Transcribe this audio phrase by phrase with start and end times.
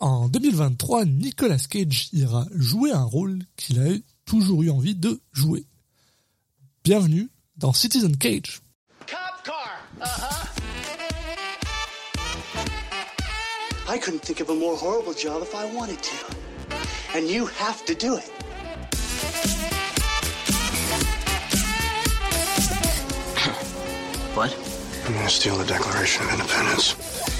[0.00, 3.92] En 2023, Nicolas Cage ira jouer un rôle qu'il a
[4.24, 5.66] toujours eu envie de jouer.
[6.84, 8.62] Bienvenue dans Citizen Cage.
[9.06, 9.78] Cop car.
[10.00, 10.46] Uh-huh.
[13.94, 16.16] I couldn't think of a more horrible job if I wanted to.
[17.14, 18.24] And you have to do it.
[24.34, 24.56] What?
[25.06, 27.39] I'm gonna steal the Declaration of Independence?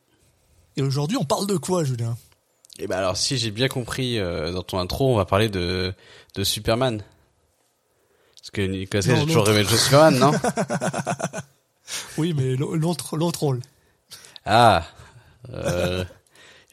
[0.81, 2.17] Et aujourd'hui, on parle de quoi, Julien?
[2.79, 5.93] Eh ben alors, si j'ai bien compris euh, dans ton intro, on va parler de
[6.33, 7.03] de Superman.
[8.39, 10.31] Parce que Nicolas Cage a toujours rêvé de jouer Superman, non?
[12.17, 13.59] Oui, mais l'autre, l'autre rôle.
[14.45, 14.87] Ah,
[15.53, 16.03] euh,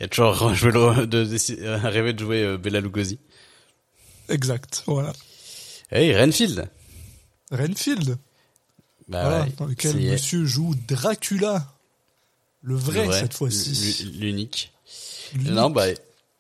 [0.01, 3.19] il a toujours joué le, de, de- euh, rêvé de jouer euh, Bella Lugosi.
[4.31, 5.13] Exact, voilà.
[5.91, 6.71] Hey, Renfield.
[7.51, 8.17] Renfield,
[9.09, 11.67] Bah voilà, ouais, dans lequel monsieur joue Dracula.
[12.63, 14.11] Le vrai, le vrai, cette fois-ci.
[14.19, 14.73] L'unique.
[15.37, 15.87] Non, bah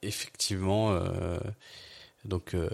[0.02, 0.92] effectivement.
[0.92, 1.38] euh,
[2.24, 2.68] donc euh,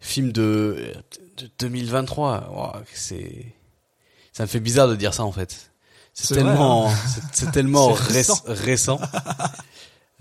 [0.00, 0.92] film de,
[1.38, 2.50] de 2023.
[2.50, 3.46] Wow, c'est
[4.32, 5.70] ça me fait bizarre de dire ça en fait.
[6.12, 6.96] C'est tellement vrai,
[7.32, 8.42] c'est- tellement récent.
[8.46, 9.00] récent.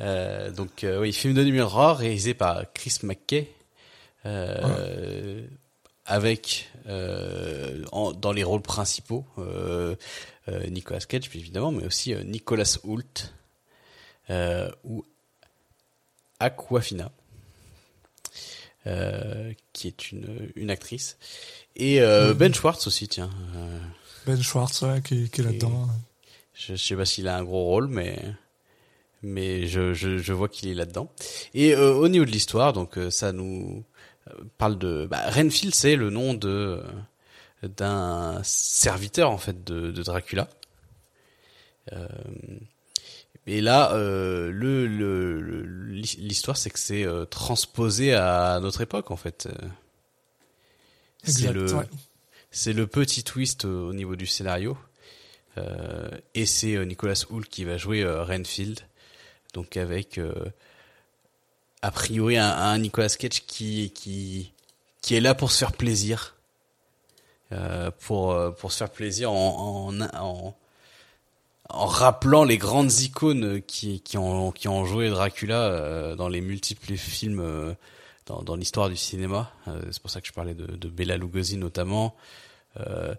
[0.01, 3.51] Euh, donc euh, oui, film de numéro réalisé par Chris McKay.
[4.25, 5.45] Euh,
[6.05, 9.97] avec euh, en- dans les rôles principaux euh,
[10.69, 13.33] Nicolas Cage puis évidemment mais aussi euh, Nicolas Hoult
[14.29, 15.03] euh, ou
[16.39, 17.11] Aquafina,
[18.87, 21.17] euh, qui est une, une actrice,
[21.75, 23.29] et euh, Ben Schwartz aussi, tiens.
[23.55, 23.79] Euh,
[24.25, 25.89] Ben Schwartz, ouais, qui, qui est là-dedans.
[26.53, 28.17] je, je sais pas s'il a un gros rôle, mais
[29.21, 31.11] mais je, je, je vois qu'il est là-dedans.
[31.53, 33.83] Et euh, au niveau de l'histoire, donc euh, ça nous
[34.29, 36.81] euh, parle de bah, Renfield, c'est le nom de
[37.63, 40.47] d'un serviteur en fait de, de Dracula.
[41.93, 42.07] Euh,
[43.47, 44.85] et là, euh, le
[46.17, 49.49] l'histoire, c'est que c'est euh, transposé à notre époque en fait.
[51.23, 51.85] C'est le ouais.
[52.51, 54.77] c'est le petit twist euh, au niveau du scénario.
[55.57, 58.79] Euh, et c'est euh, Nicolas Hoult qui va jouer Renfield.
[59.53, 60.33] Donc avec euh,
[61.81, 64.53] a priori un, un Nicolas Cage qui qui
[65.01, 66.35] qui est là pour se faire plaisir.
[67.51, 70.55] Euh, pour euh, pour se faire plaisir en en, en
[71.71, 76.41] en rappelant les grandes icônes qui qui ont qui ont joué Dracula euh, dans les
[76.41, 77.73] multiples films euh,
[78.27, 79.51] dans, dans l'histoire du cinéma.
[79.67, 82.15] Euh, c'est pour ça que je parlais de, de Bela Lugosi notamment.
[82.79, 83.15] Euh,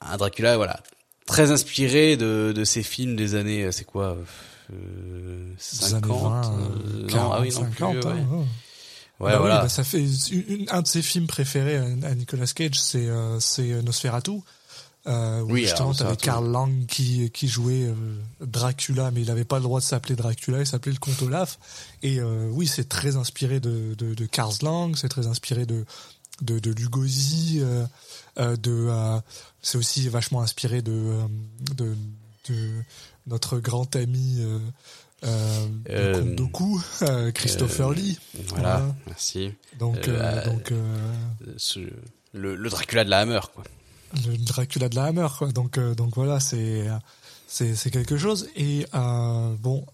[0.00, 0.80] un Dracula, voilà,
[1.26, 4.16] très inspiré de, de ces films des années, c'est quoi,
[4.72, 8.44] euh, Des années 50 20, euh, 40, non, ah oui, non 50, plus, hein, ouais.
[9.20, 9.30] Ouais.
[9.30, 9.62] Bah oui, voilà.
[9.62, 13.82] bah ça fait une- un de ses films préférés à, Nicolas Cage, c'est euh, c'est
[13.82, 14.40] Nosferatu.
[15.06, 16.14] Euh, où Oui, justement t'avais.
[16.16, 17.94] Karl Lang qui qui jouait euh,
[18.42, 21.58] Dracula, mais il avait pas le droit de s'appeler Dracula, il s'appelait le comte Olaf.
[22.02, 25.86] Et euh, oui, c'est très inspiré de de, de Karl Lang, c'est très inspiré de
[26.42, 27.86] de, de Lugosi, euh,
[28.38, 29.18] euh, de euh,
[29.62, 31.22] c'est aussi vachement inspiré de euh,
[31.76, 31.94] de,
[32.50, 32.70] de
[33.26, 34.38] notre grand ami
[35.24, 38.18] euh, euh, Doku, euh, Christopher euh, Lee.
[38.48, 38.94] Voilà, Voilà.
[39.06, 39.52] merci.
[39.78, 40.08] Donc,
[40.46, 40.72] donc
[41.56, 41.80] ce-
[42.32, 43.64] le, le Dracula de la Hammer, quoi.
[44.26, 45.48] le Dracula de la Hammer, quoi.
[45.52, 46.86] Donc, donc voilà, c'est
[47.48, 48.48] c'est quelque chose.
[48.56, 49.84] Et bon,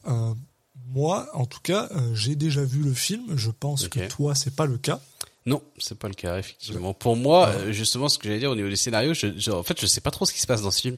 [0.88, 3.36] moi, en tout cas, j'ai déjà vu le film.
[3.36, 3.90] Je pense Ok.
[3.90, 5.00] que toi, c'est pas le cas.
[5.46, 6.92] Non, c'est pas le cas, effectivement.
[6.92, 9.80] Pour moi, justement, ce que j'allais dire au niveau du scénario, je, je- en fait,
[9.80, 10.96] je sais pas trop ce qui se passe dans ce film.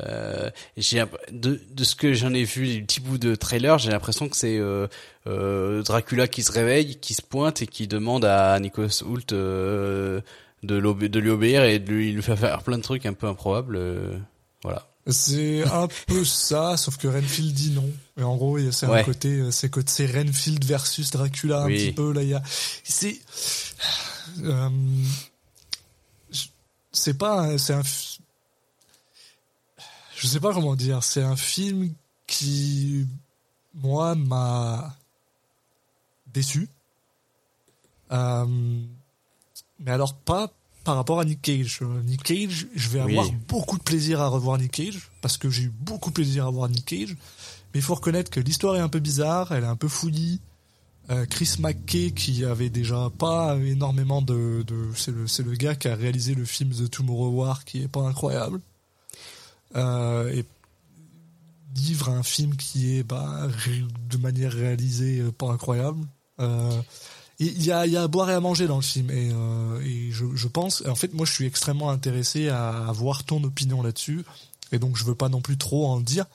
[0.00, 3.90] Euh, j'ai de, de ce que j'en ai vu, les petits bouts de trailer, j'ai
[3.90, 4.86] l'impression que c'est euh,
[5.26, 10.20] euh, Dracula qui se réveille, qui se pointe et qui demande à Nicolas Hoult euh,
[10.62, 13.12] de, de lui obéir et de lui, il lui fait faire plein de trucs un
[13.12, 13.76] peu improbables.
[13.76, 14.16] euh,
[14.62, 14.88] voilà.
[15.08, 17.90] C'est un peu ça, sauf que Renfield dit non.
[18.16, 22.12] Et en gros, c'est un côté, euh, c'est côté Renfield versus Dracula un petit peu
[22.12, 22.22] là.
[22.22, 22.42] Il y a,
[22.84, 23.18] c'est,
[24.44, 24.68] euh,
[26.92, 27.82] c'est pas, c'est un,
[30.22, 31.02] je sais pas comment dire.
[31.02, 31.92] C'est un film
[32.28, 33.06] qui,
[33.74, 34.96] moi, m'a
[36.32, 36.68] déçu.
[38.12, 38.46] Euh,
[39.80, 40.52] mais alors pas
[40.84, 41.80] par rapport à Nick Cage.
[42.04, 43.12] Nick Cage, je vais Oui.
[43.18, 46.46] avoir beaucoup de plaisir à revoir Nick Cage parce que j'ai eu beaucoup de plaisir
[46.46, 47.16] à voir Nick Cage.
[47.74, 50.40] Mais il faut reconnaître que l'histoire est un peu bizarre, elle est un peu fouillie.
[51.10, 55.74] Euh, Chris McKay qui avait déjà pas énormément de, de c'est le c'est le gars
[55.74, 58.60] qui a réalisé le film The Tomorrow War qui est pas incroyable.
[59.76, 60.44] Euh, et
[61.74, 63.48] livre un film qui est bah,
[64.10, 66.04] de manière réalisée euh, pas incroyable.
[66.40, 66.80] Euh,
[67.38, 69.30] il y a, il y a à boire et à manger dans le film et,
[69.84, 73.82] et je, je pense en fait moi je suis extrêmement intéressé à avoir ton opinion
[73.82, 74.24] là-dessus
[74.70, 76.26] et donc je veux pas non plus trop en dire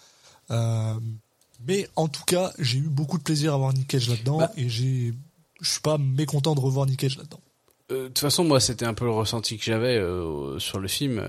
[1.65, 4.51] mais en tout cas j'ai eu beaucoup de plaisir à voir Nick Cage là-dedans Bah.
[4.57, 5.13] et j'ai
[5.61, 7.39] je suis pas mécontent de revoir Nick Cage là-dedans
[7.91, 10.87] Euh, De toute façon, moi, c'était un peu le ressenti que j'avais euh, sur le
[10.89, 11.27] film,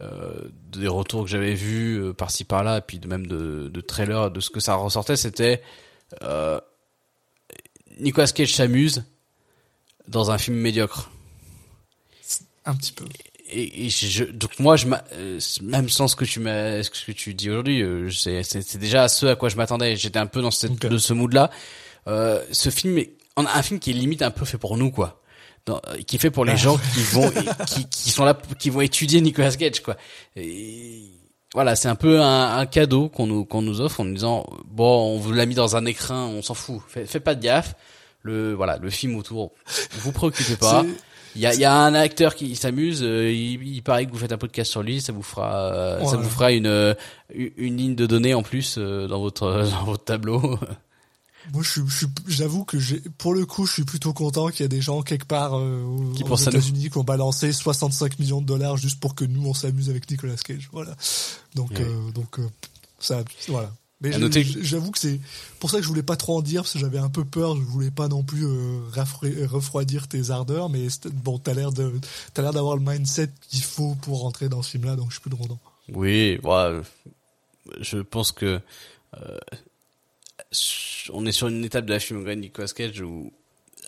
[0.00, 4.30] des retours que j'avais vus euh, par-ci par-là, et puis de même de, de trailers,
[4.30, 5.60] de ce que ça ressortait, c'était
[6.22, 6.60] euh,
[7.98, 9.04] Nicolas Cage s'amuse
[10.06, 11.10] dans un film médiocre.
[12.64, 13.04] un petit peu
[13.50, 17.12] Et, et je, donc moi, je euh, même sans ce que tu m'as, ce que
[17.12, 19.96] tu dis aujourd'hui, euh, c'est déjà ce à quoi je m'attendais.
[19.96, 21.50] J'étais un peu dans cette, de ce mood-là.
[22.06, 24.76] Euh, ce film, est, on a un film qui est limite un peu fait pour
[24.76, 25.17] nous, quoi.
[25.76, 27.30] Euh, qui est fait pour les gens qui vont,
[27.66, 29.96] qui, qui sont là, qui vont étudier Nicolas Cage, quoi.
[30.36, 31.02] Et
[31.54, 34.46] voilà, c'est un peu un, un cadeau qu'on nous qu'on nous offre en nous disant
[34.66, 36.80] bon, on vous l'a mis dans un écrin, on s'en fout.
[36.88, 37.74] Faites pas de gaffe.
[38.22, 39.52] Le voilà, le film autour,
[39.92, 40.84] vous préoccupez pas.
[41.36, 43.02] Il y a, il y a un acteur qui s'amuse.
[43.02, 46.04] euh, il, il paraît que vous faites un podcast sur lui, ça vous fera, euh,
[46.04, 46.96] ça vous fera une
[47.32, 50.58] une une ligne de données en plus euh, dans votre dans votre tableau.
[51.52, 54.60] Moi, je suis, je j'avoue que j'ai, pour le coup, je suis plutôt content qu'il
[54.60, 56.22] y a des gens quelque part euh, aux, Qui.
[56.22, 60.10] États-Unis qui ont balancé 65 millions de dollars juste pour que nous on s'amuse avec
[60.10, 60.68] Nicolas Cage.
[60.72, 60.94] Voilà.
[61.54, 61.80] Donc, Ouais.
[61.80, 62.46] euh, donc euh,
[62.98, 63.72] ça, voilà.
[64.00, 65.18] Mais noter j'avoue que c'est
[65.58, 67.56] pour ça que je voulais pas trop en dire parce que j'avais un peu peur.
[67.56, 68.78] Je voulais pas non plus euh,
[69.50, 70.68] refroidir tes ardeurs.
[70.68, 71.92] Mais bon, t'as l'air de,
[72.32, 75.20] t'as l'air d'avoir le mindset qu'il faut pour rentrer dans ce film-là, donc je suis
[75.28, 75.58] plus content.
[75.92, 76.80] Oui, voilà.
[77.80, 78.60] Je pense que
[79.20, 79.38] euh,
[81.12, 83.32] on est sur une étape de la filmographie de Nicolas Cage où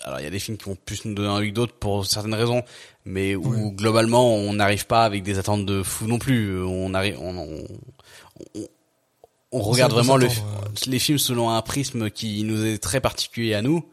[0.03, 2.05] alors il y a des films qui vont plus nous donner envie que d'autres pour
[2.07, 2.63] certaines raisons,
[3.05, 6.59] mais où globalement on n'arrive pas avec des attentes de fou non plus.
[6.63, 7.63] On arrive, on, on,
[8.55, 8.67] on-
[9.53, 10.27] on regarde vraiment le,
[10.87, 13.85] les films selon un prisme qui nous est très particulier à nous,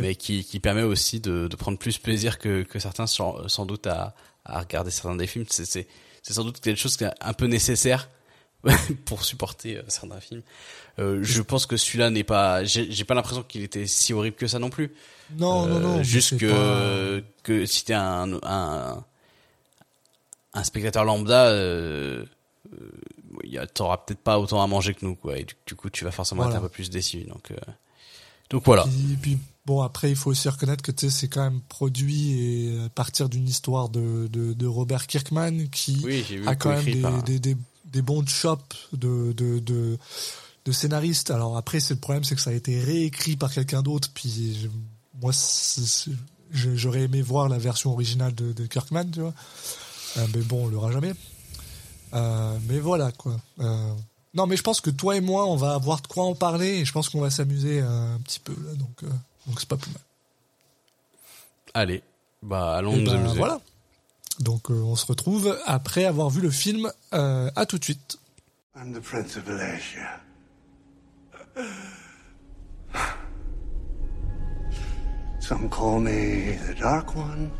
[0.00, 3.64] mais qui, qui permet aussi de, de prendre plus plaisir que, que certains sans, sans
[3.64, 5.44] doute à, à regarder certains des films.
[5.50, 5.86] C'est, c'est,
[6.22, 8.10] c'est sans doute quelque chose qui est un peu nécessaire
[9.04, 10.42] pour supporter euh, certains films.
[10.98, 14.46] Euh, je pense que celui-là n'est pas, j'ai, pas l'impression qu'il était si horrible que
[14.46, 14.92] ça non plus.
[15.38, 15.96] Non, non, Euh, non.
[15.98, 19.04] mais Juste que, pas- que si t'es un, un,
[20.54, 22.24] un spectateur lambda, euh,
[22.74, 25.38] euh, t'auras peut-être pas autant à manger que nous, quoi.
[25.38, 26.56] Et du, du coup, tu vas forcément Voilà.
[26.56, 27.22] être un peu plus déçu.
[27.24, 27.56] Donc, euh,
[28.50, 28.82] donc voilà.
[28.84, 32.88] Puis, puis, bon, après, il faut aussi reconnaître que c'est quand même produit et à
[32.90, 37.56] partir d'une histoire de, de, de Robert Kirkman qui Oui, a quand même des,
[37.92, 39.98] des bons chops de, de, de,
[40.64, 41.30] de scénaristes.
[41.30, 44.08] Alors après, c'est le problème, c'est que ça a été réécrit par quelqu'un d'autre.
[44.14, 44.70] Puis
[45.20, 45.32] moi,
[46.52, 49.34] j'aurais aimé voir la version originale de, de Kirkman, tu vois.
[50.18, 51.12] Euh, mais bon, on l'aura jamais.
[52.14, 53.40] Euh, mais voilà, quoi.
[53.60, 53.92] Euh,
[54.34, 56.68] non, mais je pense que toi et moi, on va avoir de quoi en parler
[56.80, 59.04] et je pense qu'on va s'amuser un petit peu là, donc
[59.46, 60.00] donc c'est pas plus mal.
[61.74, 62.02] Allez,
[62.42, 63.36] bah allons Et nous ben, amuser.
[63.36, 63.60] voilà.
[64.40, 66.90] Donc euh, on se retrouve après avoir vu le film.
[67.12, 68.18] Euh, à tout de suite.
[68.74, 70.20] I'm the Prince of Valasia.
[75.40, 77.50] Some call me the Dark One.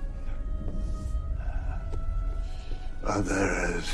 [3.05, 3.85] Others,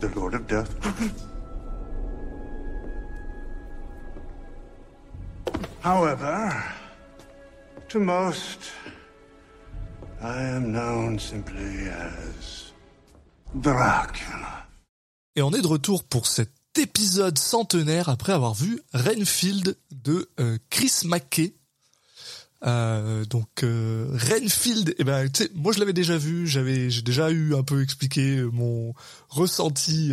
[0.00, 0.74] the Lord of Death.
[5.80, 6.64] However,
[7.88, 8.70] to most,
[10.22, 12.74] I am known simply as
[13.54, 14.66] Dracula.
[15.34, 20.58] Et on est de retour pour cet épisode centenaire après avoir vu Renfield de euh,
[20.68, 21.54] Chris McKay.
[22.66, 27.54] Euh, donc euh, Renfield, eh ben, moi je l'avais déjà vu, j'avais, j'ai déjà eu
[27.54, 28.92] un peu expliqué mon
[29.30, 30.12] ressenti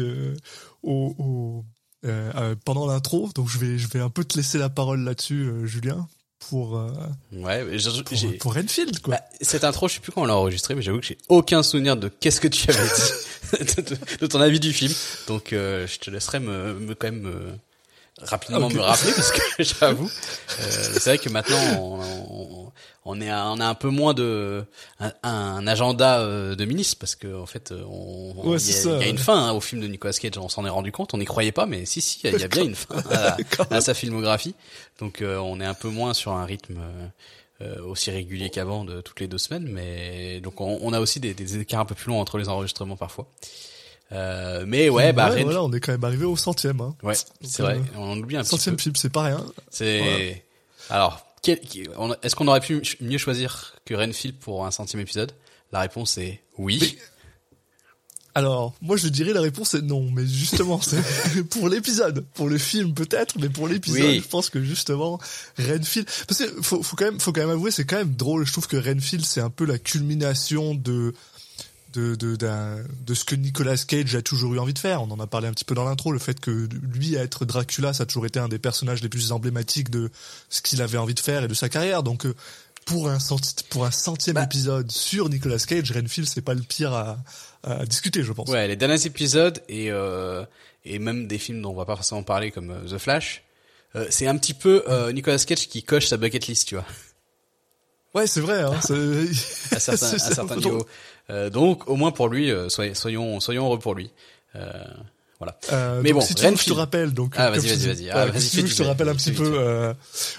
[2.63, 6.07] pendant l'intro, donc je vais, je vais un peu te laisser la parole là-dessus, Julien,
[6.39, 6.89] pour euh,
[7.33, 7.65] Ouais,
[8.05, 9.15] pour, pour Renfield, quoi.
[9.15, 11.63] bah, cette intro, je sais plus quand on l'a enregistrée, mais j'avoue que j'ai aucun
[11.63, 14.93] souvenir de qu'est-ce que tu avais dit de, de- de ton avis du film.
[15.27, 17.51] Donc, euh, je te laisserai me, me quand même euh,
[18.19, 18.73] rapidement Ok.
[18.75, 20.09] me rappeler parce que j'avoue,
[20.59, 22.66] euh, c'est vrai que maintenant on, on, on
[23.21, 24.65] est à- on a un peu moins de
[24.99, 28.69] un, un agenda euh, de ministre parce que en fait euh, on, on- Ouais, il
[28.69, 29.21] y, a- y une ouais.
[29.21, 31.51] fin hein, au film de Nicolas Cage, on s'en est rendu compte, on n'y croyait
[31.51, 32.95] pas, mais si si, il y a- il y a bien une fin
[33.71, 34.55] à, sa filmographie.
[34.99, 36.79] Donc euh, on est un peu moins sur un rythme
[37.61, 41.19] euh, aussi régulier qu'avant de toutes les deux semaines, mais donc on, on a aussi
[41.19, 43.27] des, des écarts un peu plus longs entre les enregistrements parfois.
[44.13, 46.79] Euh, mais ouais, bah Renfield- voilà, on est quand même arrivé au centième.
[46.81, 46.95] Hein.
[47.03, 48.83] ouais, c'est vrai, euh, on oublie un petit Centième peu.
[48.83, 49.43] film, c'est pas rien.
[49.69, 50.43] C'est
[50.89, 55.31] alors on- est-ce qu'on aurait pu mieux choisir que Renfield pour un centième épisode?
[55.71, 56.79] La réponse est oui.
[56.81, 56.97] Mais-
[58.35, 61.01] Alors, moi je dirais la réponse est non, mais justement, c'est
[61.49, 64.21] pour l'épisode, pour le film peut-être, mais pour l'épisode, Oui.
[64.23, 65.19] je pense que justement
[65.57, 68.45] Renfield, parce que faut, faut quand même, faut quand même avouer, c'est quand même drôle.
[68.45, 71.13] Je trouve que Renfield, c'est un peu la culmination de
[71.93, 75.01] de de, d'un- de ce que Nicolas Cage a toujours eu envie de faire.
[75.01, 77.93] On en a parlé un petit peu dans l'intro, le fait que lui être Dracula,
[77.93, 80.09] ça a toujours été un des personnages les plus emblématiques de
[80.49, 82.03] ce qu'il avait envie de faire et de sa carrière.
[82.03, 82.35] Donc euh,
[82.85, 84.43] pour un centi- pour un centième Bah.
[84.43, 87.17] épisode sur Nicolas Cage, Renfield, c'est pas le pire à,
[87.63, 88.49] à discuter, je pense.
[88.49, 90.45] Ouais, les derniers épisodes et euh,
[90.85, 93.43] et même des films dont on va pas forcément parler comme euh, The Flash,
[93.95, 96.85] euh, c'est un petit peu euh, Nicolas Cage qui coche sa bucket list, tu vois,
[98.13, 98.61] Ouais, c'est vrai.
[98.61, 98.71] Hein,
[99.71, 100.87] à certains, à certains niveaux.
[101.29, 104.11] Euh, donc au moins pour lui, euh, soyez- soyons soyons heureux pour lui.
[104.55, 104.71] Euh,
[105.39, 105.55] voilà.
[105.71, 108.09] Euh, Mais bon, si tu veux je te rappelle, donc Ah, vas-y, vas-y.
[108.09, 109.43] Ah, ouais, vas-y, si tu veux je te rappelle un petit peu.
[109.55, 109.93] Euh,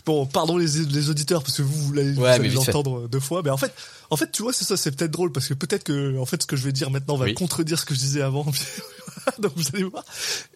[0.06, 2.54] bon, pardon les, les auditeurs parce que vous vous Ouais, allez fait.
[2.56, 3.42] l'entendre deux fois.
[3.44, 3.72] Mais en fait,
[4.10, 6.42] en fait, tu vois, c'est ça, c'est peut-être drôle parce que peut-être que en fait
[6.42, 7.34] ce que je vais dire maintenant va Oui.
[7.34, 8.44] contredire ce que je disais avant.
[9.38, 10.04] donc vous allez voir.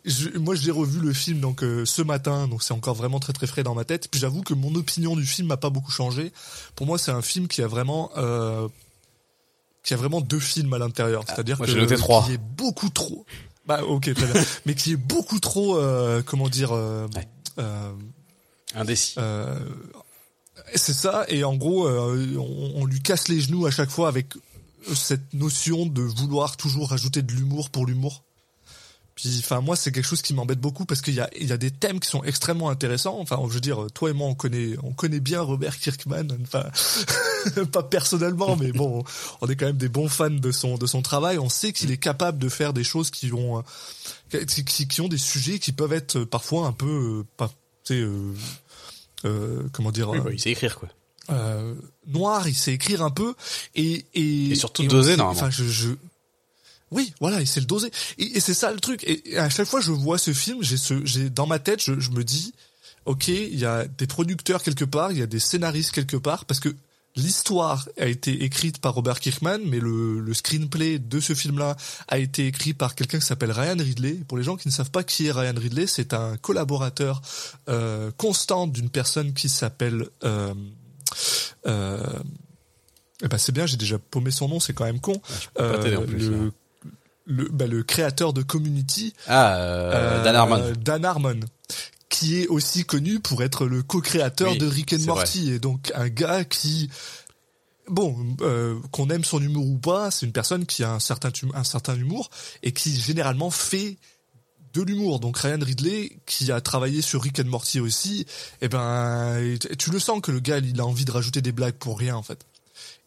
[0.04, 3.32] Je- moi, j'ai revu le film donc euh, ce matin, donc c'est encore vraiment très
[3.34, 4.08] très frais dans ma tête.
[4.10, 6.32] Puis j'avoue que mon opinion du film n'a pas beaucoup changé.
[6.74, 8.10] Pour moi, c'est un film qui a vraiment
[9.82, 11.24] euh, qui a vraiment deux films à l'intérieur.
[11.26, 12.24] C'est-à-dire moi, que j'ai noté trois.
[12.26, 13.24] qui est beaucoup trop.
[13.66, 17.28] Bah ok très bien, mais qui est beaucoup trop euh, comment dire euh, Ouais.
[17.58, 17.92] euh,
[18.74, 19.14] Indécis.
[19.18, 19.58] euh,
[20.74, 24.08] c'est ça et en gros euh, on, on lui casse les genoux à chaque fois
[24.08, 24.34] avec
[24.94, 28.24] cette notion de vouloir toujours rajouter de l'humour pour l'humour.
[29.22, 31.52] Puis, enfin, moi, c'est quelque chose qui m'embête beaucoup parce qu'il y a, il y
[31.52, 33.20] a des thèmes qui sont extrêmement intéressants.
[33.20, 36.26] Enfin, je veux dire, toi et moi, on connaît, on connaît bien Robert Kirkman.
[36.42, 36.64] Enfin,
[37.72, 39.04] pas personnellement, mais bon,
[39.40, 41.38] on est quand même des bons fans de son, de son travail.
[41.38, 43.62] On sait qu'il est capable de faire des choses qui ont,
[44.48, 47.52] qui, qui- qui ont des sujets qui peuvent être parfois un peu, euh, pas,
[47.92, 48.32] euh,
[49.24, 50.88] euh, comment dire, Oui, bah, il sait écrire quoi.
[51.30, 51.74] euh,
[52.08, 53.34] noir, il sait écrire un peu
[53.76, 55.40] et et, Et surtout on doser, normalement.
[55.42, 55.90] Enfin, je, je
[56.92, 59.02] oui, voilà, il sait le doser et, et c'est ça le truc.
[59.04, 61.82] Et, et à chaque fois je vois ce film, j'ai ce, j'ai dans ma tête,
[61.82, 62.54] je, je me dis,
[63.06, 66.44] ok, il y a des producteurs quelque part, il y a des scénaristes quelque part,
[66.44, 66.74] parce que
[67.16, 71.76] l'histoire a été écrite par Robert Kirkman, mais le, le screenplay de ce film-là
[72.08, 74.14] a été écrit par quelqu'un qui s'appelle Ryan Ridley.
[74.28, 77.20] Pour les gens qui ne savent pas qui est Ryan Ridley, c'est un collaborateur
[77.68, 80.54] euh, constant d'une personne qui s'appelle euh,
[81.66, 82.02] euh,
[83.22, 85.20] eh ben c'est bien, j'ai déjà paumé son nom, c'est quand même con.
[85.54, 86.52] plus, le,
[87.24, 90.72] le, bah, le créateur de Community, Ah, euh, euh, Dan Harmon.
[90.80, 91.40] Dan Harmon,
[92.08, 95.92] qui est aussi connu pour être le co-créateur Oui, de Rick and Morty, et donc
[95.94, 96.90] un gars qui,
[97.88, 101.30] bon, euh, qu'on aime son humour ou pas, c'est une personne qui a un certain
[101.54, 102.30] un certain humour
[102.62, 103.96] et qui généralement fait
[104.74, 105.20] de l'humour.
[105.20, 108.26] Donc Ryan Ridley, qui a travaillé sur Rick and Morty aussi,
[108.60, 111.74] eh ben, tu le sens que le gars, il a envie de rajouter des blagues
[111.74, 112.44] pour rien en fait.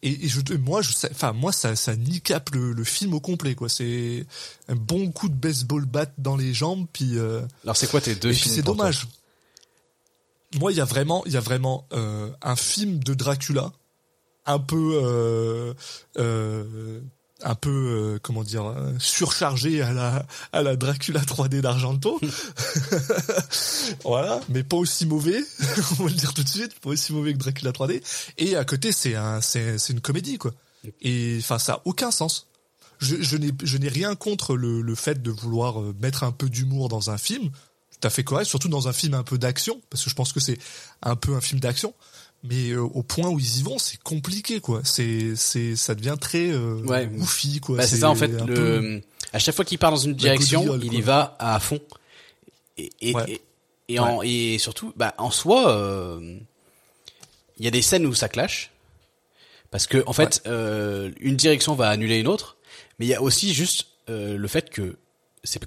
[0.06, 3.20] Et, et je, moi, je, sais- enfin moi, ça, ça nicape le, le film au
[3.20, 3.68] complet quoi.
[3.68, 4.24] C'est
[4.68, 7.18] un bon coup de baseball bat dans les jambes, puis.
[7.18, 9.08] euh, Alors c'est quoi tes deux et puis c'est dommage.
[10.60, 13.72] Moi, il y a vraiment, il y a vraiment euh, un film de Dracula,
[14.46, 15.74] un peu, euh,
[17.42, 22.20] un peu, euh, comment dire, euh, surchargé à la, à la Dracula 3D d'Argento.
[24.04, 25.44] voilà, mais pas aussi mauvais,
[25.98, 28.02] on va le dire tout de suite, pas aussi mauvais que Dracula 3D.
[28.38, 30.52] Et à côté, c'est un, c'est, c'est une comédie quoi.
[31.02, 32.46] Et enfin, ça a aucun sens.
[32.98, 36.32] Je, je n'ai, je n'ai rien contre le, le fait de vouloir euh, mettre un
[36.32, 37.50] peu d'humour dans un film
[38.00, 40.32] tout à fait correct, surtout dans un film un peu d'action, parce que je pense
[40.32, 40.58] que c'est
[41.02, 41.94] un peu un film d'action.
[42.48, 44.80] Mais euh, au point où ils y vont, c'est compliqué, quoi.
[44.84, 47.06] C'est, c'est, ça devient très euh, Ouais.
[47.06, 47.76] goofy, quoi.
[47.78, 48.28] Bah, c'est ça en fait.
[48.28, 48.54] Le...
[48.54, 49.00] peu-
[49.32, 50.98] À chaque fois qu'il part dans une direction, il quoi.
[50.98, 51.80] y va à fond.
[52.78, 53.24] Et, et, Ouais.
[53.88, 56.38] et, et en, et surtout, bah, en soi, euh,
[57.58, 58.70] il y a des scènes où ça clash.
[59.70, 62.56] Parce que en fait, euh, une direction va annuler une autre.
[62.98, 64.96] Mais il y a aussi juste euh, le fait que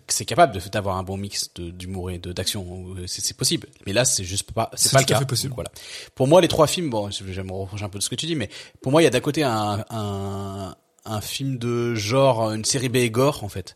[0.07, 2.95] c'est capable de d'avoir un bon mix de- d'humour et de d'action.
[3.07, 3.67] C'est c'est possible.
[3.88, 5.24] Mais là c'est juste pas c'est pas le cas.
[5.25, 5.50] possible.
[5.50, 5.71] Donc, voilà.
[6.15, 8.15] Pour moi les trois films bon je vais me reprocher un peu de ce que
[8.15, 8.50] tu dis mais
[8.81, 12.89] pour moi il y a d'un côté un, un un film de genre une série
[12.89, 13.75] B gore en fait.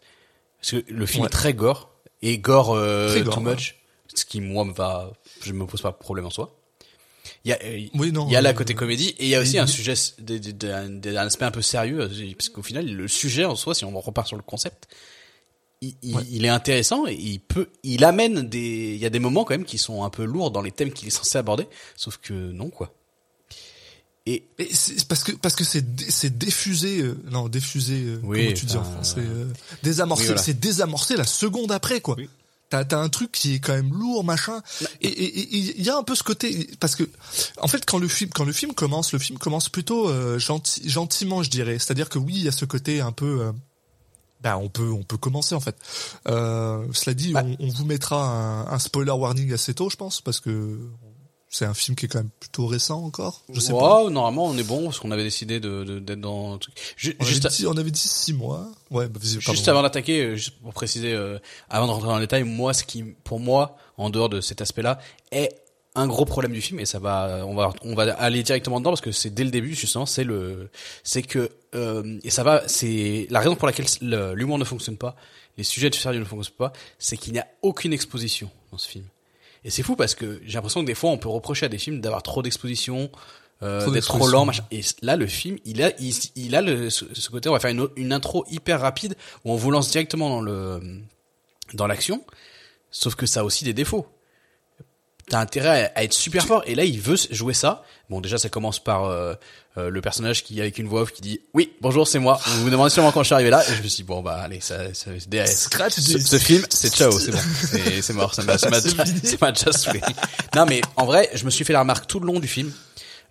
[0.59, 1.27] Parce que le film Ouais.
[1.27, 1.89] est très gore
[2.21, 3.53] et gore euh, gore, too ouais.
[3.55, 3.75] much.
[4.13, 6.59] Ce qui moi me va je me pose pas de problème en soi.
[7.45, 9.29] Il y a euh, Oui, non, il y a la euh, côté comédie et il
[9.29, 12.01] y a aussi et- un sujet de- de- de- un d'un aspect un peu sérieux
[12.01, 14.87] euh, parce qu'au final le sujet en soi si on repart sur le concept
[15.87, 16.23] il, il- Ouais.
[16.31, 19.53] il est intéressant et il peut il amène des il y a des moments quand
[19.55, 22.33] même qui sont un peu lourds dans les thèmes qu'il est censé aborder sauf que
[22.33, 22.93] non quoi
[24.25, 28.53] Et c'est parce que parce que c'est c'est diffusé euh, non diffusé euh, Oui, comment
[28.55, 29.45] tu dis en français euh,
[29.83, 30.41] désamorcé oui, voilà.
[30.41, 32.15] c'est désamorcé la seconde après quoi.
[32.17, 32.29] Oui.
[32.69, 34.63] T'as t'as un truc qui est quand même lourd machin
[35.01, 37.03] et il y a un peu ce côté parce que
[37.57, 40.89] en fait quand le film quand le film commence le film commence plutôt euh, gentil,
[40.89, 43.51] gentiment je dirais c'est-à-dire que oui il y a ce côté un peu euh,
[44.43, 45.75] bah on peut on peut commencer en fait.
[46.27, 47.43] Euh, cela dit Bah.
[47.45, 50.79] on, on vous mettra un, un spoiler warning assez tôt je pense parce que
[51.49, 53.43] c'est un film qui est quand même plutôt récent encore.
[53.53, 54.01] Je sais pas.
[54.03, 56.73] Wow, normalement on est bon parce qu'on avait décidé de de- d'être dans un truc.
[57.19, 58.67] On, juste avait dit, on avait dit six mois.
[58.89, 59.39] Ouais, bah, vas-y.
[59.39, 61.37] Juste avant d'attaquer, euh, juste pour préciser, euh,
[61.69, 64.61] avant de rentrer dans le détail, moi, ce qui, pour moi, en dehors de cet
[64.61, 64.97] aspect-là,
[65.31, 65.55] est
[65.95, 68.89] un gros problème du film et ça va, on va, on va aller directement dedans
[68.89, 70.71] parce que c'est dès le début justement, c'est le,
[71.03, 74.97] c'est que euh, et ça va, c'est la raison pour laquelle le- l'humour ne fonctionne
[74.97, 75.15] pas,
[75.57, 78.87] les sujets de sérieux ne fonctionnent pas, c'est qu'il n'y a aucune exposition dans ce
[78.89, 79.05] film.
[79.65, 81.77] Et c'est fou parce que j'ai l'impression que des fois on peut reprocher à des
[81.77, 83.09] films d'avoir trop d'exposition,
[83.61, 84.65] euh, d'être trop lent, machin.
[84.71, 87.69] Et là, le film, il a, il, il a le, ce côté, on va faire
[87.71, 89.15] une, une intro hyper rapide
[89.45, 90.81] où on vous lance directement dans le,
[91.73, 92.25] dans l'action.
[92.91, 94.05] Sauf que ça a aussi des défauts.
[95.29, 96.63] T'as intérêt à, être super fort.
[96.65, 97.83] Et là, il veut jouer ça.
[98.09, 99.33] Bon, déjà, ça commence par euh,
[99.77, 102.39] euh, le personnage qui, avec une voix off, qui dit «Oui, bonjour, c'est moi.
[102.45, 104.21] Vous vous demandez sûrement quand je suis arrivé là.» Et je me suis dit, bon,
[104.21, 107.37] bah, allez, ça, ça, ça- Scratch ce, ce film, c'est ciao, c'est bon.
[108.01, 108.35] C'est, mort.
[108.35, 110.01] Ça m'a, déjà- saoulé.
[110.55, 112.71] Non, mais en vrai, je me suis fait la remarque tout le long du film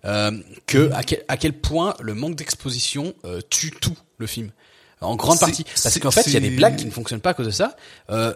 [0.05, 0.31] euh,
[0.67, 4.51] que à quel, à quel point le manque d'exposition euh, tue tout le film.
[4.99, 5.63] En grande partie.
[5.63, 7.51] Parce qu'en fait, il y a des blagues qui ne fonctionnent pas à cause de
[7.51, 7.75] ça.
[8.09, 8.33] Euh,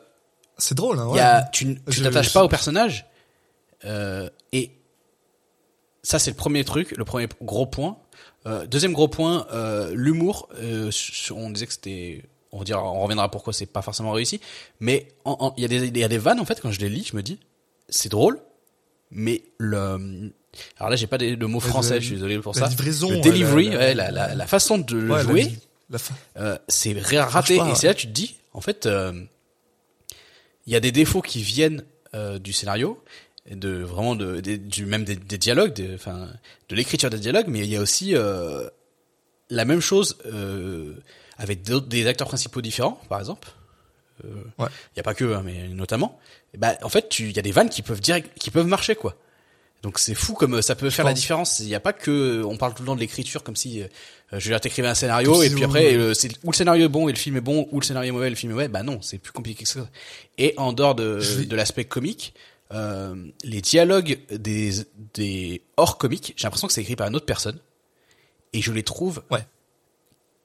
[0.58, 1.18] C'est drôle, hein, ouais.
[1.18, 3.07] y a, tu tu t'attaches pas au personnage.
[3.86, 4.72] Euh, et
[6.04, 7.98] ça, c'est le premier truc, le premier gros point.
[8.46, 10.50] Euh, deuxième gros point, euh, l'humour.
[11.32, 14.40] On disait que c'était, on dira, on reviendra pourquoi c'est pas forcément réussi.
[14.80, 15.08] Mais
[15.58, 17.08] il y a des, il y a des vannes en fait quand je les lis,
[17.12, 17.40] je me dis,
[17.90, 18.40] c'est drôle,
[19.12, 20.32] mais le,
[20.78, 22.68] alors là j'ai pas le mot français, je suis désolé pour la ça.
[22.70, 25.52] livraison, le delivery, la- la- ouais, la, façon de le Ouais, jouer,
[26.38, 27.58] euh, c'est raté.
[27.58, 29.14] pas, et c'est là que tu te dis, en fait, euh,
[30.66, 33.02] il y a des défauts qui viennent euh, du scénario,
[33.56, 36.28] de vraiment de, des- du même des, des dialogues, de, enfin,
[36.70, 38.68] de l'écriture des dialogues, mais il y a aussi euh,
[39.50, 40.94] la même chose euh,
[41.38, 43.50] avec des acteurs principaux différents, par exemple.
[44.26, 44.70] Euh, Il Ouais.
[44.96, 46.20] y a pas que, hein, mais notamment.
[46.54, 48.66] Et bah, en fait, tu- il y a des vannes qui peuvent direct, qui peuvent
[48.68, 49.16] marcher, quoi.
[49.84, 51.20] Donc c'est fou comme euh, ça peut faire la pense.
[51.20, 51.60] différence.
[51.60, 53.88] Il n'y a pas que on parle tout le temps de l'écriture comme si euh,
[54.34, 57.08] je veux t'écrivais un scénario et puis après euh, c'est ou le scénario est bon
[57.08, 58.68] et le film est bon ou le scénario est mauvais et le film est mauvais.
[58.70, 59.88] Bah non, c'est plus compliqué que ça.
[60.40, 62.34] Et en dehors de, vais- de l'aspect comique,
[62.74, 64.72] euh, les dialogues des
[65.14, 67.60] des hors comiques, j'ai l'impression que c'est écrit par une autre personne
[68.54, 69.46] et je les trouve Ouais.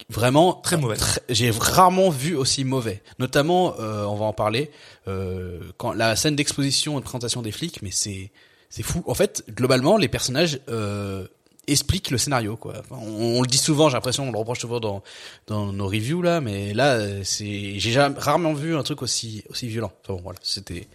[0.08, 0.96] vraiment Très mauvais.
[1.28, 3.02] J'ai rarement vu aussi mauvais.
[3.18, 4.70] Notamment, euh, on va en parler
[5.08, 8.30] euh, quand la scène d'exposition et de présentation des flics, mais c'est
[8.68, 9.02] c'est fou.
[9.06, 11.26] En fait, globalement, les personnages euh,
[11.66, 12.56] expliquent le scénario.
[12.56, 12.74] Quoi.
[12.80, 15.02] Enfin, on, on le dit souvent, j'ai l'impression, on le reproche souvent dans
[15.46, 19.68] dans nos reviews là, mais là, euh, c'est j'ai rarement vu un truc aussi aussi
[19.68, 19.92] violent.
[20.02, 20.88] Enfin bon, voilà, c'était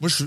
[0.00, 0.24] Moi, je,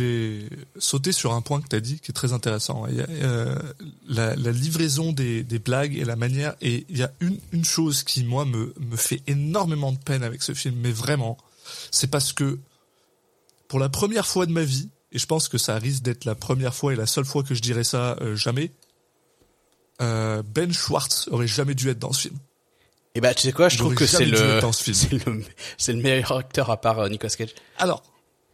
[0.00, 0.48] vais,
[0.78, 2.86] sauter sur un point que tu as dit qui est très intéressant.
[2.88, 3.58] Euh,
[4.06, 6.54] la, livraison des, blagues et la manière.
[6.60, 10.42] Et il y a une, chose qui, moi, me, me fait énormément de peine avec
[10.42, 11.36] ce film, mais vraiment,
[11.90, 12.58] c'est parce que
[13.66, 16.34] pour la première fois de ma vie, et je pense que ça risque d'être la
[16.34, 18.70] première fois et la seule fois que je dirais ça euh, jamais,
[20.02, 22.38] euh, Ben Schwartz aurait jamais dû être dans ce film.
[23.14, 25.44] Et bah tu sais quoi, je trouve que c'est le c'est le
[25.78, 27.54] c'est le meilleur acteur à part euh, Nicolas Cage.
[27.78, 28.02] Alors,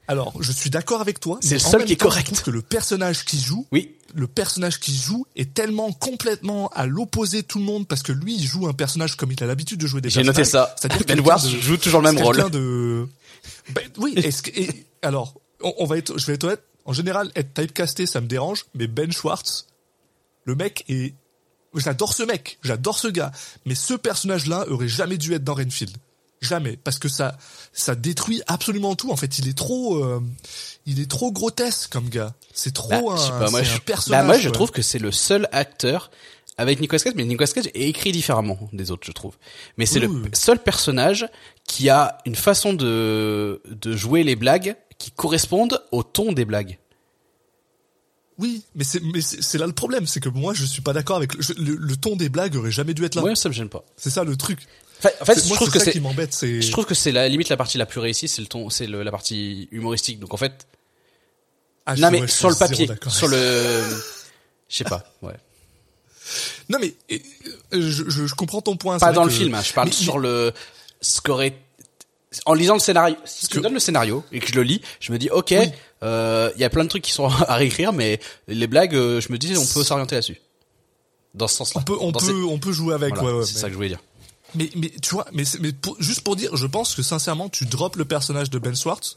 [0.06, 1.38] alors, je suis d'accord avec toi.
[1.40, 2.26] C'est le seul qui est temps, je correct.
[2.26, 6.84] trouve que le personnage qui joue, Oui, le personnage qui joue est tellement complètement à
[6.86, 9.46] l'opposé de tout le monde parce que lui, il joue un personnage comme il a
[9.46, 10.74] l'habitude de jouer des j'ai noté ça.
[10.78, 12.50] C'est-à-dire Ben de- joue toujours le même rôle.
[12.50, 13.06] de.
[13.72, 14.12] Ben, oui.
[14.16, 16.62] Est-ce que, et- alors, on, on va être, je vais être honnête.
[16.84, 19.68] En général, être typecasté, ça me dérange, mais Ben Schwartz,
[20.44, 21.14] le mec est.
[21.74, 23.30] J'adore ce mec, j'adore ce gars,
[23.64, 25.96] mais ce personnage-là aurait jamais dû être dans Renfield.
[26.42, 27.37] Jamais, parce que ça,
[27.72, 29.11] ça détruit absolument tout.
[29.12, 30.20] En fait, il est trop, euh,
[30.87, 32.33] il est trop grotesque comme gars.
[32.54, 34.26] C'est trop Bah, un, je sais pas, moi, je, un bah, personnage.
[34.26, 36.11] moi, je trouve que c'est le seul acteur
[36.56, 39.37] avec Nicolas Cage, mais Nicolas Cage est écrit différemment des autres, je trouve.
[39.76, 41.28] Mais c'est le seul personnage
[41.66, 46.78] qui a une façon de, de jouer les blagues qui correspondent au ton des blagues.
[48.40, 50.92] Oui, mais c'est, mais c'est c'est là le problème, c'est que moi, je suis pas
[50.92, 53.22] d'accord avec le, je- le, le ton des blagues aurait jamais dû être là.
[53.22, 53.85] Ouais, ça me gêne pas.
[53.96, 54.61] C'est ça le truc.
[54.98, 56.61] Enfin, en fait, C'est- je moi, trouve que c'est, qui m'embête, c'est.
[56.62, 58.87] je trouve que c'est la limite la partie la plus réussie, c'est le ton, c'est
[58.87, 60.18] la partie humoristique.
[60.20, 60.66] Donc en fait,
[61.87, 63.83] Ah, non mais ouais, sur le papier, sur le,
[64.68, 65.35] je sais pas, ouais.
[66.68, 67.18] Non mais euh,
[67.72, 68.98] je, je, je comprends ton point.
[68.98, 70.53] Pas dans le film, hein, je parle mais- sur le
[71.00, 71.57] ce qu'aurait
[72.46, 74.62] en lisant le scénario, si tu que- me donnes le scénario et que je le
[74.62, 75.66] lis, je me dis ok, Oui.
[76.02, 79.20] Euh, il y a plein de trucs qui sont à réécrire, mais les blagues, euh,
[79.20, 80.40] je me dis on peut s'orienter là-dessus.
[81.34, 81.80] Dans ce sens-là.
[81.80, 83.14] On peut, on peut, ces- on peut jouer avec.
[83.14, 84.00] voilà, ouais, ouais, c'est mais- ça que je voulais dire.
[84.56, 87.66] Mais, mais tu vois, mais, mais pour- juste pour dire, je pense que sincèrement, tu
[87.66, 89.16] drops le personnage de Ben Schwartz.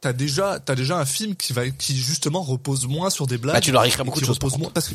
[0.00, 3.54] T'as déjà, t'as déjà un film qui va, qui justement repose moins sur des blagues.
[3.56, 4.94] Bah, tu dois réécrire et beaucoup de choses, par repose moins parce que.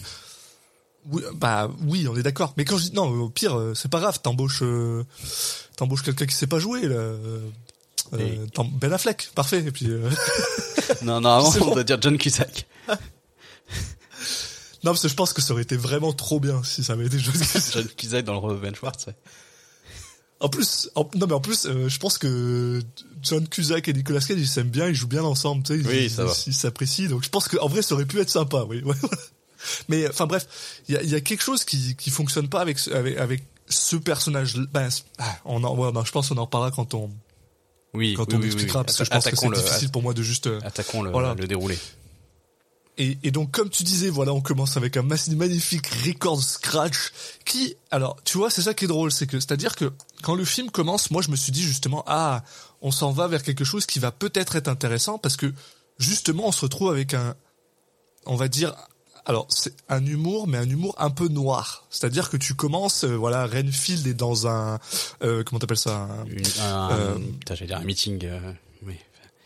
[1.12, 2.54] Oui, bah oui, on est d'accord.
[2.58, 4.20] Mais quand je dis non, au pire, euh, c'est pas grave.
[4.22, 5.04] T'embauches, euh,
[5.76, 6.82] t'embauches quelqu'un qui sait pas jouer.
[6.84, 6.96] Là.
[8.14, 9.60] Euh, Et- Ben Affleck, parfait.
[9.66, 9.88] Et puis.
[9.90, 10.10] euh,
[11.04, 11.74] Non, non, C'est on bon.
[11.76, 12.66] doit dire John Cusack.
[14.84, 17.06] non, parce que je pense que ça aurait été vraiment trop bien si ça avait
[17.06, 17.34] été joué.
[17.74, 19.06] John Cusack dans le rôle de Ben Schwartz.
[19.08, 19.16] ouais.
[20.40, 22.82] En plus, en- non mais en plus, euh, je pense que
[23.22, 26.06] John Cusack et Nicolas Cage ils s'aiment bien, ils jouent bien ensemble, tu sais, Oui,
[26.06, 26.34] ils, ça va.
[26.48, 27.10] ils- s'apprécient.
[27.10, 28.82] Donc je pense qu'en vrai ça aurait pu être sympa, oui.
[28.84, 29.18] ouais, voilà.
[29.88, 30.48] mais enfin bref,
[30.90, 33.44] il y a, y a quelque chose qui qui fonctionne pas avec ce- avec, avec
[33.70, 34.56] ce personnage.
[34.74, 37.12] Ben, ah, on en, ouais, ben, je pense qu'on en reparlera quand on
[37.94, 38.86] Oui, quand oui, on oui, oui, expliquera oui.
[38.86, 40.48] parce que je pense que c'est le- difficile pour moi de juste.
[40.48, 41.34] euh, Attaquons le, Voilà.
[41.36, 41.78] le déroulé.
[42.98, 47.12] Et, et donc, comme tu disais, voilà, on commence avec un magnifique record scratch
[47.46, 50.46] qui, alors, tu vois, c'est ça qui est drôle, c'est que, c'est-à-dire que quand le
[50.46, 52.44] film commence, moi, je me suis dit justement, ah,
[52.82, 55.52] on s'en va vers quelque chose qui va peut-être être intéressant parce que
[55.98, 57.36] justement, on se retrouve avec un,
[58.26, 58.76] on va dire,
[59.26, 61.86] alors c'est un humour, mais un humour un peu noir.
[61.90, 64.80] C'est-à-dire que tu commences, euh, voilà, Renfield est dans un,
[65.24, 68.20] euh, comment t'appelles ça un- Une, un, Euh, putain, j'allais dire un meeting.
[68.26, 68.40] euh,
[68.86, 68.96] oui,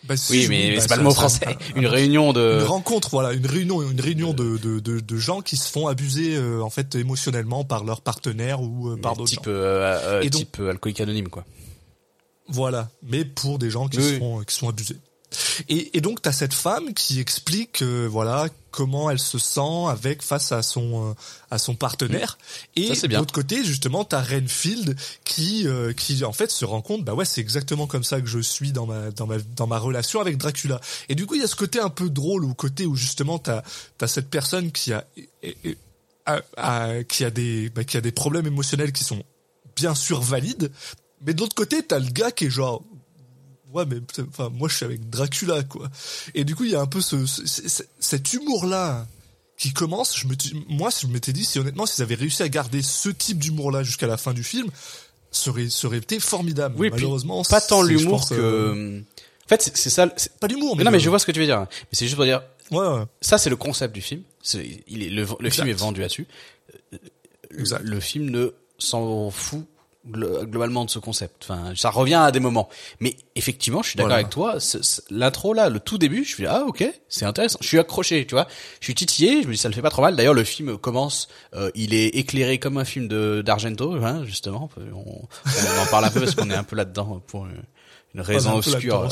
[0.04, 1.46] bah, si, oui mais bah, c'est pas le mot ça- français.
[1.48, 2.60] un- Une un- réunion de.
[2.62, 5.88] une rencontre, voilà, une réunion, une réunion de, de, de, de gens qui se font
[5.88, 9.38] abuser euh, en fait émotionnellement par leur partenaire ou euh, par d'autres gens.
[9.42, 11.44] type, euh, euh, Et donc- type alcoolique anonyme quoi.
[12.48, 14.20] Voilà, mais pour des gens qui Oui.
[14.20, 14.98] sont qui sont abusés.
[15.68, 20.22] Et, et donc t'as cette femme qui explique euh, voilà comment elle se sent avec
[20.22, 21.14] face à son euh,
[21.50, 22.38] à son partenaire.
[22.76, 26.66] Et Ça, c'est de l'autre côté justement t'as Renfield qui euh, qui en fait se
[26.66, 29.38] rend compte bah ouais c'est exactement comme ça que je suis dans ma dans ma
[29.56, 30.82] dans ma relation avec Dracula.
[31.08, 33.40] Et du coup il y a ce côté un peu drôle ou côté où justement
[33.40, 33.64] t'as
[33.98, 35.78] t'as cette personne qui et- et-
[36.26, 39.24] a- qui a des bah, qui a des problèmes émotionnels qui sont
[39.76, 40.72] bien sûr valides.
[41.26, 42.84] Mais de l'autre côté t'as le gars qui est genre
[43.76, 45.90] ouais mais enfin moi je suis avec Dracula quoi
[46.34, 49.06] et du coup il y a un peu ce, ce- ce- cet humour là
[49.58, 50.36] qui commence je me
[50.70, 53.84] moi je m'étais dit si honnêtement s'ils avaient réussi à garder ce type d'humour là
[53.84, 54.68] jusqu'à la fin du film
[55.32, 58.34] ça aurait été formidable Oui, malheureusement pas tant l'humour que.
[58.36, 59.02] euh,
[59.46, 60.08] En fait, c'est- ça.
[60.40, 61.60] pas l'humour Mais non, mais le- je vois ce que tu veux dire.
[61.70, 63.04] Mais c'est juste pour dire, ouais, ouais.
[63.22, 64.24] ça c'est le concept du film.
[64.88, 66.26] Il est, le, le film est vendu là-dessus.
[67.58, 67.82] Exact.
[67.84, 69.66] Le film ne s'en fout
[70.08, 71.44] globalement de ce concept.
[71.50, 72.70] Enfin, ça revient à des moments.
[73.00, 74.16] Mais effectivement, je suis d'accord Voilà.
[74.22, 74.58] avec toi.
[75.10, 77.58] L'intro là, le tout début, je suis ah ok, c'est intéressant.
[77.62, 78.48] Je suis accroché, tu vois.
[78.80, 79.42] Je suis titillé.
[79.42, 80.16] Je me dis ça le fait pas trop mal.
[80.16, 81.28] D'ailleurs, le film commence.
[81.56, 84.70] euh, il est éclairé comme un film de d'Argento, hein, justement.
[84.78, 85.00] On,
[85.46, 87.64] on en parle un peu parce qu'on est un peu là-dedans pour une,
[88.14, 89.10] une raison obscure.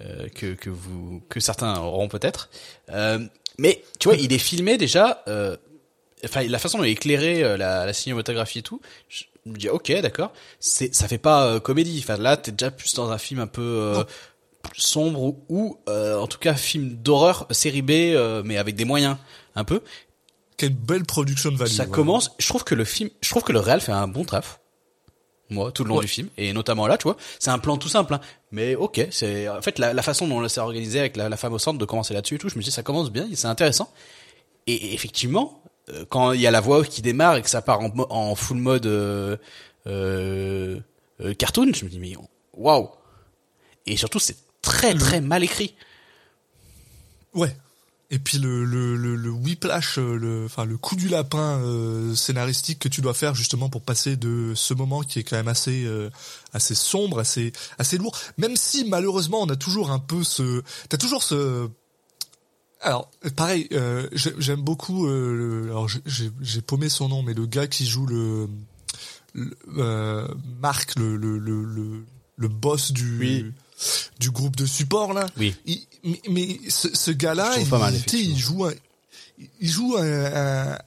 [0.00, 2.50] euh, que que vous que certains auront peut-être.
[2.90, 3.18] Euh,
[3.58, 5.22] mais tu vois, il est filmé déjà.
[5.28, 5.56] Euh,
[6.24, 8.80] enfin, la façon dont il est éclairé, euh, la, la cinématographie et tout.
[9.08, 10.32] Je me dis ok, d'accord.
[10.60, 11.98] C'est ça fait pas euh, comédie.
[12.02, 14.04] Enfin là, t'es déjà plus dans un film un peu euh,
[14.76, 18.84] sombre ou, ou, euh, en tout cas film d'horreur série B, euh, mais avec des
[18.84, 19.16] moyens
[19.54, 19.80] un peu.
[20.56, 21.90] quelle belle production value Ça ouais.
[21.90, 22.30] commence.
[22.38, 24.60] Je trouve que le film, je trouve que le réal fait un bon taf.
[25.50, 26.00] Moi, tout le long Ouais.
[26.02, 28.20] du film, et notamment là, tu vois, c'est un plan tout simple, hein.
[28.50, 31.52] mais ok, c'est en fait la, la façon dont c'est organisé avec la, la femme
[31.52, 32.48] au centre de commencer là-dessus et tout.
[32.48, 33.92] Je me dis ça commence bien, c'est intéressant.
[34.66, 35.62] Et, et effectivement,
[36.08, 38.34] quand il y a la voix off qui démarre et que ça part en, en
[38.34, 39.36] full mode euh,
[39.86, 40.80] euh,
[41.20, 42.14] euh, cartoon, je me dis mais
[42.54, 42.88] waouh.
[43.86, 45.74] Et surtout, c'est très très mal écrit.
[47.34, 47.54] Ouais.
[48.10, 52.14] Et puis le le le, le whiplash, euh, le enfin le coup du lapin euh,
[52.14, 55.48] scénaristique que tu dois faire justement pour passer de ce moment qui est quand même
[55.48, 56.10] assez euh,
[56.52, 58.16] assez sombre, assez assez lourd.
[58.36, 61.68] Même si malheureusement on a toujours un peu ce, t'as toujours ce
[62.84, 65.06] alors, pareil, euh, j'ai- j'aime beaucoup.
[65.08, 66.30] Euh, le- alors, j'ai-
[66.62, 68.48] paumé son nom, mais le gars qui joue le,
[69.34, 70.28] le euh,
[70.60, 72.04] Marc, le, le le
[72.36, 73.44] le boss du Oui.
[74.20, 75.26] du groupe de support là.
[75.36, 75.54] Oui.
[75.66, 78.72] Il- mais, mais ce, ce gars-là, il, mal, il joue un,
[79.60, 80.04] il joue un,
[80.74, 80.78] un-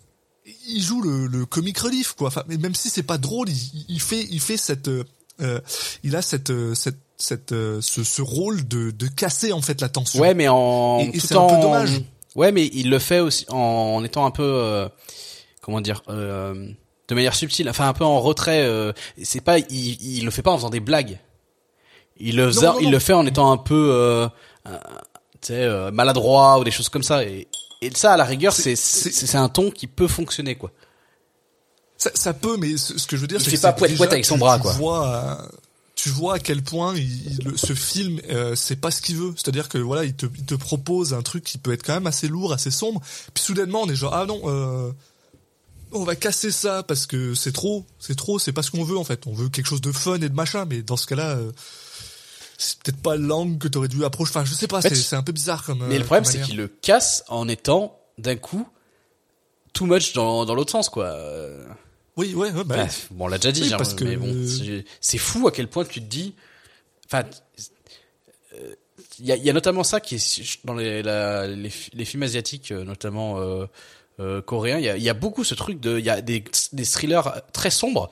[0.70, 2.28] il joue le, le comic relief quoi.
[2.28, 5.60] Enfin, mais même si c'est pas drôle, il, il fait, il fait cette, euh,
[6.04, 9.90] il a cette, cette, cette, euh, ce, ce rôle de, de casser en fait la
[9.90, 10.20] tension.
[10.20, 12.02] Ouais, mais en Et- et tout c'est un en peu dommage.
[12.36, 14.88] Ouais, mais il le fait aussi en, en étant un peu euh,
[15.62, 16.54] comment dire euh,
[17.08, 18.62] de manière subtile, enfin un peu en retrait.
[18.64, 19.68] euh, c'est pas, il,
[20.18, 21.20] il le fait pas en faisant des blagues.
[22.20, 22.80] Il le, faisait- non, non.
[22.82, 24.28] il le fait en étant un peu euh,
[24.66, 24.74] tu
[25.48, 27.24] sais euh, maladroit ou des choses comme ça.
[27.24, 27.48] Et,
[27.82, 30.72] et ça, à la rigueur, c'est C'est- un ton qui peut fonctionner quoi.
[31.98, 34.38] Ça, ça peut, mais ce, ce que je veux dire, c'est que pas avec son
[34.38, 34.74] bras, quoi.
[34.74, 35.48] Vois,
[35.98, 39.34] tu vois à quel point il, il- ce film euh, c'est pas ce qu'il veut.
[39.36, 42.06] C'est-à-dire que voilà il te, il te propose un truc qui peut être quand même
[42.08, 43.02] assez lourd assez sombre.
[43.34, 44.92] Puis soudainement on est genre ah non euh,
[45.92, 48.98] on va casser ça parce que c'est trop c'est trop c'est pas ce qu'on veut
[48.98, 49.26] en fait.
[49.26, 51.52] On veut quelque chose de fun et de machin mais dans ce cas-là euh,
[52.60, 54.30] c'est peut-être pas l'angle que t'aurais dû approcher.
[54.30, 56.24] Enfin je sais pas fait, c'est c'est un peu bizarre comme Mais euh, le problème,
[56.26, 58.68] comme c'est qu'il le casse en étant d'un coup
[59.74, 61.16] too much dans, dans l'autre sens, quoi.
[62.18, 64.16] Oui ouais, ouais bah, bref, bon, on l'a déjà dit, Oui, genre, parce que- mais
[64.18, 64.34] bon,
[65.00, 66.34] c'est- fou à quel point tu te dis.
[67.06, 67.24] Enfin,
[68.56, 68.76] euh,
[69.20, 72.24] il y a, y a notamment ça qui est dans les, la- les, les films
[72.24, 73.66] asiatiques, euh, notamment euh,
[74.20, 74.80] euh, coréens.
[74.80, 77.42] Il y a, y a beaucoup ce truc de, il y a des, des thrillers
[77.54, 78.10] très sombres.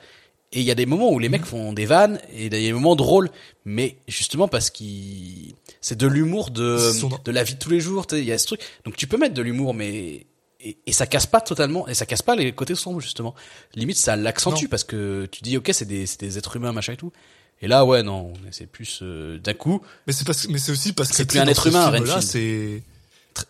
[0.51, 2.55] Et il y a des moments où les mecs font des vannes et il y
[2.55, 3.29] a des moments drôles,
[3.65, 6.77] mais justement parce qu'ils c'est de l'humour de
[7.25, 8.05] de la vie de tous les jours.
[8.13, 8.61] Il y a ce truc.
[8.85, 10.25] Donc tu peux mettre de l'humour, mais
[10.65, 13.33] et, et ça casse pas totalement et ça casse pas les côtés sombres justement.
[13.75, 16.93] Limite ça l'accentue parce que tu dis ok c'est des c'est des êtres humains machin
[16.93, 17.13] et tout.
[17.61, 20.91] Et là ouais non c'est plus euh, d'un coup Mais c'est parce mais c'est aussi
[20.91, 22.21] parce que C'est plus un être humain, Renfield.
[22.21, 22.83] c'est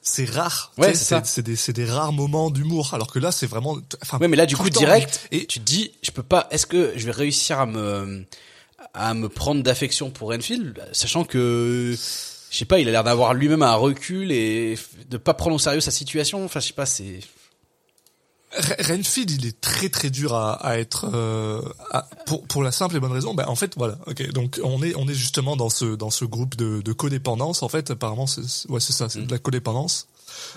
[0.01, 0.73] c'est rare.
[0.79, 2.93] Ouais, c'est c'est des c'est des rares moments d'humour.
[2.95, 3.77] Alors que là, c'est vraiment.
[4.01, 4.79] Enfin, Ouais, mais là, du coup, temps.
[4.79, 8.25] direct, Et tu te dis, je peux pas, est-ce que je vais réussir à me,
[8.95, 11.95] à me prendre d'affection pour Renfield, sachant que,
[12.55, 14.77] je sais pas, il a l'air d'avoir lui-même un recul et
[15.09, 16.45] de pas prendre au sérieux sa situation.
[16.45, 17.19] Enfin, je sais pas, c'est,
[18.57, 21.61] Re- Renfield, il est très très dur à, à être euh,
[22.25, 23.33] pour pour la simple et bonne raison.
[23.33, 23.97] Ben en fait, voilà.
[24.07, 27.61] Ok, donc on est on est justement dans ce dans ce groupe de, de codépendance.
[27.63, 30.07] En fait, apparemment, c'est- ouais c'est ça, c'est de la codépendance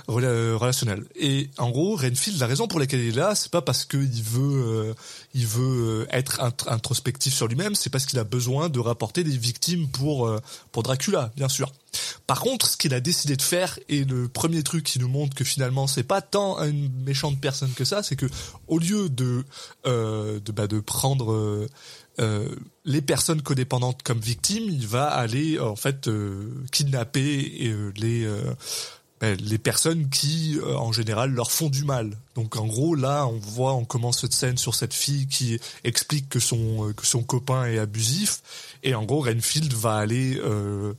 [0.06, 1.04] rela- euh, relationnelle.
[1.16, 4.22] Et en gros, Renfield, la raison pour laquelle il est là, c'est pas parce qu'il
[4.22, 4.94] veut euh,
[5.34, 9.24] il veut euh, être int- introspectif sur lui-même, c'est parce qu'il a besoin de rapporter
[9.24, 10.40] des victimes pour euh,
[10.72, 11.72] pour Dracula, bien sûr.
[12.26, 15.34] Par contre, ce qu'il a décidé de faire, et le premier truc qui nous montre
[15.34, 18.26] que finalement c'est pas tant une méchante personne que ça, c'est que
[18.66, 19.44] au lieu de
[19.86, 21.66] euh, de, bah, de prendre euh,
[22.20, 22.48] euh,
[22.84, 28.24] les personnes codépendantes comme victimes, il va aller euh, en fait euh, kidnapper euh, les
[28.24, 28.52] euh,
[29.22, 32.16] les personnes qui euh, en général leur font du mal.
[32.34, 36.28] Donc en gros là on voit on commence cette scène sur cette fille qui explique
[36.28, 38.42] que son euh, que son copain est abusif
[38.82, 40.94] et en gros Renfield va aller euh,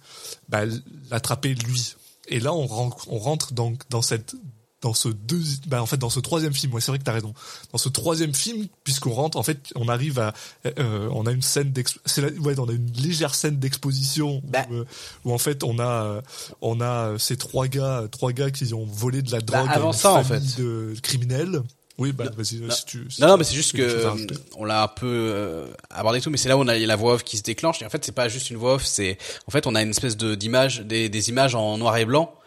[0.49, 0.63] bah,
[1.09, 1.95] l'attraper lui.
[2.27, 4.35] Et là on rentre on rentre donc dans cette
[4.81, 7.11] dans ce deux bah en fait dans ce troisième film ouais c'est vrai que t'as
[7.11, 7.33] raison
[7.73, 10.33] dans ce troisième film puisqu'on rentre en fait on arrive à
[10.79, 14.65] euh, on a une scène d'ex c'est ouais on a une légère scène d'exposition Bah.
[14.69, 14.85] où, euh,
[15.25, 16.21] où en fait on a euh,
[16.61, 19.89] on a ces trois gars trois gars qui ont volé de la drogue Bah, avant
[19.89, 20.61] à une ça, en famille fait.
[20.61, 21.61] de criminels
[21.97, 24.35] oui bah vas-y si tu si non, non, mais c'est juste que rajouter.
[24.55, 27.15] on l'a un peu euh, abordé tout, mais c'est là où on a la voix
[27.15, 27.81] off qui se déclenche.
[27.81, 29.89] Et en fait, c'est pas juste une voix off, c'est en fait on a une
[29.89, 32.37] espèce de d'image, des, des images en noir et blanc, euh,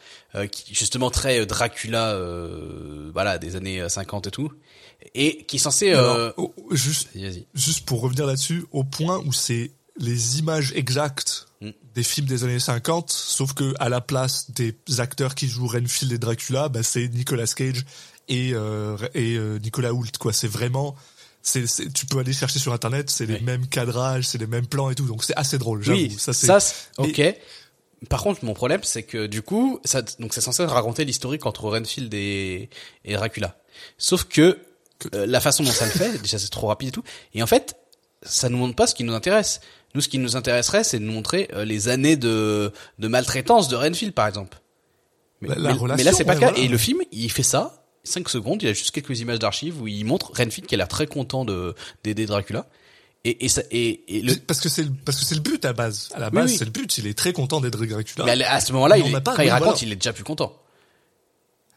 [0.51, 4.51] qui justement très euh, Dracula, euh, voilà, des années euh, 50 et tout,
[5.15, 5.93] et qui est censé.
[5.93, 6.31] Alors, Euh...
[6.37, 7.09] oh, juste
[7.55, 11.71] juste pour revenir là-dessus, au point où c'est les images exactes Mm.
[11.95, 16.11] des films des années 50, sauf que à la place des acteurs qui jouent Renfield
[16.13, 17.85] et Dracula, bah, c'est Nicolas Cage
[18.29, 20.11] et, euh, et euh, Nicolas Hoult.
[20.19, 20.97] Quoi, c'est vraiment,
[21.41, 21.65] c'est,
[21.95, 23.43] tu peux aller chercher sur internet, c'est les Oui.
[23.45, 25.85] mêmes cadrages, c'est les mêmes plans et tout, donc c'est assez drôle.
[25.85, 26.47] J'avoue, Oui, ça c'est.
[26.49, 27.21] ça, c'est- ok.
[28.09, 31.69] Par contre, mon problème, c'est que du coup, ça, donc c'est censé raconter l'historique entre
[31.69, 32.69] Renfield et,
[33.05, 33.57] et Dracula.
[33.99, 34.59] Sauf que,
[35.15, 37.05] euh, la façon dont ça le fait, déjà c'est trop rapide et tout.
[37.35, 37.77] Et en fait,
[38.23, 39.61] ça nous montre pas ce qui nous intéresse.
[39.95, 43.69] Nous, ce qui nous intéresserait, c'est de nous montrer euh, les années de, de maltraitance
[43.69, 44.59] de Renfield, par exemple.
[45.41, 46.51] Mais, La- la mais- mais relation, là, c'est pas ouais, le cas.
[46.53, 46.65] voilà.
[46.65, 47.85] Et le film, il fait ça.
[48.05, 50.89] 5 secondes, il a juste quelques images d'archives où il montre Renfield qui a l'air
[50.89, 52.67] très content de d'aider Dracula.
[53.25, 55.65] Et, et, ça, et, et le, Parce que c'est le, parce que c'est le but
[55.65, 56.09] à base.
[56.15, 56.57] À la base, oui.
[56.59, 56.99] c'est le but.
[56.99, 58.25] Il est très content d'être Dracula.
[58.25, 59.83] mais à ce moment-là, il est, n'a pas- quand il raconte, voilà.
[59.87, 60.57] il est déjà plus content.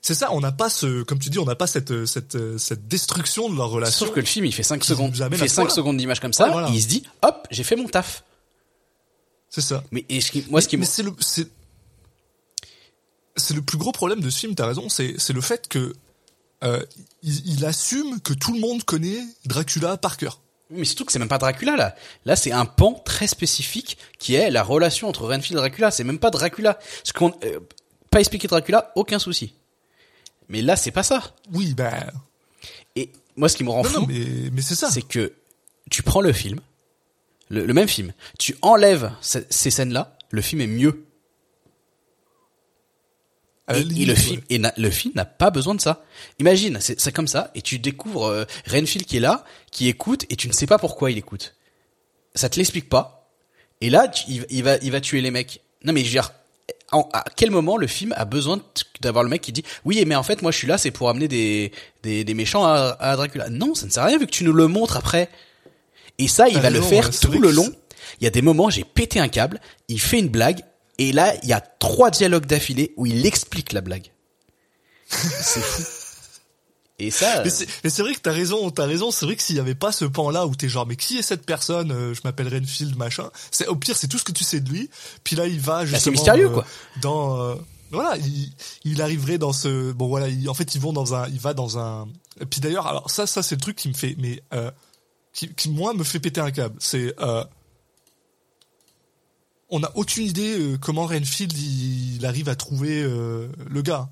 [0.02, 2.88] C'est ça, on n'a pas ce, comme tu dis, on n'a pas cette, cette, cette
[2.88, 4.06] destruction de leur relation.
[4.06, 5.12] Sauf que le film, il fait 5 qui secondes.
[5.16, 5.74] Il fait à ce 5 point-là.
[5.76, 6.70] secondes d'image comme ça, Ouais, voilà.
[6.70, 8.24] et il se dit, hop, j'ai fait mon taf.
[9.50, 9.84] C'est ça.
[9.92, 11.48] Mais et ce qui, moi, ce qui mais me- c'est le c'est
[13.38, 14.56] c'est le plus gros problème de ce film.
[14.56, 14.90] T'as raison.
[14.90, 15.94] C'est c'est le fait que
[16.64, 16.84] euh,
[17.24, 20.40] il, il assume que tout le monde connaît Dracula par cœur.
[20.78, 21.96] Mais surtout que c'est même pas Dracula, là.
[22.26, 25.92] Là, c'est un pan très spécifique qui est la relation entre Renfield et Dracula.
[25.92, 26.80] C'est même pas Dracula.
[27.04, 27.60] Ce qu'on, euh,
[28.12, 29.54] pas expliquer Dracula, aucun souci.
[30.50, 31.34] Mais là, c'est pas ça.
[31.54, 31.92] Oui, ben
[32.96, 34.90] Et moi, ce qui me rend non, fou, non, mais mais c'est ça.
[34.92, 35.34] c'est que
[35.92, 36.60] tu prends le film,
[37.50, 41.06] le, le même film, tu enlèves ce- ces scènes-là, le film est mieux.
[43.74, 46.04] Et, le film, et na- le film n'a pas besoin de ça.
[46.40, 50.36] Imagine, c'est comme ça, et tu découvres euh, Renfield qui est là, qui écoute, et
[50.36, 51.56] tu ne sais pas pourquoi il écoute.
[52.36, 53.28] Ça te l'explique pas.
[53.82, 55.62] Et là, tu- il, il va, il va tuer les mecs.
[55.84, 56.32] Non mais je veux dire,
[56.92, 58.62] en- à quel moment le film a besoin
[59.02, 61.10] d'avoir le mec qui dit oui, mais en fait moi je suis là, c'est pour
[61.10, 61.72] amener des,
[62.04, 63.50] des, des méchants à, à Dracula.
[63.50, 65.30] Non, ça ne sert à rien vu que tu nous le montres après.
[66.20, 67.70] Et ça, il va le faire tout le long.
[68.22, 70.62] Il y a des moments, j'ai pété un câble, il fait une blague,
[70.98, 74.12] et là, il y a trois dialogues d'affilée où il explique la blague.
[75.08, 75.84] c'est fou.
[76.98, 77.44] Et ça,
[77.84, 79.12] Mais c'est vrai que t'as raison, t'as raison.
[79.12, 81.22] C'est vrai que s'il y avait pas ce pan-là où t'es genre, mais qui est
[81.22, 83.30] cette personne Euh, Je m'appelle Renfield, machin.
[83.52, 84.90] C'est au pire, c'est tout ce que tu sais de lui.
[85.26, 85.98] Puis là, il va justement.
[85.98, 86.66] Bah, c'est mystérieux, euh, quoi.
[87.02, 87.56] Dans euh,
[87.92, 88.50] voilà, il,
[88.86, 89.92] il arriverait dans ce.
[89.92, 92.08] Bon voilà, il- en fait, ils vont dans un, il va dans un.
[92.40, 94.42] Et puis d'ailleurs, alors ça, ça c'est le truc qui me fait, mais
[95.34, 96.76] qui, qui moi me fait péter un câble.
[96.80, 97.44] C'est euh,
[99.70, 104.10] on n'a aucune idée euh, comment Renfield il, il arrive à trouver euh, le gars.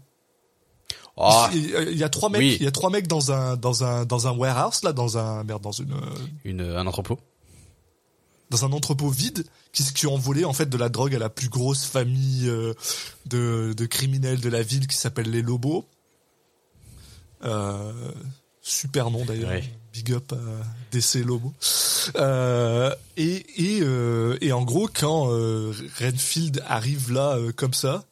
[1.15, 2.57] oh, Il, y a trois mecs, Oui.
[2.59, 5.43] il y a trois mecs dans un dans un dans un warehouse là, dans un
[5.43, 7.19] merde, dans une euh, une, un entrepôt.
[8.49, 11.29] dans un entrepôt vide qui qui ont volé en fait de la drogue à la
[11.29, 12.73] plus grosse famille euh,
[13.27, 15.85] de de criminels de la ville qui s'appelle les Lobos.
[17.43, 18.11] Euh,
[18.61, 19.51] super nom d'ailleurs.
[19.51, 19.69] Ouais.
[19.93, 21.53] Big up à DC Lobo.
[22.15, 28.03] Euh, et et euh, et en gros quand euh, Renfield arrive là comme ça.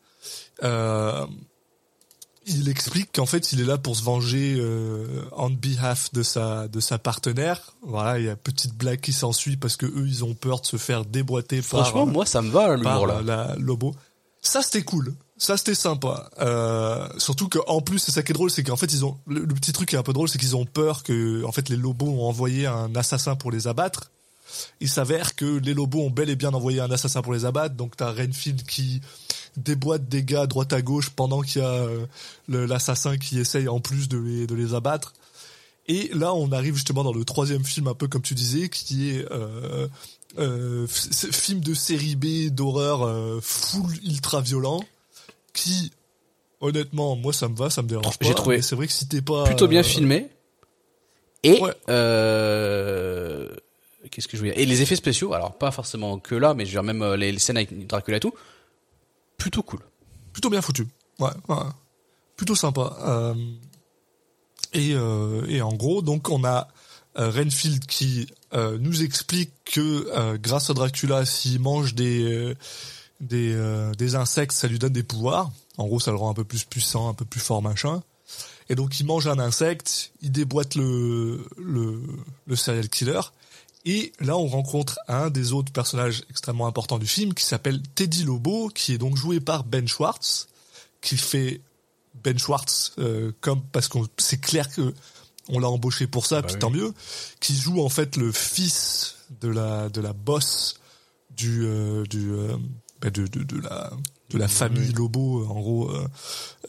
[2.47, 6.67] Il explique qu'en fait il est là pour se venger euh, on behalf de sa
[6.67, 7.73] de sa partenaire.
[7.83, 10.65] Voilà, il y a petite blague qui s'ensuit parce que eux ils ont peur de
[10.65, 13.21] se faire déboîter Franchement, par, moi, ça me va, l'humour, là.
[13.21, 13.93] la Lobo.
[14.41, 15.13] Ça c'était cool.
[15.41, 16.29] Ça c'était sympa.
[16.39, 19.17] Euh, surtout que en plus c'est ça qui est drôle, c'est qu'en fait ils ont
[19.25, 21.67] le, petit truc qui est un peu drôle, c'est qu'ils ont peur que en fait
[21.67, 24.11] les Lobos ont envoyé un assassin pour les abattre.
[24.81, 27.73] Il s'avère que les Lobos ont bel et bien envoyé un assassin pour les abattre.
[27.73, 29.01] Donc t'as Renfield qui
[29.57, 32.05] déboîte des gars droite à gauche pendant qu'il y a euh,
[32.47, 35.11] l'assassin qui essaye en plus de les, de les abattre.
[35.87, 39.09] Et là, on arrive justement dans le troisième film, un peu comme tu disais, qui
[39.09, 39.87] est euh,
[40.37, 44.83] euh, film de série B d'horreur euh, full ultra violent,
[45.53, 45.91] qui
[46.59, 48.25] honnêtement, moi ça me va, ça me dérange pas.
[48.25, 50.29] J'ai trouvé c'est vrai que si t'es pas Plutôt bien euh, filmé.
[51.43, 51.73] Et, Ouais.
[51.89, 53.47] euh,
[54.11, 54.61] qu'est-ce que je voulais dire?
[54.61, 57.17] Et les effets spéciaux, alors pas forcément que là, mais je veux dire même euh,
[57.17, 58.33] les, les scènes avec Dracula et tout,
[59.37, 59.79] plutôt cool.
[60.33, 60.87] plutôt bien foutu.
[61.19, 61.55] Ouais, ouais.
[62.35, 62.95] plutôt sympa.
[63.01, 63.33] Euh,
[64.73, 66.67] et, euh, et en gros, donc on a
[67.17, 72.55] euh, Renfield qui euh, nous explique que euh, grâce à Dracula, s'il mange des euh,
[73.21, 75.51] des, euh, des insectes, ça lui donne des pouvoirs.
[75.77, 78.03] En gros, ça le rend un peu plus puissant, un peu plus fort, machin.
[78.69, 82.01] Et donc, il mange un insecte, il déboîte le, le,
[82.47, 83.21] le serial killer.
[83.85, 88.23] Et là, on rencontre un des autres personnages extrêmement importants du film qui s'appelle Teddy
[88.23, 90.47] Lobo, qui est donc joué par Ben Schwartz,
[91.01, 91.61] qui fait
[92.23, 94.93] Ben Schwartz euh, comme parce qu'on c'est clair que
[95.49, 96.59] on l'a embauché pour ça, puis oui.
[96.59, 96.93] tant mieux,
[97.39, 100.75] qui joue en fait le fils de la de la boss
[101.31, 102.59] du euh, du euh, bah,
[103.09, 103.91] de, de de la
[104.29, 106.07] de la famille Lobo en gros euh,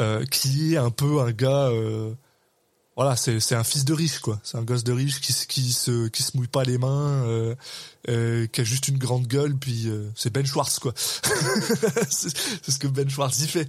[0.01, 2.13] euh, qui est un peu un gars euh,
[2.97, 4.41] voilà c'est c'est un fils de riche quoi.
[4.43, 7.25] C'est un gosse de riche qui se- qui se qui se mouille pas les mains
[7.27, 7.55] euh,
[8.09, 10.93] euh, qui a juste une grande gueule puis euh, c'est Ben Schwartz quoi.
[12.11, 13.69] C'est ce que Ben Schwartz y fait.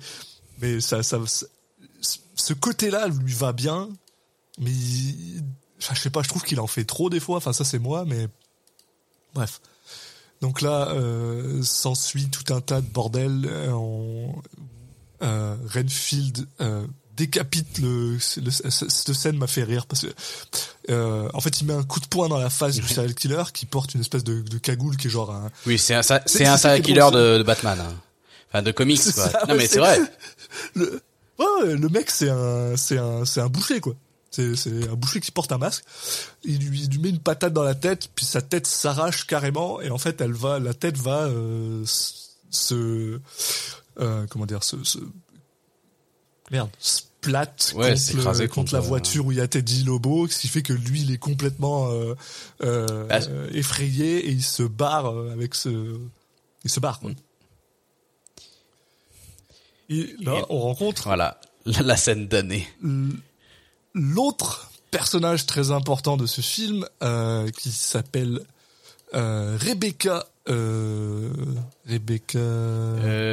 [0.60, 1.20] Mais ça ça
[2.36, 3.90] ce côté là lui va bien
[4.60, 5.44] mais il-
[5.80, 7.38] je sais pas je trouve qu'il en fait trop des fois.
[7.38, 8.28] Enfin ça c'est moi mais
[9.34, 9.62] bref
[10.44, 13.48] donc là, euh, s'ensuit tout un tas de bordel.
[13.50, 14.36] Euh, on-
[15.24, 20.08] euh, Renfield euh, décapite le, le- Cette scène m'a fait rire parce que,
[20.90, 23.44] euh, en fait, il met un coup de poing dans la face du serial killer
[23.54, 25.50] qui porte une espèce de, de cagoule qui est genre un.
[25.66, 27.80] Oui, c'est un, c'est un serial killer de, de Batman.
[27.80, 27.94] hein.
[28.50, 29.30] Enfin, de comics, quoi.
[29.30, 29.98] ça, non, mais c'est- vrai.
[30.76, 31.02] Le,
[31.40, 33.94] ouais, ouais, le mec, c'est un, c'est un, c'est un boucher quoi.
[34.36, 35.84] C'est, un boucher qui porte un masque.
[36.44, 39.80] Il lui, il lui met une patate dans la tête, puis sa tête s'arrache carrément,
[39.80, 43.20] et en fait, elle va, la tête va euh, se,
[44.00, 44.98] euh, comment dire, se, se
[46.50, 49.84] merde, splat Ouais, contre, le- contre contre, la euh, voiture où il y a Teddy
[49.84, 52.16] Lobo, ce qui fait que lui, il est complètement euh,
[52.64, 55.96] euh, Bah, euh, effrayé et il se barre avec ce,
[56.64, 57.00] il se barre.
[57.00, 57.12] Quoi.
[57.12, 57.16] Mm.
[59.90, 61.40] Et là, Et- on rencontre Voilà.
[61.66, 62.68] La, la scène d'année.
[63.94, 68.42] L'autre personnage très important de ce film euh, qui s'appelle
[69.14, 71.32] euh, Rebecca euh,
[71.88, 72.40] Rebecca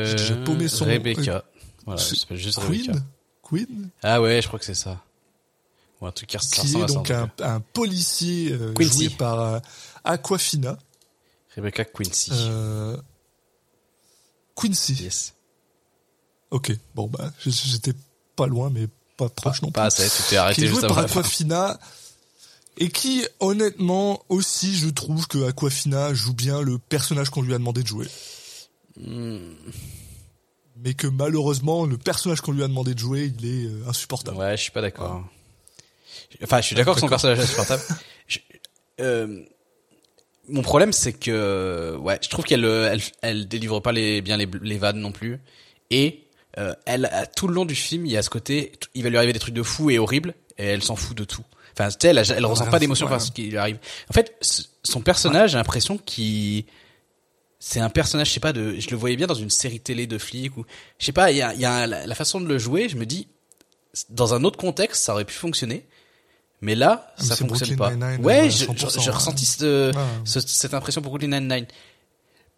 [0.04, 0.92] j'ai déjà paumé son nom.
[0.92, 1.44] Rebecca.
[1.84, 2.92] Voilà, s'appelle juste Rebecca.
[3.42, 5.02] Queen Ah ouais, je crois que c'est ça.
[6.00, 9.04] Ou un truc qui qui est donc un, un policier Quincy.
[9.04, 9.60] joué par
[10.04, 10.78] Aquafina
[11.56, 12.32] Rebecca Quincy.
[14.54, 15.34] Quincy Yes.
[16.50, 17.94] ok bon bah j'étais
[18.36, 18.88] pas loin mais
[19.28, 21.04] pas proche non plus Pas assez, tu t'es qui arrêté est joué avant par.
[21.04, 21.78] Aquafina
[22.78, 27.58] et qui honnêtement aussi je trouve que Aquafina joue bien le personnage qu'on lui a
[27.58, 28.06] demandé de jouer
[29.00, 29.38] Hmm.
[30.76, 34.36] mais que malheureusement le personnage qu'on lui a demandé de jouer il est euh, insupportable
[34.36, 35.24] Ouais, je suis pas d'accord.
[36.42, 37.82] Enfin, je suis d'accord que son personnage est insupportable.
[38.26, 38.38] Je-
[39.00, 39.42] euh,
[40.48, 44.36] mon problème, c'est que ouais, je trouve qu'elle euh, elle, elle délivre pas les bien
[44.36, 45.38] les, les vannes non plus.
[45.90, 46.24] Et
[46.58, 49.10] euh, elle, à- tout le long du film, il y a ce côté, il va
[49.10, 51.44] lui arriver des trucs de fou et horribles, et elle s'en fout de tout.
[51.72, 53.10] Enfin, tu sais, elle, elle ressent pas d'émotion ouais.
[53.12, 53.78] par ce qui lui arrive.
[54.10, 54.36] En fait,
[54.82, 56.64] son personnage, j'ai l'impression qu'il
[57.62, 60.06] c'est un personnage, je sais pas, de, je le voyais bien dans une série télé
[60.06, 60.64] de flics ou,
[60.98, 62.88] je sais pas, il y a, il y a un- la, façon de le jouer,
[62.88, 63.28] je me dis,
[64.08, 65.86] dans un autre contexte, ça aurait pu fonctionner,
[66.62, 68.22] mais là, mais ça fonctionne Brooklyn pas.
[68.22, 69.14] Ouais, je- 100%, je- j'ai ouais.
[69.14, 70.02] ressenti ce, Ouais.
[70.24, 71.66] ce- cette impression pour Brooklyn Nine-Nine.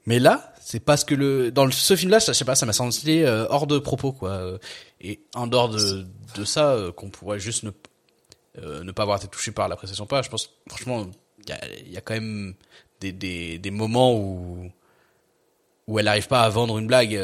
[0.06, 2.72] Mais là, c'est parce que le, dans le, ce film-là, je sais pas, ça m'a
[2.72, 4.30] semblé euh, hors de propos, quoi.
[4.30, 4.58] euh,
[5.00, 7.70] Et en dehors de, de ça, euh, qu'on pourrait juste ne,
[8.58, 11.06] euh, ne pas avoir été touché par la prestation pas, je pense, franchement,
[11.38, 12.54] il y a, il y a quand même
[13.00, 14.70] des, des, des moments où,
[15.86, 17.20] où elle n'arrive pas à vendre une blague.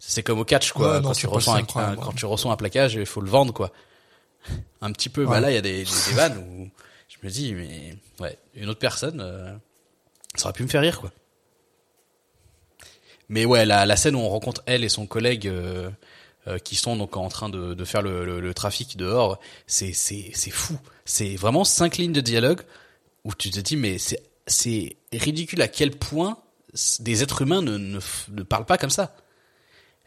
[0.00, 0.96] c'est comme au catch, quoi.
[0.96, 2.14] Ouais, quand, tu ça, un, quand ouais.
[2.16, 3.72] tu reçois un plaquage, il faut le vendre, quoi.
[4.80, 5.24] Un petit peu.
[5.24, 5.40] Bah Ouais.
[5.40, 6.68] là, il y a des, des, des vannes où
[7.08, 9.20] je me dis, mais ouais, une autre personne,
[10.34, 11.12] ça aurait pu me faire rire, quoi.
[13.32, 15.88] Mais ouais, la, la scène où on rencontre elle et son collègue euh,
[16.48, 19.94] euh, qui sont donc en train de, de faire le, le, le trafic dehors, c'est
[19.94, 20.76] c'est c'est fou.
[21.06, 22.60] C'est vraiment cinq lignes de dialogue
[23.24, 26.36] où tu te dis mais c'est c'est ridicule à quel point
[27.00, 28.00] des êtres humains ne ne,
[28.32, 29.16] ne parlent pas comme ça.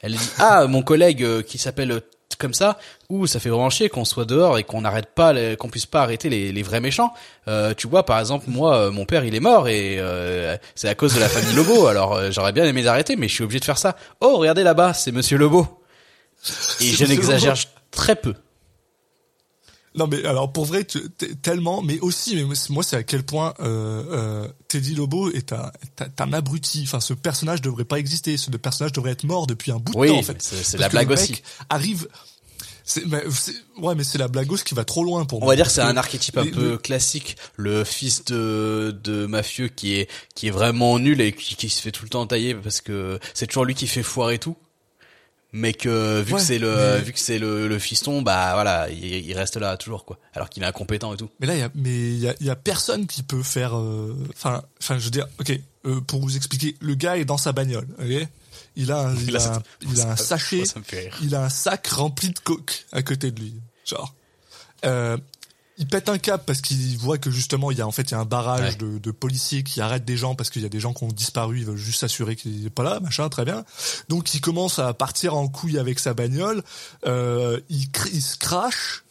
[0.02, 2.04] Elle dit ah mon collègue euh, qui s'appelle
[2.38, 2.78] comme ça
[3.10, 6.02] ou ça fait vraiment chier qu'on soit dehors et qu'on n'arrête pas qu'on puisse pas
[6.02, 7.14] arrêter les, les vrais méchants.
[7.48, 10.90] Euh, tu vois par exemple moi euh, mon père il est mort et euh, c'est
[10.90, 13.44] à cause de la famille Lobo alors euh, j'aurais bien aimé l'arrêter mais je suis
[13.44, 13.96] obligé de faire ça.
[14.22, 15.68] Oh regardez là-bas c'est Monsieur Lobo.
[16.82, 17.56] Et je n'exagère
[17.92, 18.34] très peu.
[19.98, 20.86] Non mais alors pour vrai
[21.42, 25.72] tellement mais aussi mais moi c'est à quel point euh, euh, Teddy Lobo est un,
[26.10, 26.82] est un- abruti.
[26.84, 28.36] Enfin ce personnage devrait pas exister.
[28.38, 30.42] Ce personnage devrait être mort depuis un bout de Oui, temps en fait.
[30.42, 31.42] c'est- la blague aussi.
[31.70, 32.08] arrive
[33.08, 35.54] mais c'est- ouais mais c'est la blague qui va trop loin pour On moi.
[35.54, 39.96] va dire que c'est un archétype un peu classique, le fils de, de mafieux qui
[39.96, 42.82] est qui est vraiment nul et qui, qui se fait tout le temps tailler parce
[42.82, 44.56] que c'est toujours lui qui fait foirer tout.
[45.58, 48.52] Mais que vu Ouais, que c'est le mais- vu que c'est le, le fiston, bah
[48.56, 50.20] voilà, il, il reste là toujours quoi.
[50.34, 51.30] Alors qu'il est incompétent et tout.
[51.40, 53.78] Mais là, il y a, mais il y a, y a personne qui peut faire.
[53.78, 57.38] euh, Enfin, enfin, je veux dire, ok, euh, pour vous expliquer, le gars est dans
[57.38, 58.28] sa bagnole, ok?
[58.76, 60.84] Il a un, il Là, a un, il a un sachet, moi,
[61.22, 63.54] il a un sac rempli de coke à côté de lui,
[63.86, 64.14] genre.
[64.84, 65.16] Euh,
[65.78, 68.12] il pète un câble parce qu'il voit que justement il y a en fait il
[68.12, 68.76] y a un barrage Ouais.
[68.76, 71.10] de, de policiers qui arrêtent des gens parce qu'il y a des gens qui ont
[71.10, 73.66] disparu, ils veulent juste s'assurer qu'il n'est pas là, machin, très bien.
[74.10, 76.64] Donc il commence à partir en couille avec sa bagnole,
[77.06, 79.04] euh, il, il se crache,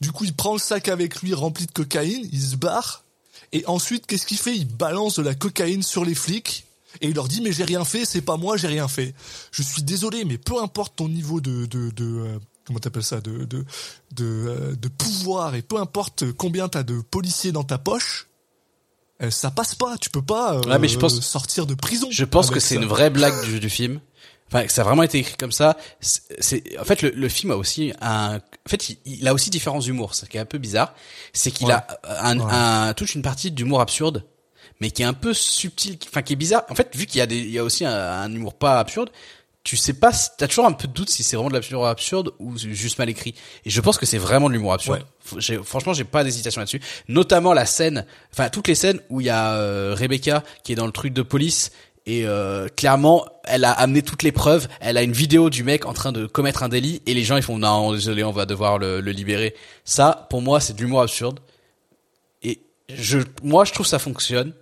[0.00, 3.02] du coup il prend le sac avec lui rempli de cocaïne, il se barre,
[3.52, 4.56] et ensuite qu'est-ce qu'il fait?
[4.56, 6.64] Il balance de la cocaïne sur les flics.
[7.02, 9.12] Et il leur dit mais j'ai rien fait, c'est pas moi, j'ai rien fait.
[9.50, 13.20] Je suis désolé, mais peu importe ton niveau de de, de euh, comment t'appelles ça
[13.20, 13.64] de de
[14.12, 18.26] de, euh, de pouvoir et peu importe combien t'as de policiers dans ta poche,
[19.22, 19.96] euh, ça passe pas.
[19.98, 22.08] Tu peux pas euh, Ouais, mais je pense- sortir de prison.
[22.10, 24.00] Je pense que c'est une vraie blague du, du film.
[24.48, 25.76] Enfin, que ça a vraiment été écrit comme ça.
[26.00, 29.50] C'est, en fait, le, le film a aussi un, en fait, il, il a aussi
[29.50, 30.14] différents humours.
[30.14, 30.94] Ce qui est un peu bizarre,
[31.32, 31.72] c'est qu'il Ouais.
[31.72, 32.44] a un, Ouais.
[32.52, 34.24] un- toute une partie d'humour absurde,
[34.80, 36.62] mais qui est un peu subtil, enfin, qui est bizarre.
[36.68, 38.78] En fait, vu qu'il y a des, il y a aussi un, un humour pas
[38.78, 39.10] absurde,
[39.66, 42.30] tu sais pas, t'as toujours un peu de doute si c'est vraiment de l'humour absurde
[42.38, 43.34] ou juste mal écrit.
[43.64, 45.04] Et je pense que c'est vraiment de l'humour absurde.
[45.32, 45.58] Ouais.
[45.64, 46.80] Franchement, j'ai pas d'hésitation là-dessus.
[47.08, 50.76] Notamment la scène, enfin toutes les scènes où il y a euh, Rebecca qui est
[50.76, 51.72] dans le truc de police
[52.06, 54.68] et euh, clairement, elle a amené toutes les preuves.
[54.78, 57.36] Elle a une vidéo du mec en train de commettre un délit et les gens
[57.36, 59.56] ils font non désolé, on va devoir le, le libérer.
[59.84, 61.40] Ça, pour moi, c'est de l'humour absurde.
[62.44, 64.52] Et je, moi, je trouve ça fonctionne.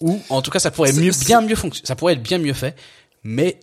[0.00, 1.86] Ou en tout cas, ça pourrait mieux, bien mieux fonctionner.
[1.86, 2.74] Ça pourrait être bien mieux fait.
[3.22, 3.60] Mais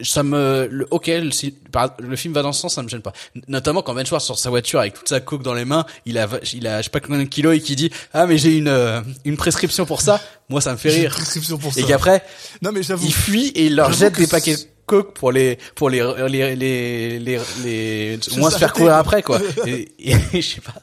[0.00, 3.12] ça me le, ok le, film va dans ce sens ça me gêne pas.
[3.48, 6.18] Notamment quand Ben Schwartz sur sa voiture avec toute sa coke dans les mains il
[6.18, 8.56] a il a je sais pas combien de kilos et qui dit ah mais j'ai
[8.56, 11.10] une euh, une prescription pour ça moi ça me fait J'ai une rire.
[11.14, 11.80] prescription pour ça.
[11.80, 12.22] et qu'après
[12.62, 13.04] Non mais j'avoue.
[13.06, 16.54] il fuit et il leur jette des paquets de coke pour les pour les les
[16.54, 19.40] les les, les, moins se faire courir après quoi.
[19.66, 20.74] Et, et je sais pas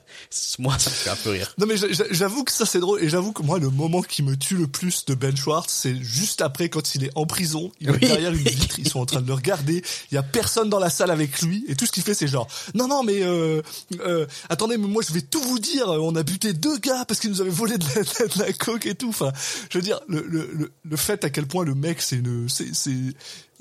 [0.60, 1.54] moi ça me fait un peu rire.
[1.58, 3.02] Non mais j'a- j'a- j'avoue que ça c'est drôle.
[3.04, 5.96] Et j'avoue que moi le moment qui me tue le plus de Ben Schwartz c'est
[6.02, 9.06] juste après quand il est en prison, il est derrière une vitre, ils sont en
[9.06, 11.64] train de le regarder, il y a personne dans la salle avec lui.
[11.68, 13.62] Et tout ce qu'il fait c'est genre non non mais euh,
[14.02, 17.20] euh, attendez mais moi je vais tout vous dire, on a buté deux gars parce
[17.20, 19.10] qu'ils nous avaient volé de la, de la coke et tout.
[19.10, 19.32] Enfin,
[19.70, 22.48] je veux dire le le le, le fait à quel point le mec c'est une
[22.50, 22.96] c'est c'est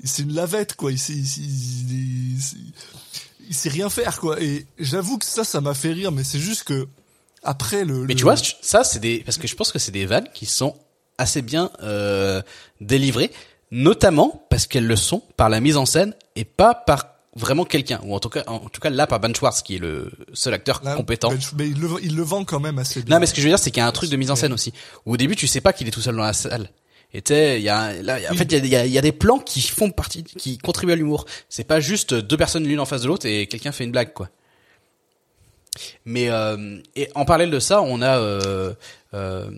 [0.03, 2.37] c'est une lavette quoi, il, il,
[3.47, 6.39] il- sait rien faire quoi et j'avoue que ça ça m'a fait rire mais c'est
[6.39, 6.87] juste que
[7.43, 9.91] après le Mais le- tu vois, ça c'est des parce que je pense que c'est
[9.91, 10.75] des vannes qui sont
[11.17, 12.41] assez bien euh,
[12.81, 13.31] délivrées,
[13.71, 17.99] notamment parce qu'elles le sont par la mise en scène et pas par vraiment quelqu'un,
[18.03, 20.53] ou en tout cas, en tout cas là par Ben Schwartz qui est le seul
[20.53, 21.29] acteur Là, compétent.
[21.29, 23.15] ben, mais il le, il le vend quand même assez bien.
[23.15, 24.31] Non, mais ce que je veux dire, c'est qu'il y a un truc de mise
[24.31, 24.71] en scène aussi.
[25.05, 26.69] Où au début, tu sais pas qu'il est tout seul dans la salle.
[27.17, 28.91] Et tu sais, il y a, là, en fait, il y a, y a- il
[28.91, 31.25] y a des plans qui font partie, qui contribuent à l'humour.
[31.47, 34.11] C'est pas juste deux personnes l'une en face de l'autre et quelqu'un fait une blague,
[34.11, 34.29] quoi.
[36.05, 38.73] Mais euh, et en parallèle de ça, on a euh,
[39.13, 39.49] euh,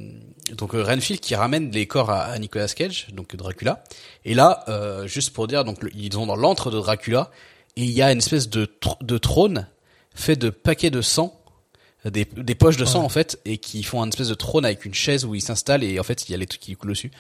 [0.55, 3.83] donc Renfield qui ramène les corps à, à Nicolas Cage, donc Dracula.
[4.25, 7.29] Et là, euh, juste pour dire, donc le- ils sont dans l'antre de Dracula
[7.75, 9.67] et il y a une espèce de tr- de trône
[10.15, 11.39] fait de paquets de sang,
[12.05, 13.05] des, des poches de sang Ouais.
[13.05, 15.83] en fait, et qui font un espèce de trône avec une chaise où il s'installe
[15.83, 17.11] et en fait il y a les trucs qui coulent dessus.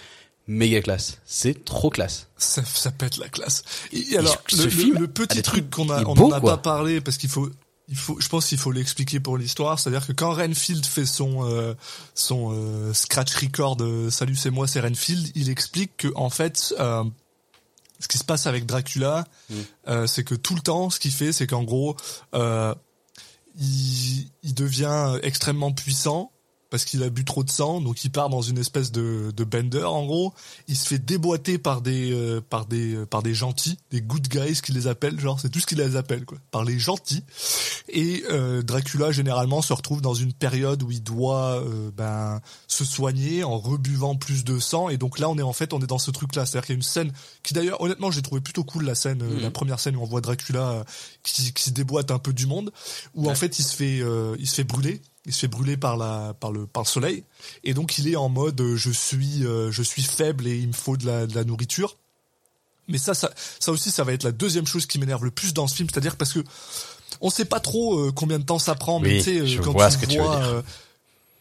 [0.47, 2.27] Méga classe, c'est trop classe.
[2.37, 3.63] ça, ça pète la classe.
[3.91, 7.01] Et, et alors, ce le, film petit truc qu'on a, on beau, a pas parlé
[7.01, 7.49] parce qu'il faut,
[7.89, 9.77] il faut, je pense qu'il faut l'expliquer pour l'histoire.
[9.79, 11.73] C'est-à-dire que quand Renfield fait son euh,
[12.15, 16.73] son euh, scratch record, euh, salut c'est moi c'est Renfield, il explique que en fait.
[16.79, 17.03] euh,
[17.99, 19.55] ce qui se passe avec Dracula, Mm.
[19.87, 21.95] euh, c'est que tout le temps, ce qu'il fait, c'est qu'en gros,
[22.35, 22.75] euh,
[23.59, 26.31] il, il devient extrêmement puissant
[26.69, 29.43] parce qu'il a bu trop de sang, donc il part dans une espèce de, de
[29.43, 30.33] bender en gros.
[30.67, 34.27] Il se fait déboîter par des euh, par des euh, par des gentils, des good
[34.27, 37.23] guys qui les appellent, genre c'est tout ce qu'il les appelle quoi, par les gentils.
[37.89, 41.63] Et euh, Dracula généralement se retrouve dans une période où il doit
[41.95, 44.89] ben se soigner en rebuvant plus de sang.
[44.89, 46.73] Et donc là on est en fait on est dans ce truc là, c'est-à-dire qu'il
[46.73, 47.13] y a une scène
[47.43, 50.21] qui d'ailleurs honnêtement j'ai trouvé plutôt cool la scène, la première scène où on voit
[50.21, 50.83] Dracula
[51.23, 52.71] qui, qui se déboîte un peu du monde,
[53.13, 54.01] où en fait il se fait
[54.37, 57.23] il se fait brûler il se fait brûler par la par le par le soleil.
[57.63, 60.69] Et donc il est en mode euh, je suis euh, je suis faible et il
[60.69, 61.97] me faut de la de la nourriture.
[62.87, 65.53] Mais ça ça ça aussi ça va être la deuxième chose qui m'énerve le plus
[65.53, 65.89] dans ce film.
[65.91, 66.39] C'est-à-dire parce que
[67.19, 69.73] on sait pas trop euh, combien de temps ça prend mais Oui, tu sais quand
[70.07, 70.63] tu vois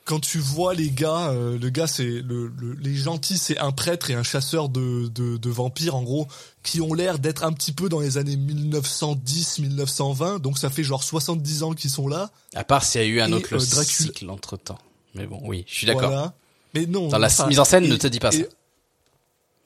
[0.07, 3.73] quand tu vois les gars, euh, le gars c'est le, le- les gentils c'est un
[3.73, 6.27] prêtre et un chasseur de, de, de vampires en gros
[6.63, 11.03] qui ont l'air d'être un petit peu dans les années 1910-1920 donc ça fait genre
[11.03, 13.59] 70 ans qu'ils sont là À part s'il y a eu un Et, autre euh,
[13.59, 14.79] Dracula- cycle entre temps.
[15.15, 16.11] Mais bon, oui, je suis d'accord.
[16.11, 16.35] Voilà.
[16.75, 17.09] Mais non.
[17.09, 18.39] Dans la enfin, mise en scène, et- ne te dis pas ça.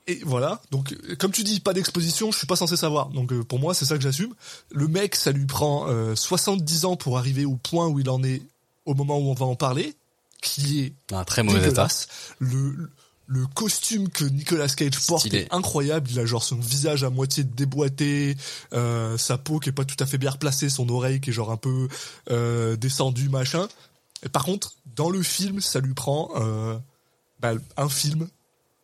[0.06, 0.60] et- voilà.
[0.70, 3.08] Donc, euh, comme tu dis, pas d'exposition, je suis pas censé savoir.
[3.08, 4.34] Donc, euh, pour moi, c'est ça que j'assume.
[4.70, 8.22] Le mec, ça lui prend euh, 70 ans pour arriver au point où il en
[8.22, 8.42] est
[8.86, 9.94] au moment où on va en parler,
[10.42, 11.88] qui est Un très mauvais état.
[12.38, 12.90] Le,
[13.26, 15.40] le costume que Nicolas Cage porte Stylé.
[15.42, 16.08] est incroyable.
[16.10, 18.36] Il a genre son visage à moitié déboîté,
[18.72, 21.32] euh, sa peau qui est pas tout à fait bien replacée, son oreille qui est
[21.32, 21.88] genre un peu
[22.30, 23.68] euh, descendue, machin.
[24.24, 26.76] Et par contre, dans le film, ça lui prend euh,
[27.40, 28.28] bah, un film.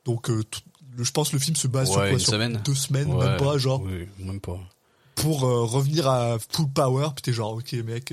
[0.05, 0.61] Donc, euh, tout-
[0.97, 2.61] le- je pense que le film se base sur quoi Sur semaine.
[2.65, 4.59] deux semaines, Ouais, même pas, genre, Oui, même pas.
[5.17, 7.09] pour euh, revenir à full power.
[7.17, 8.13] Puis t'es genre, ok, mec,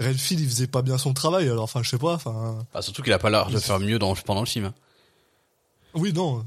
[0.00, 1.48] Redfield, il faisait pas bien son travail.
[1.48, 3.98] Alors, enfin, je sais pas, enfin, Bah, surtout qu'il a pas l'air de faire mieux
[3.98, 4.66] dans, pendant le film.
[4.66, 4.74] hein.
[5.94, 6.44] oui, non.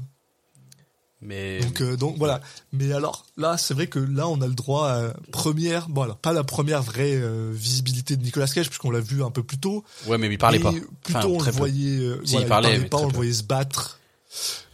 [1.24, 2.40] Mais Donc, euh, donc voilà.
[2.72, 6.16] Mais alors là, c'est vrai que là, on a le droit à première, bon alors
[6.16, 9.58] pas la première vraie euh, visibilité de Nicolas Cage puisqu'on l'a vu un peu plus
[9.58, 9.84] tôt.
[10.08, 10.72] ouais, mais il parlait Et pas.
[11.04, 11.50] Plutôt Enfin, on le peu.
[11.58, 14.00] voyait, euh, Si, voilà, il parlait, mais pas, très on le voyait se battre.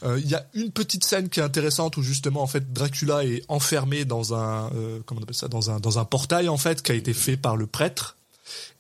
[0.05, 3.25] Euh, Il y a une petite scène qui est intéressante où justement en fait Dracula
[3.27, 6.57] est enfermé dans un euh, comment on appelle ça dans un dans un portail en
[6.57, 8.17] fait qui a été fait par le prêtre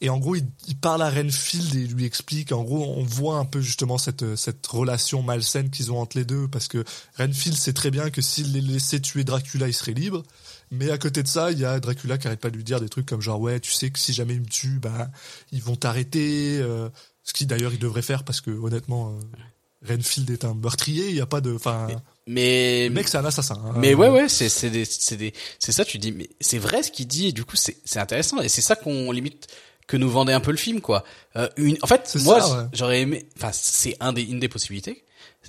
[0.01, 3.03] et en gros il, il parle à Renfield et il lui explique en gros on
[3.03, 6.85] voit un peu justement cette cette relation malsaine qu'ils ont entre les deux parce que
[7.17, 10.23] Renfield sait très bien que s'il les laissait tuer Dracula il serait libre
[10.71, 12.79] mais à côté de ça, il y a Dracula qui arrête pas de lui dire
[12.79, 15.11] des trucs comme genre ouais, tu sais que si jamais ils me tuent, bah
[15.51, 16.59] ils vont t'arrêter.
[16.61, 16.91] euh,
[17.29, 21.11] ce qui d'ailleurs il devrait faire parce que honnêtement, euh, Renfield est un meurtrier.
[21.11, 21.89] Il y a pas de, enfin,
[22.35, 23.61] le mec c'est un assassin.
[23.67, 23.73] hein.
[23.77, 25.85] Mais ouais, ouais, c'est c'est des c'est des c'est ça.
[25.85, 27.29] Tu dis, mais c'est vrai ce qu'il dit.
[27.29, 28.41] Et du coup, c'est c'est intéressant.
[28.41, 29.47] Et c'est ça qu'on limite
[29.87, 31.03] que nous vendait un peu le film, quoi.
[31.37, 32.65] Euh, une, en fait, moi, ouais.
[32.75, 33.27] j'aurais aimé.
[33.37, 35.05] Enfin, c'est un des une des possibilités.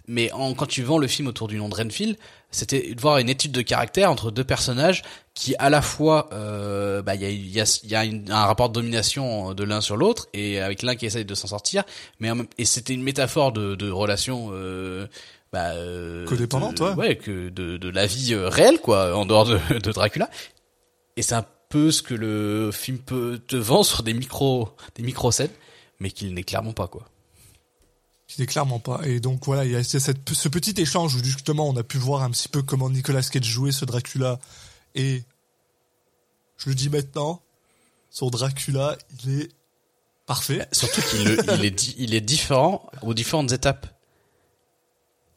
[0.08, 2.16] Mais en, quand tu vends le film autour du nom de Renfield,
[2.52, 5.02] c'était de voir une étude de caractère entre deux personnages
[5.34, 8.06] qui, à la fois, euh, bah, il y a, il y a, il y a
[8.06, 11.36] une- un rapport de domination de l'un sur l'autre, et avec l'un qui essaye de
[11.36, 11.84] s'en sortir,
[12.20, 14.50] mais en même- et c'était une métaphore de, de relation.
[14.54, 15.08] Euh,
[15.52, 16.94] bah, euh, Codépendante, de- ouais.
[16.94, 20.30] ouais, que de, de la vie euh, réelle, quoi, en dehors de, de Dracula.
[21.18, 25.04] Et c'est un peu ce que le film peut te vendre sur des micro, des
[25.04, 25.50] micro scènes,
[26.00, 27.08] mais qu'il n'est clairement pas, quoi.
[28.28, 29.02] qui n'est clairement pas.
[29.06, 31.98] Et donc voilà, il y a cette, ce petit échange où justement on a pu
[31.98, 34.40] voir un petit peu comment Nicolas Cage jouait ce Dracula.
[34.96, 35.24] Et
[36.58, 37.42] je le dis maintenant,
[38.10, 39.50] son Dracula, il est
[40.26, 40.68] parfait.
[40.72, 43.88] Surtout qu'il il est, il est différent aux différentes étapes.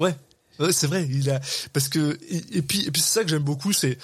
[0.03, 0.17] Ouais,
[0.59, 1.07] ouais c'est vrai.
[1.11, 1.41] Il a
[1.73, 3.99] parce que et, puis et puis c'est ça que j'aime beaucoup, c'est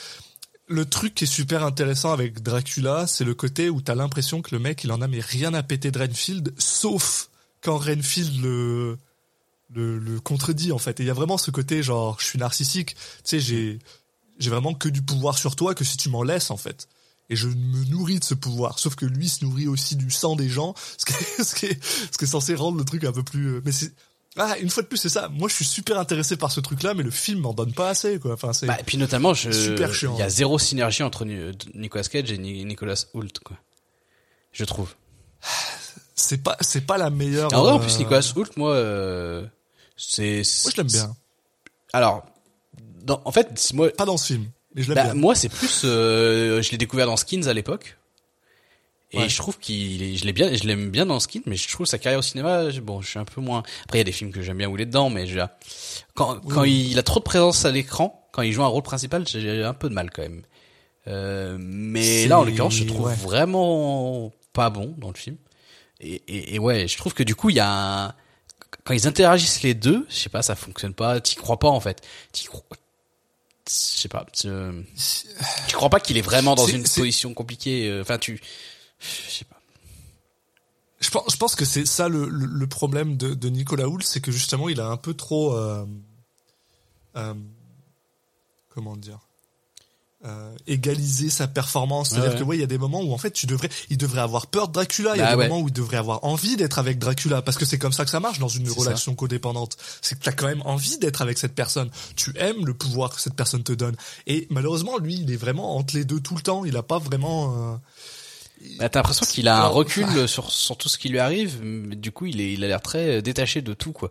[0.68, 4.54] le truc qui est super intéressant avec Dracula, c'est le côté où t'as l'impression que
[4.54, 7.30] le mec il en a mais rien à péter de Renfield, sauf
[7.62, 8.98] quand Renfield le
[9.74, 11.00] le, contredit en fait.
[11.00, 12.94] Et il y a vraiment ce côté genre je suis narcissique.
[12.94, 13.78] Tu sais j'ai
[14.38, 16.88] j'ai vraiment que du pouvoir sur toi que si tu m'en laisses en fait.
[17.30, 18.78] Et je me nourris de ce pouvoir.
[18.78, 21.66] Sauf que lui se nourrit aussi du sang des gens, ce qui est, ce qui
[22.12, 23.46] ce qui est censé rendre le truc un peu plus.
[23.48, 23.72] euh, Mais
[24.38, 25.28] ah, une fois de plus, c'est ça.
[25.28, 28.18] Moi, je suis super intéressé par ce truc-là, mais le film m'en donne pas assez,
[28.18, 28.34] quoi.
[28.34, 28.66] Enfin, c'est.
[28.66, 30.14] Bah, et puis notamment, je, Super chiant.
[30.16, 33.56] il y a zéro synergie entre Ni- Nicolas Cage et Ni- Nicolas Hoult, quoi.
[34.52, 34.94] Je trouve.
[36.14, 37.52] c'est pas, c'est pas la meilleure.
[37.54, 39.44] En vrai, en euh, plus, Nicolas Hoult, moi, euh,
[39.96, 40.42] c'est.
[40.64, 41.16] Moi, je l'aime bien.
[41.92, 42.24] Alors,
[43.02, 45.14] dans, en fait, moi, Pas dans ce film, mais je l'aime bah, bien.
[45.20, 47.97] moi, c'est plus, euh, je l'ai découvert dans Skins à l'époque.
[49.12, 49.28] Et Ouais.
[49.28, 51.86] je trouve qu'il, est- je l'ai bien, je l'aime bien dans Skins, mais je trouve
[51.86, 53.62] sa carrière au cinéma, bon, je suis un peu moins.
[53.84, 55.38] Après, il y a des films que j'aime bien où il est dedans, mais je,
[56.14, 59.26] quand, quand il a trop de présence à l'écran, quand il joue un rôle principal,
[59.26, 60.42] j'ai un peu de mal quand même.
[61.06, 63.14] Euh, mais là, en l'occurrence, je trouve ouais.
[63.14, 65.36] vraiment pas bon dans le film.
[66.00, 68.14] Et, et, et ouais, je trouve que du coup, il y a un...
[68.84, 71.18] quand ils interagissent les deux, je sais pas, ça fonctionne pas.
[71.22, 72.02] T'y crois pas en fait.
[72.32, 72.62] T'y crois.
[73.66, 74.26] Je sais pas.
[74.32, 74.48] Tu
[75.66, 77.88] tu crois pas qu'il est vraiment dans une position compliquée.
[77.88, 78.40] euh, Enfin, tu.
[79.00, 79.60] Je sais pas.
[81.00, 84.02] Je pense, je pense que c'est ça le, le, le problème de, de Nicolas Hoult,
[84.02, 85.54] c'est que justement, il a un peu trop.
[85.56, 85.86] euh,
[87.16, 87.34] euh,
[88.68, 89.20] comment dire
[90.24, 92.08] euh, égaliser sa performance.
[92.10, 93.96] C'est-à-dire Ouais, que ouais, il y a des moments où en fait tu devrais, il
[93.96, 95.14] devrait avoir peur de Dracula.
[95.14, 95.48] Il y a Bah des ouais.
[95.48, 98.10] moments où il devrait avoir envie d'être avec Dracula parce que c'est comme ça que
[98.10, 99.76] ça marche dans une relation codépendante.
[100.02, 101.88] C'est que t'as quand même envie d'être avec cette personne.
[102.16, 103.94] Tu aimes le pouvoir que cette personne te donne.
[104.26, 106.64] Et malheureusement, lui, il est vraiment entre les deux tout le temps.
[106.64, 107.74] Il a pas vraiment.
[107.74, 107.76] euh,
[108.78, 111.60] Bah, T'as l'impression qu'il a un recul sur, sur tout ce qui lui arrive.
[111.62, 114.10] mais Du coup, il est, il a l'air très euh, détaché de tout, quoi.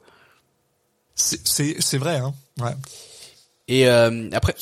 [1.15, 2.33] C'est vrai, hein.
[2.59, 2.75] Ouais.
[3.69, 4.55] Et euh, après,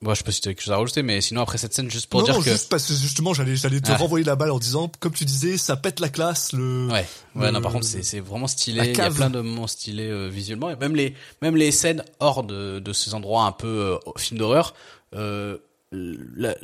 [0.00, 1.74] bon, je sais pas si tu as quelque chose à rajouter, mais sinon après cette
[1.74, 3.96] scène, juste pour non, dire non, que, juste parce que justement, j'allais, j'allais te Ah.
[3.98, 6.88] renvoyer la balle en disant, comme tu disais, ça pète la classe, le.
[6.90, 8.88] ouais, ouais, non, par contre, c'est c'est vraiment stylé.
[8.92, 12.02] Il y a plein de moments stylés euh, visuellement, et même les même les scènes
[12.20, 14.74] hors de de ces endroits un peu euh, film d'horreur.
[15.14, 15.58] Euh,
[15.92, 16.56] la-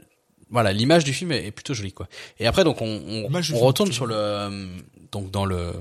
[0.50, 2.08] voilà, l'image du film est, est plutôt jolie, quoi.
[2.38, 4.66] Et après, donc, on on, on retourne sur le euh,
[5.12, 5.72] donc dans le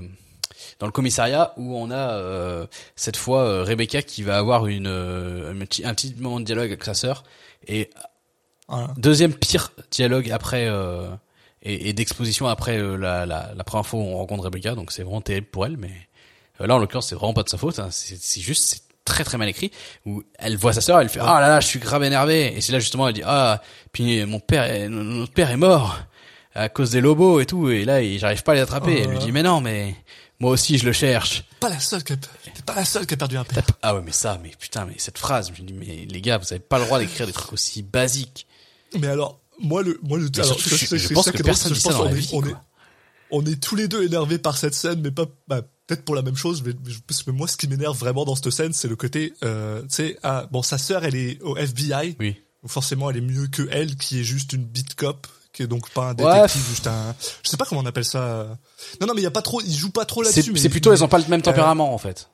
[0.78, 4.86] dans le commissariat où on a euh, cette fois euh, Rebecca qui va avoir une
[4.86, 7.24] euh, un petit moment de dialogue avec sa sœur
[7.68, 7.90] et
[8.68, 8.92] Voilà.
[8.96, 11.08] deuxième pire dialogue après euh,
[11.62, 15.02] et, et d'exposition après la, la, la première fois où on rencontre Rebecca donc c'est
[15.02, 15.92] vraiment terrible pour elle mais
[16.60, 17.88] là en l'occurrence c'est vraiment pas de sa faute hein.
[17.90, 19.70] c'est c'est juste c'est très très mal écrit
[20.06, 22.56] où elle voit sa sœur elle fait ah là là je suis grave énervé.
[22.56, 25.98] Et c'est là justement elle dit ah puis mon père est- notre père est mort
[26.54, 27.68] à cause des lobos et tout.
[27.70, 29.00] Et là j'arrive pas à les attraper.
[29.02, 29.94] Elle lui dit mais non mais
[30.40, 31.44] moi aussi je le cherche.
[31.60, 33.64] Pas la seule qui a, t'es pas la seule qui a perdu un père.
[33.82, 36.38] ah ouais mais ça mais putain mais cette phrase je me dis mais les gars
[36.38, 38.46] vous avez pas le droit d'écrire des trucs aussi basiques.
[38.98, 42.04] Mais alors, moi, le, moi, le, alors, surtout, je- pense que personne dit ça dans
[42.04, 42.54] la vie, on est,
[43.32, 46.22] on est tous les deux énervés par cette scène, mais pas, bah, peut-être pour la
[46.22, 46.72] même chose, mais,
[47.32, 50.46] moi, ce qui m'énerve vraiment dans cette scène, c'est le côté, euh, tu sais, ah,
[50.50, 52.16] bon, sa sœur, elle est au FBI.
[52.20, 55.62] oui Donc forcément, elle est mieux que elle, qui est juste une beat cop, qui
[55.62, 58.58] est donc pas un détective, juste un, je sais pas comment on appelle ça.
[59.00, 60.52] Non, non, mais il y a pas trop, il joue pas trop là-dessus.
[60.56, 62.28] c'est plutôt mais- ils ont pas le même tempérament en fait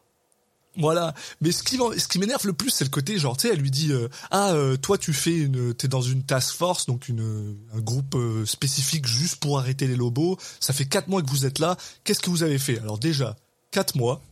[0.77, 1.15] Voilà.
[1.41, 3.93] Mais ce qui, m'énerve le plus, c'est le côté, genre, tu sais, elle lui dit,
[3.93, 7.81] euh, ah, euh, toi, tu fais une, t'es dans une task force, donc une, un
[7.81, 10.39] groupe euh, spécifique juste pour arrêter les lobos.
[10.61, 11.77] Ça fait quatre mois que vous êtes là.
[12.05, 12.79] Qu'est-ce que vous avez fait?
[12.79, 13.37] Alors déjà,
[13.71, 14.23] quatre mois,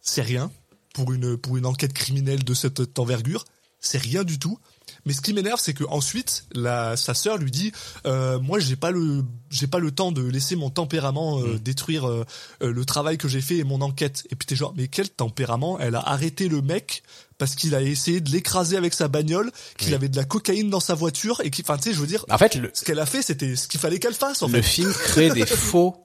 [0.00, 0.52] c'est rien
[0.94, 3.44] pour une, pour une enquête criminelle de cette envergure.
[3.80, 4.58] C'est rien du tout.
[5.06, 7.72] Mais ce qui m'énerve, c'est que ensuite, la, sa sœur lui dit,
[8.06, 12.08] euh, moi, j'ai pas le, j'ai pas le temps de laisser mon tempérament euh, détruire
[12.08, 12.24] euh,
[12.62, 14.24] euh, le travail que j'ai fait et mon enquête.
[14.30, 15.78] Et puis t'es genre, mais quel tempérament?
[15.80, 17.02] Elle a arrêté le mec
[17.38, 19.94] parce qu'il a essayé de l'écraser avec sa bagnole, qu'il Oui.
[19.94, 22.24] avait de la cocaïne dans sa voiture et qui, enfin, tu sais, je veux dire,
[22.30, 24.42] en fait le, ce qu'elle a fait, c'était ce qu'il fallait qu'elle fasse.
[24.42, 24.62] En le fait.
[24.62, 25.96] film crée des faux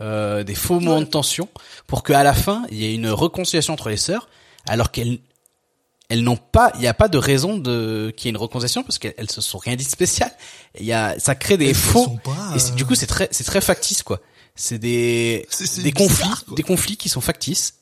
[0.00, 1.48] euh, des faux moments de tension
[1.86, 4.28] pour qu'à la fin il y ait une réconciliation entre les sœurs
[4.66, 5.18] alors qu'elles
[6.10, 8.82] elles n'ont pas il y a pas de raison de qu'il y ait une réconciliation
[8.82, 10.30] parce qu'elles elles se sont rien dit de spécial
[10.78, 13.44] il y a ça crée des Elles faux pas, et du coup c'est très c'est
[13.44, 14.20] très factice quoi
[14.54, 15.48] c'est des
[15.78, 16.54] des bizarre, conflits quoi.
[16.56, 17.74] des conflits qui sont factices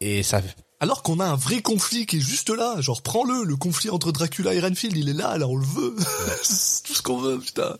[0.00, 0.42] et ça
[0.80, 2.78] Alors qu'on a un vrai conflit qui est juste là.
[2.82, 5.96] Genre, prends-le, le conflit entre Dracula et Renfield, il est là, là, on le veut.
[6.42, 7.78] c'est tout ce qu'on veut, putain.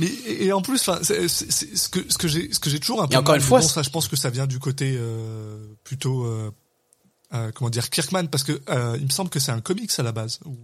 [0.00, 2.58] Mais et, et en plus, enfin, c'est c'est- c'est- ce que ce que j'ai ce
[2.58, 3.14] que j'ai toujours un peu.
[3.14, 5.58] Et encore mal, une fois, bon, ça, je pense que ça vient du côté euh,
[5.84, 6.50] plutôt euh,
[7.34, 10.02] euh, comment dire Kirkman, parce que euh, il me semble que c'est un comics à
[10.02, 10.40] la base.
[10.44, 10.56] Ou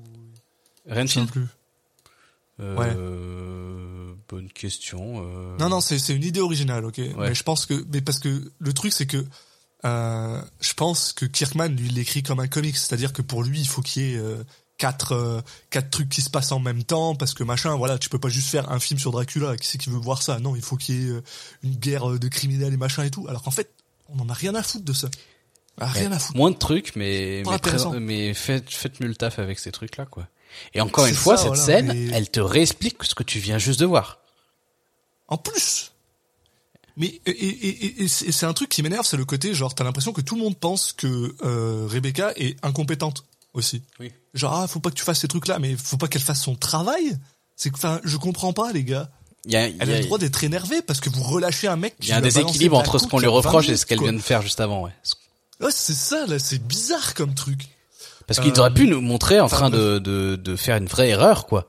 [0.89, 1.47] Renfield plus.
[2.97, 7.01] euh, bonne question euh, Non, non, c'est c'est une idée originale, ok.
[7.19, 9.25] Mais je pense que, mais parce que le truc c'est que
[9.85, 13.69] euh, je pense que Kirkman lui l'écrit comme un comics, c'est-à-dire que pour lui il
[13.69, 14.43] faut qu'il y ait euh,
[14.79, 15.41] quatre euh,
[15.71, 18.29] quatre trucs qui se passent en même temps parce que machin, voilà, tu peux pas
[18.31, 19.57] juste faire un film sur Dracula.
[19.57, 20.39] Qui c'est qui veut voir ça?
[20.39, 21.23] Non, il faut qu'il y ait euh,
[21.63, 23.27] une guerre de criminels et machin et tout.
[23.29, 23.71] Alors qu'en fait,
[24.09, 25.09] on en a rien à foutre de ça.
[25.79, 26.37] Ah, Rien à foutre.
[26.39, 30.07] moins de trucs mais mais, mais faites faites mieux le taf avec ces trucs là
[30.07, 30.27] quoi
[30.75, 33.39] Et encore une fois, ça, cette voilà, scène, mais- elle te réexplique ce que tu
[33.41, 34.21] viens juste de voir.
[35.29, 35.93] En plus.
[36.97, 39.85] Mais et, et, et- et c'est un truc qui m'énerve, c'est le côté genre t'as
[39.85, 43.83] l'impression que tout le monde pense que euh, Rebecca est incompétente aussi.
[44.01, 44.13] Oui.
[44.33, 46.41] Genre ah faut pas que tu fasses ces trucs là, mais faut pas qu'elle fasse
[46.43, 47.19] son travail.
[47.55, 49.11] C'est que enfin je comprends pas les gars.
[49.45, 51.23] Il y a, il Elle y a a- le droit d'être énervée parce que vous
[51.23, 51.95] relâchez un mec.
[52.01, 53.69] il qui y a un déséquilibre entre ce qu'on il lui y a 20 reproche
[53.69, 54.93] et ce qu'elle vient de faire juste avant, ouais.
[55.61, 57.61] Ouais, c'est ça là, c'est bizarre comme truc.
[58.27, 61.09] Parce qu'il Euh, aurait pu nous montrer en train de, de, de faire une vraie
[61.11, 61.69] erreur, quoi.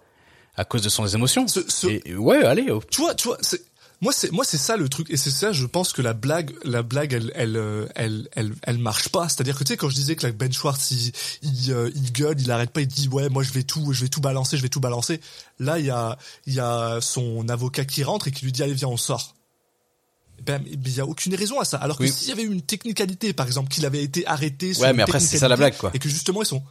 [0.56, 1.48] À cause de son émotions.
[1.48, 2.82] Ce- ce- Et, ouais, allez, oh.
[2.90, 3.62] tu vois, tu vois, c'est
[4.02, 6.54] moi c'est moi c'est ça le truc et c'est ça je pense que la blague
[6.64, 9.90] la blague elle elle euh, elle elle, elle marche pas c'est-à-dire que tu sais quand
[9.90, 11.12] je disais que la Ben Schwartz il
[11.42, 14.02] il, euh, il gueule il arrête pas il dit ouais moi je vais tout je
[14.02, 15.20] vais tout balancer je vais tout balancer
[15.60, 16.16] là il y a
[16.46, 19.34] il y a son avocat qui rentre et qui lui dit allez viens on sort
[20.46, 22.12] ben il y a aucune raison à ça alors que Oui.
[22.12, 25.04] s'il y avait eu une technicalité par exemple qu'il avait été arrêté sur Ouais, mais
[25.04, 25.92] après, c'est ça la blague, quoi.
[25.94, 26.64] et que justement ils sont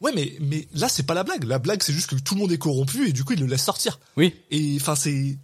[0.00, 2.40] ouais mais mais là c'est pas la blague la blague c'est juste que tout le
[2.40, 4.34] monde est corrompu et du coup il le laisse sortir Oui.
[4.50, 5.36] et enfin c'est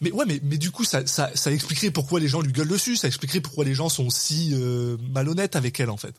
[0.00, 2.68] mais ouais mais mais du coup ça ça ça expliquerait pourquoi les gens lui gueulent
[2.68, 6.14] dessus ça expliquerait pourquoi les gens sont si euh, malhonnêtes avec elle en fait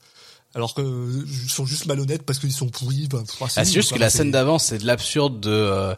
[0.56, 3.24] alors que euh, ils sont juste malhonnêtes parce qu'ils sont pourris ben,
[3.56, 5.94] Ah, c'est juste que la scène d'avant, c'est de l'absurde de, euh,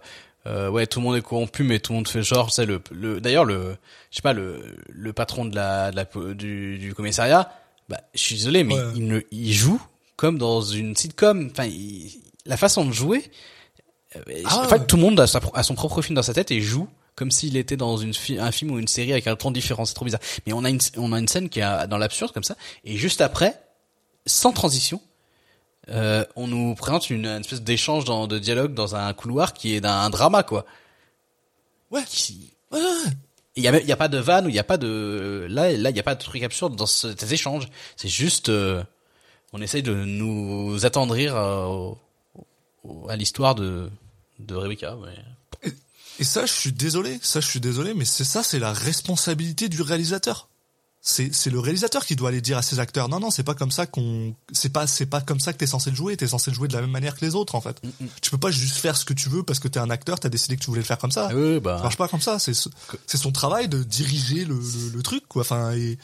[0.47, 2.81] euh, ouais, tout le monde est corrompu, mais tout le monde fait genre, c'est le,
[2.91, 3.75] le, d'ailleurs, le,
[4.09, 7.51] je sais pas, le, le patron de la, de la, du, du commissariat,
[7.89, 8.83] bah, je suis désolé, mais Ouais.
[8.95, 9.81] il ne, il joue
[10.15, 11.49] comme dans une sitcom.
[11.51, 12.11] Enfin, il-
[12.45, 13.29] la façon de jouer,
[14.15, 14.69] euh, Ah en ouais.
[14.69, 16.87] fait, tout le monde a, sa, a son propre film dans sa tête et joue
[17.15, 19.85] comme s'il était dans une fi- un film ou une série avec un ton différent.
[19.85, 20.21] C'est trop bizarre.
[20.47, 22.97] Mais on a une, on a une scène qui est dans l'absurde comme ça, et
[22.97, 23.61] juste après,
[24.25, 25.01] sans transition,
[25.89, 29.73] euh, on nous présente une, une espèce d'échange dans, de dialogue dans un couloir qui
[29.75, 30.65] est d'un drama quoi.
[31.91, 32.79] ouais Qui- ouais.
[33.57, 35.71] Il y a, y a pas de vanne ou il y a pas de là
[35.73, 37.67] là il y a pas de truc absurde dans ce- ces échanges.
[37.97, 38.81] C'est juste euh,
[39.53, 41.97] on essaye de nous attendrir euh, au-
[42.85, 43.89] au- à l'histoire de
[44.39, 44.95] de Rebecca.
[45.03, 45.71] mais-
[46.19, 49.67] et ça je suis désolé ça je suis désolé mais c'est ça c'est la responsabilité
[49.69, 50.47] du réalisateur
[51.03, 53.55] c'est c'est le réalisateur qui doit aller dire à ses acteurs non non c'est pas
[53.55, 56.27] comme ça qu'on c'est pas c'est pas comme ça que t'es censé le jouer t'es
[56.27, 57.81] censé le jouer de la même manière que les autres en fait
[58.21, 60.29] tu peux pas juste faire ce que tu veux parce que t'es un acteur t'as
[60.29, 62.21] décidé que tu voulais le faire comme ça Ah oui, Ça bah marche pas comme
[62.21, 62.37] ça.
[62.37, 62.69] C'est ce-
[63.07, 65.41] c'est son travail de diriger le, le, le truc, quoi.
[65.41, 65.97] Enfin, et,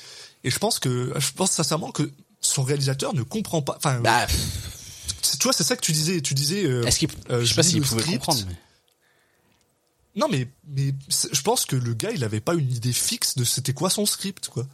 [0.43, 2.09] et je pense que je pense sincèrement que
[2.41, 3.75] son réalisateur ne comprend pas.
[3.77, 4.25] Enfin, bah
[5.21, 6.21] c'est- tu vois, c'est ça que tu disais.
[6.21, 6.65] Tu disais.
[6.65, 8.17] euh, est-ce qu'il euh, je sais pas s'il pouvait script.
[8.25, 8.43] comprendre.
[8.47, 8.55] mais-
[10.15, 13.43] Non, mais mais je pense que le gars, il avait pas une idée fixe de
[13.43, 14.65] c'était quoi son script, quoi.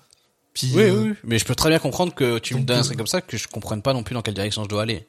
[0.53, 2.83] Puis, Oui, euh, oui, mais je peux très bien comprendre que tu me donnes un
[2.83, 5.07] truc comme ça que je comprenne pas non plus dans quelle direction je dois aller.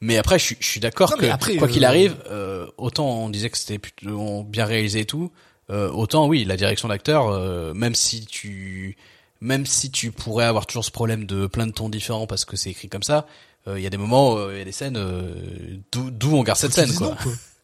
[0.00, 3.08] Mais après, je suis, je suis d'accord que après, quoi qu'il euh, arrive, euh, autant
[3.08, 5.32] on disait que c'était plutôt bien réalisé et tout,
[5.70, 8.96] euh, autant oui, la direction d'acteur, euh, même si tu,
[9.40, 12.56] même si tu pourrais avoir toujours ce problème de plein de tons différents parce que
[12.56, 13.26] c'est écrit comme ça,
[13.66, 16.58] euh, il y a des moments, il y a des scènes euh, d'où on garde
[16.58, 17.08] cette scène dis quoi.
[17.08, 17.32] non, quoi.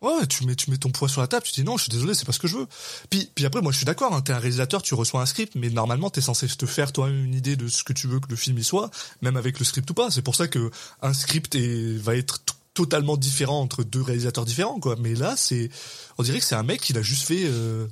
[0.00, 1.90] Ouais, tu mets, tu mets ton poids sur la table, tu dis non, je suis
[1.90, 2.66] désolé, c'est pas ce que je veux.
[3.10, 5.56] Puis, puis après, moi, je suis d'accord, hein, t'es un réalisateur, tu reçois un script,
[5.56, 8.28] mais normalement, t'es censé te faire toi-même une idée de ce que tu veux que
[8.30, 8.90] le film y soit,
[9.22, 10.12] même avec le script ou pas.
[10.12, 10.70] C'est pour ça que
[11.02, 12.38] un script est, va être
[12.74, 14.94] totalement différent entre deux réalisateurs différents, quoi.
[15.00, 15.68] Mais là, c'est,
[16.16, 17.88] on dirait que c'est un mec qui l'a juste fait, euh,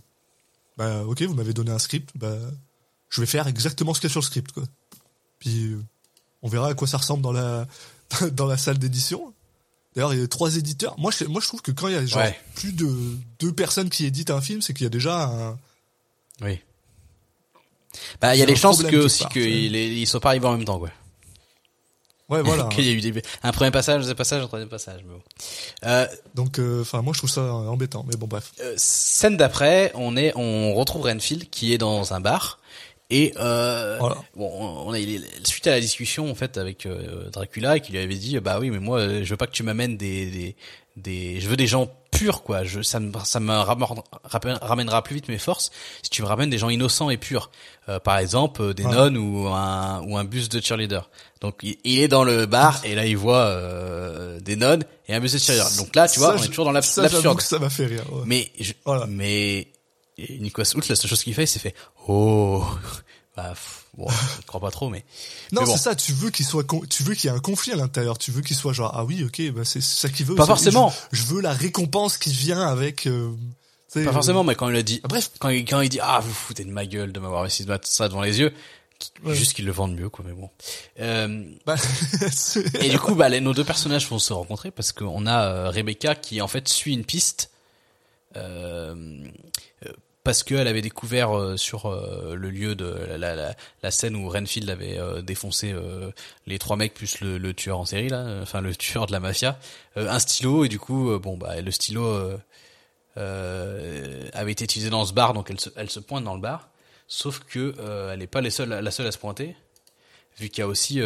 [0.76, 2.38] bah, ok, vous m'avez donné un script, bah,
[3.08, 4.62] je vais faire exactement ce qu'il y a sur le script, quoi.
[5.40, 5.82] Puis, euh,
[6.42, 7.66] on verra à quoi ça ressemble dans la,
[8.30, 9.34] dans la salle d'édition.
[9.96, 10.94] D'ailleurs, il y a trois éditeurs.
[10.98, 12.38] Moi, je, moi, je trouve que quand il y a genre Ouais.
[12.54, 12.86] plus de
[13.40, 15.58] deux personnes qui éditent un film, c'est qu'il y a déjà un.
[16.42, 16.60] Oui.
[18.20, 20.64] Bah, il y a des chances que aussi qu'ils ils soient pas arrivés en même
[20.66, 20.90] temps quoi.
[22.28, 22.64] Ouais, voilà.
[22.72, 25.00] Qu'il y a eu des- un premier passage, un deuxième passage, un troisième passage.
[25.06, 25.22] Mais bon.
[25.84, 28.04] euh, Donc, euh, enfin, moi, je trouve ça embêtant.
[28.08, 28.52] Mais bon, bref.
[28.60, 32.58] Euh, scène d'après, on est, on retrouve Renfield qui est dans un bar
[33.10, 34.16] et euh, Voilà.
[34.34, 34.50] bon,
[34.86, 34.98] on a
[35.44, 38.70] suite à la discussion en fait avec euh, Dracula qui lui avait dit bah oui
[38.70, 40.56] mais moi euh, je veux pas que tu m'amènes des, des
[40.96, 45.28] des je veux des gens purs quoi je ça me ça me ramènera, plus vite
[45.28, 45.70] mes forces
[46.02, 47.50] si tu me ramènes des gens innocents et purs
[47.88, 48.90] Euh, par exemple euh, des Ouais.
[48.92, 51.08] nonnes ou un ou un bus de cheerleader
[51.40, 55.20] donc il, est dans le bar et là il voit euh, des nonnes et un
[55.20, 57.08] bus de cheerleader donc là tu vois Ça, on est toujours dans l'absurde
[57.40, 58.02] ça m'a fait rire.
[58.12, 58.22] ouais.
[58.26, 59.06] mais je, Voilà.
[59.06, 59.68] mais
[60.18, 61.74] et Nicolas Hoult, la seule chose qu'il fait, c'est fait
[62.08, 62.64] oh
[63.36, 63.52] bah
[63.98, 64.06] bon,
[64.40, 65.04] je crois pas trop, mais
[65.52, 65.72] Non, mais bon.
[65.76, 65.94] c'est ça.
[65.94, 68.16] Tu veux qu'il soit, con- tu veux qu'il y ait un conflit à l'intérieur.
[68.16, 70.34] Tu veux qu'il soit genre, ah oui, ok, bah c'est ça qu'il veut.
[70.34, 70.90] Pas forcément.
[71.12, 73.06] Je, je veux la récompense qui vient avec.
[73.06, 73.34] euh,
[73.92, 74.42] pas euh, forcément.
[74.42, 75.30] Mais quand il a dit, ah, bref.
[75.38, 77.70] quand il quand il dit ah vous foutez de ma gueule de m'avoir réussi de
[77.70, 78.52] mettre ça devant les yeux,
[79.22, 79.34] Ouais.
[79.34, 80.24] juste qu'ils le vendent mieux quoi.
[80.26, 80.48] Mais bon.
[81.00, 81.76] Euh, bah,
[82.80, 85.68] et du coup, bah les, nos deux personnages vont se rencontrer parce qu'on a euh,
[85.68, 87.50] Rebecca qui en fait suit une piste.
[88.36, 88.94] Euh,
[89.84, 89.92] euh,
[90.26, 92.84] parce qu'elle avait découvert euh, sur euh, le lieu de
[93.16, 93.54] la, la,
[93.84, 95.72] la, scène où Renfield avait euh, défoncé
[96.48, 99.20] les trois mecs plus le, le, tueur en série là, enfin le tueur de la
[99.20, 99.56] mafia,
[99.94, 102.32] un stylo et du coup bon bah le stylo
[103.14, 106.70] avait été utilisé dans ce bar donc elle se, elle se pointe dans le bar,
[107.06, 107.74] sauf que
[108.12, 109.54] elle n'est pas les seules, la seule à se pointer
[110.40, 111.00] vu qu'il y a aussi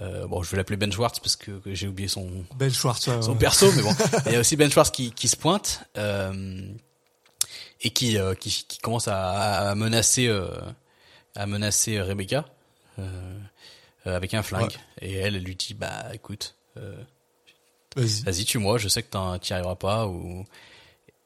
[0.00, 3.06] euh, bon, je vais l'appeler Ben Schwartz parce que, que j'ai oublié son Ben Schwartz,
[3.08, 3.94] ouais, son perso, mais bon,
[4.26, 6.72] il y a aussi Ben Schwartz qui, qui se pointe euh,
[7.80, 10.48] et qui, euh, qui, qui commence à, à menacer euh,
[11.36, 12.44] à menacer Rebecca
[12.98, 13.38] euh,
[14.04, 14.76] avec un flingue.
[15.00, 16.56] Et elle, elle lui dit bah écoute,
[17.96, 20.44] vas-y, vas-y tue-moi, je sais que t'y arriveras pas ou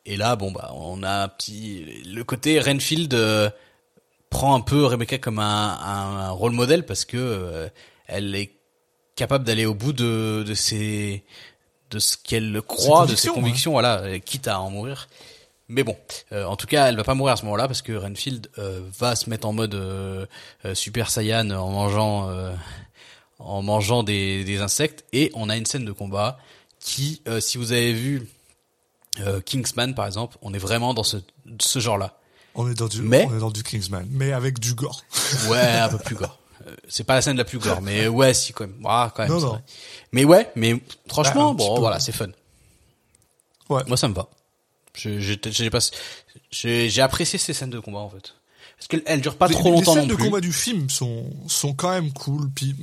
[0.04, 3.16] et là bon bah on a un petit le côté Renfield
[4.30, 7.70] prend un peu Rebecca comme un, un, rôle modèle parce que
[8.06, 8.52] elle est
[9.14, 11.24] capable d'aller au bout de, de ses
[11.90, 15.08] de ce qu'elle croit, de ses convictions, voilà, quitte à en mourir.
[15.72, 15.96] Mais bon,
[16.32, 18.82] euh, en tout cas, elle va pas mourir à ce moment-là parce que Renfield euh,
[18.98, 20.26] va se mettre en mode euh,
[20.74, 22.30] Super Saiyan en mangeant
[23.38, 26.38] en mangeant des, des, insectes et on a une scène de combat
[26.78, 28.28] qui, si vous avez vu
[29.44, 31.16] Kingsman par exemple, on est vraiment dans ce
[31.58, 32.16] ce genre-là.
[32.54, 35.02] On est dans du mais, on est dans du Kingsman, mais avec du gore.
[35.48, 36.38] ouais, un peu plus gore.
[36.66, 38.76] Euh, c'est pas la scène la plus gore, mais ouais, si quand même.
[38.84, 39.32] Ah, quand même.
[39.32, 39.62] Non, non.
[40.12, 42.28] Mais ouais, mais franchement, bah, bon, voilà, c'est fun.
[43.68, 43.82] Ouais.
[43.86, 44.28] Moi, ça me va.
[44.94, 48.34] J'ai j'ai apprécié ces scènes de combat en fait.
[48.76, 50.08] Parce qu'elles elles durent pas trop longtemps non plus.
[50.08, 52.50] Les scènes de combat du film sont sont quand même cool.
[52.50, 52.76] Puis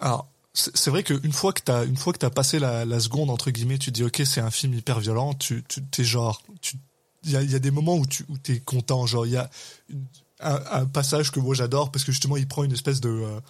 [0.00, 3.30] alors c'est vrai qu'une fois que t'as une fois que t'as passé la, la seconde
[3.30, 5.34] entre guillemets, tu te dis ok c'est un film hyper violent.
[5.34, 6.76] Tu tu t'es genre tu
[7.24, 9.36] il y a, y a des moments où tu où t'es content genre il y
[9.36, 9.50] a
[9.88, 10.06] une,
[10.40, 13.40] un, un, passage que moi j'adore parce que justement il prend une espèce de euh,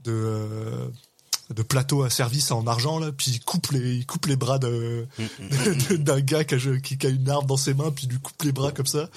[0.00, 0.88] de euh,
[1.54, 4.58] de plateau à service en argent là puis il coupe les il coupe les bras
[4.58, 5.06] de
[5.98, 8.42] d'un gars qui a, qui a une arme dans ses mains puis il lui coupe
[8.42, 9.08] les bras comme ça.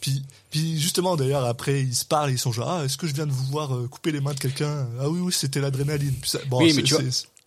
[0.00, 3.14] Puis puis justement d'ailleurs après ils se parlent ils sont genre ah est-ce que je
[3.14, 4.86] viens de vous voir euh, couper les mains de quelqu'un?
[5.00, 6.14] Ah oui oui c'était l'adrénaline.
[6.48, 7.02] Bon oui, mais tu vois.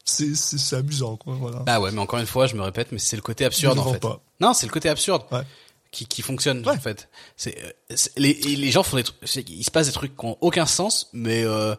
[0.05, 1.59] c'est c'est amusant quoi voilà.
[1.59, 3.93] Bah ouais mais encore une fois je me répète mais c'est le côté absurde en
[3.93, 3.99] fait.
[3.99, 4.21] pas.
[4.39, 5.43] non c'est le côté absurde ouais.
[5.91, 7.09] qui, qui fonctionne en fait.
[7.37, 7.55] C'est
[8.17, 11.09] les, les gens font des trucs, il se passe des trucs qui ont aucun sens,
[11.13, 11.75] mais euh,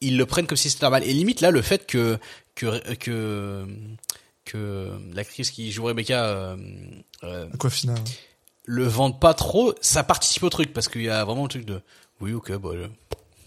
[0.00, 1.04] ils le prennent comme si c'était normal.
[1.04, 2.18] Et limite là, le fait que
[2.54, 3.66] que que
[4.44, 6.56] que l'actrice qui joue Rebecca euh,
[7.24, 7.94] euh, Aquafina
[8.64, 11.64] le vende pas trop, ça participe au truc parce qu'il y a vraiment le truc
[11.64, 11.80] de
[12.20, 12.70] oui ok bah,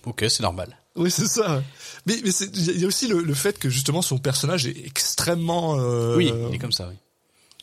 [0.06, 0.78] ok c'est normal.
[0.95, 1.64] Oui c'est ça.
[2.06, 5.80] Mais mais il y a aussi le, le, fait que justement son personnage est extrêmement
[5.80, 6.95] euh, oui il est comme ça oui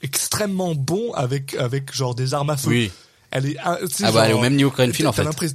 [0.02, 2.70] extrêmement bon avec avec genre des armes à feu.
[2.70, 2.90] Oui.
[3.30, 3.78] Elle est ah
[4.12, 5.54] bah elle est au même niveau que Renfield en fait.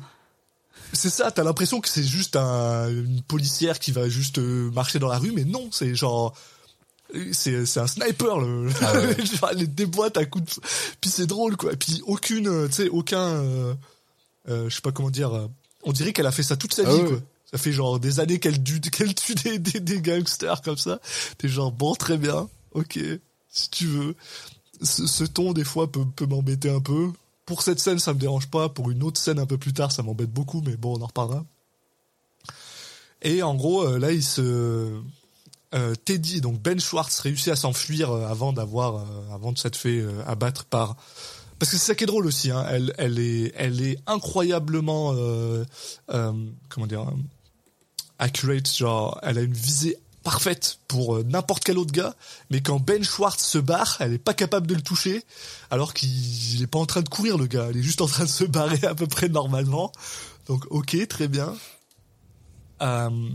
[0.96, 5.00] C'est ça, t'as l'impression que c'est juste un, une policière qui va juste euh, marcher
[5.00, 6.34] dans la rue, mais non, c'est genre
[7.32, 9.16] c'est un sniper le ah ouais.
[9.52, 10.62] elle déboîte à coups de
[11.00, 13.76] puis c'est drôle quoi et puis aucune euh, tu sais aucun euh,
[14.50, 15.48] euh, je sais pas comment dire
[15.84, 18.20] on dirait qu'elle a fait ça toute sa ah vie quoi ça fait genre des
[18.20, 21.00] années qu'elle qu'elle tue des, des, des gangsters comme ça
[21.38, 23.00] t'es genre bon très bien ok
[23.56, 24.16] si tu veux.
[24.82, 27.12] Ce, ton, des fois, peut, peut m'embêter un peu.
[27.46, 28.70] Pour cette scène, ça me dérange pas.
[28.70, 31.08] Pour une autre scène un peu plus tard, ça m'embête beaucoup, mais bon, on en
[31.08, 31.46] reparlera.
[33.22, 35.00] Et en gros, euh, là, il se...
[35.74, 40.06] Euh, Teddy, donc Ben Schwartz, réussit à s'enfuir euh, avant d'avoir, avant de s'être fait
[40.26, 40.96] abattre par...
[41.60, 42.66] Parce que c'est ça qui est drôle aussi, hein.
[42.70, 45.16] elle, elle, est, elle est incroyablement...
[46.08, 47.06] comment dire
[48.20, 52.16] accurate, genre elle a une visée parfaite pour euh, n'importe quel autre gars,
[52.50, 55.24] mais quand Ben Schwartz se barre, elle est pas capable de le toucher,
[55.70, 58.26] alors qu'il est pas en train de courir le gars, il est juste en train
[58.26, 59.94] de se barrer à peu près normalement.
[60.48, 61.56] Donc ok, très bien.
[62.82, 63.30] Euh,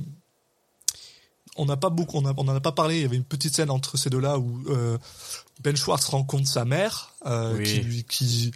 [1.57, 2.97] on n'a pas beaucoup, on, a, on en a pas parlé.
[2.97, 4.99] Il y avait une petite scène entre ces deux-là où euh,
[5.63, 8.53] Ben Schwartz rencontre sa mère, euh, qui qui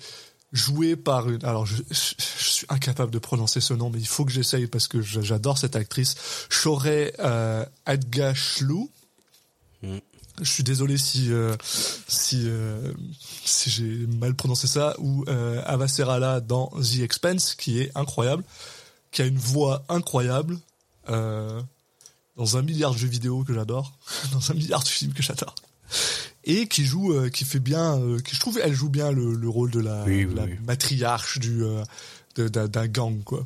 [0.55, 1.45] joué par une.
[1.45, 4.89] Alors, je, je, suis incapable de prononcer ce nom, mais il faut que j'essaye parce
[4.89, 6.15] que j'adore cette actrice.
[6.49, 8.89] Shorey euh, Adgashlou.
[9.83, 9.99] Mm.
[10.41, 11.57] Je suis désolé si euh,
[12.09, 12.93] si euh,
[13.45, 18.43] si j'ai mal prononcé ça ou euh, Avaserala dans The Expense qui est incroyable,
[19.13, 20.59] qui a une voix incroyable
[21.09, 21.63] euh,
[22.37, 23.93] dans un milliard de jeux vidéo que j'adore,
[24.33, 25.55] dans un milliard de films que j'adore
[26.45, 29.35] et qui joue, euh, qui fait bien, euh, qui je trouve, elle joue bien le,
[29.35, 31.83] le rôle de la, la matriarche du euh,
[32.37, 33.45] d'un gang quoi.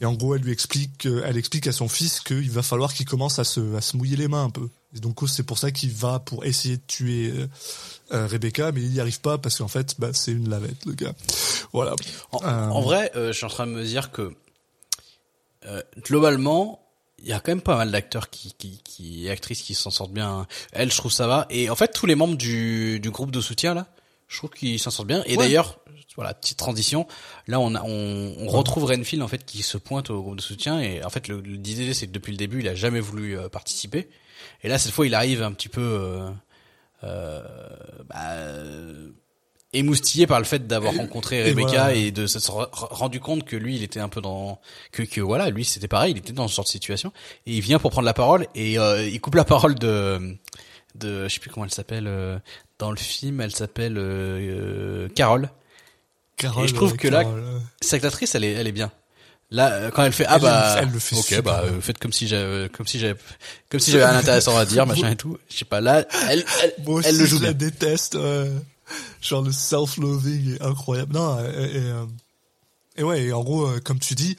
[0.00, 3.06] et en gros, elle lui explique, elle explique à son fils qu'il va falloir qu'il
[3.06, 4.68] commence à se, à se mouiller les mains un peu.
[4.96, 7.32] Et donc c'est pour ça qu'il va pour essayer de tuer
[8.10, 11.12] Rebecca, mais il n'y arrive pas parce qu'en fait, bah, c'est une lavette le gars.
[11.72, 11.94] Voilà.
[12.32, 14.32] En, en vrai, je suis en train de me dire que
[16.02, 16.80] globalement,
[17.22, 19.90] il y a quand même pas mal d'acteurs qui, qui, qui et actrices qui s'en
[19.90, 20.46] sortent bien.
[20.72, 21.46] Elle, je trouve ça va.
[21.50, 23.86] Et en fait, tous les membres du, du groupe de soutien là,
[24.28, 25.22] Je trouve qu'il s'en sort bien.
[25.26, 25.44] Et Ouais.
[25.44, 25.78] d'ailleurs,
[26.16, 27.06] voilà, petite transition.
[27.46, 30.42] Là, on, a, on, on retrouve Renfield en fait qui se pointe au groupe de
[30.42, 30.80] soutien.
[30.80, 33.48] Et en fait, le- l'idée c'est que depuis le début, il a jamais voulu euh,
[33.48, 34.08] participer.
[34.62, 36.30] Et là, cette fois, il arrive un petit peu euh,
[37.04, 37.42] euh,
[38.08, 38.36] bah,
[39.72, 41.94] émoustillé par le fait d'avoir rencontré et Rebecca voilà.
[41.94, 44.60] et de se se re- rendu compte que lui, il était un peu dans
[44.92, 47.12] que que voilà, lui, c'était pareil, il était dans ce genre de situation.
[47.46, 50.36] Et il vient pour prendre la parole et euh, il coupe la parole de
[50.96, 52.38] de je sais plus comment elle s'appelle euh,
[52.78, 55.48] dans le film, elle s'appelle euh, euh, Carole.
[56.36, 58.90] Carole, Et je trouve que là- Carole, Cette actrice, elle est, elle est bien.
[59.52, 61.80] Là, euh, quand elle fait ah Elle bah, le- elle le fait ok bah euh,
[61.80, 63.18] faites comme si j'avais, comme si j'avais,
[63.68, 65.38] comme si j'avais un intéressant à dire, machin et tout.
[65.50, 68.16] Je sais pas là, elle, elle, Moi elle aussi, le joue je la déteste.
[69.20, 71.14] genre le self-loathing est incroyable.
[71.14, 72.06] Non, et, et, euh,
[72.96, 74.36] et ouais, et en gros, euh, comme tu dis,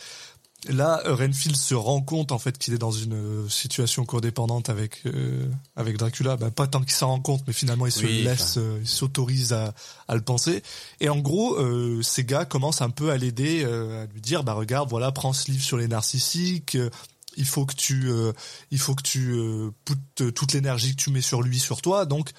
[0.70, 4.70] là, euh, Renfield se rend compte en fait qu'il est dans une euh, situation codépendante
[4.70, 6.38] avec euh, avec Dracula.
[6.38, 8.88] Bah, pas tant qu'il s'en rend compte, mais finalement il se Oui, laisse, euh, il
[8.88, 9.74] s'autorise à,
[10.08, 10.62] à le penser.
[10.99, 14.43] Et en gros, euh, ces gars commencent un peu à l'aider, euh, à lui dire,
[14.43, 16.76] bah regarde, voilà, prends ce livre sur les narcissiques.
[16.76, 16.89] euh,
[17.38, 18.34] il faut que tu, euh,
[18.72, 22.06] il faut que tu euh, putes toute l'énergie que tu mets sur lui, sur toi.
[22.06, 22.32] Donc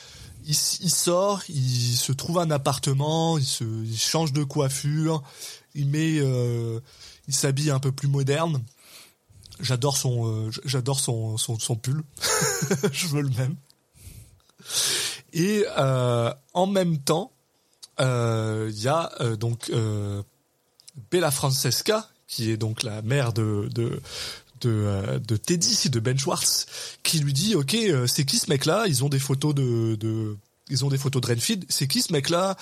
[0.47, 3.65] il, sort, il se trouve un appartement, il se,
[3.97, 5.23] change de coiffure,
[5.75, 6.81] il met, euh,
[7.29, 8.63] il s'habille un peu plus moderne.
[9.61, 12.03] J'adore son, euh, j'adore son, son, pull.
[12.93, 13.57] Je veux le même.
[15.33, 17.33] Et euh, en même temps,
[17.99, 19.71] il y a donc
[21.11, 23.69] Bella Francesca, qui est donc la mère de
[24.63, 26.67] de, euh, de Teddy, de Ben Schwartz,
[27.03, 29.97] qui lui dit ok euh, c'est qui ce mec là Ils ont des photos de,
[29.97, 30.37] de
[30.71, 31.65] ils ont des photos de Renfield.
[31.69, 32.57] C'est qui ce mec là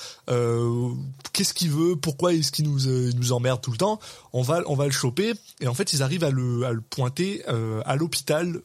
[1.33, 1.97] Qu'est-ce qu'il veut?
[1.97, 4.01] Pourquoi est-ce qu'il nous euh, nous emmerde tout le temps?
[4.33, 5.35] On va on va le choper.
[5.61, 8.61] Et en fait ils arrivent à le à le pointer euh, à l'hôpital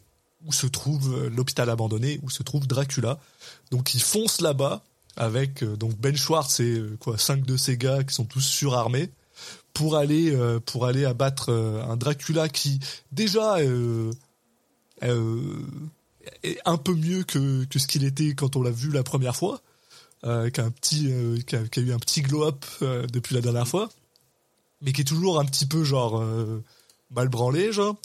[0.45, 3.19] où se trouve euh, l'hôpital abandonné où se trouve Dracula.
[3.71, 4.83] Donc ils foncent là-bas
[5.17, 8.41] avec euh, donc Ben Schwartz et euh, quoi cinq de ces gars qui sont tous
[8.41, 9.09] surarmés
[9.75, 12.79] pour aller euh, pour aller abattre euh, un Dracula qui
[13.11, 14.11] déjà euh,
[15.01, 19.35] est un peu mieux que que ce qu'il était quand on l'a vu la première
[19.35, 19.61] fois,
[20.23, 21.13] qui a un petit
[21.45, 23.89] qui, a, eu un petit glow up depuis la dernière fois,
[24.81, 26.25] mais qui est toujours un petit peu genre
[27.11, 27.95] mal branlé genre.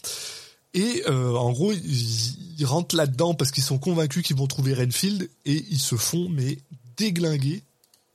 [0.73, 5.29] Et en gros, ils, ils rentrent là-dedans parce qu'ils sont convaincus qu'ils vont trouver Renfield
[5.45, 6.59] et ils se font mais
[6.97, 7.63] déglinguer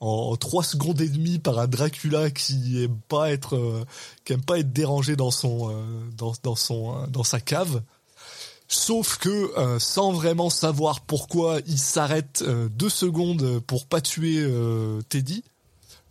[0.01, 3.85] en trois secondes et demie par un Dracula qui aime pas être euh,
[4.25, 5.83] qui aime pas être dérangé dans son euh,
[6.17, 7.83] dans dans son euh, dans sa cave.
[8.69, 14.45] Sauf que sans vraiment savoir pourquoi, il s'arrête deux secondes pour pas tuer
[15.09, 15.45] Teddy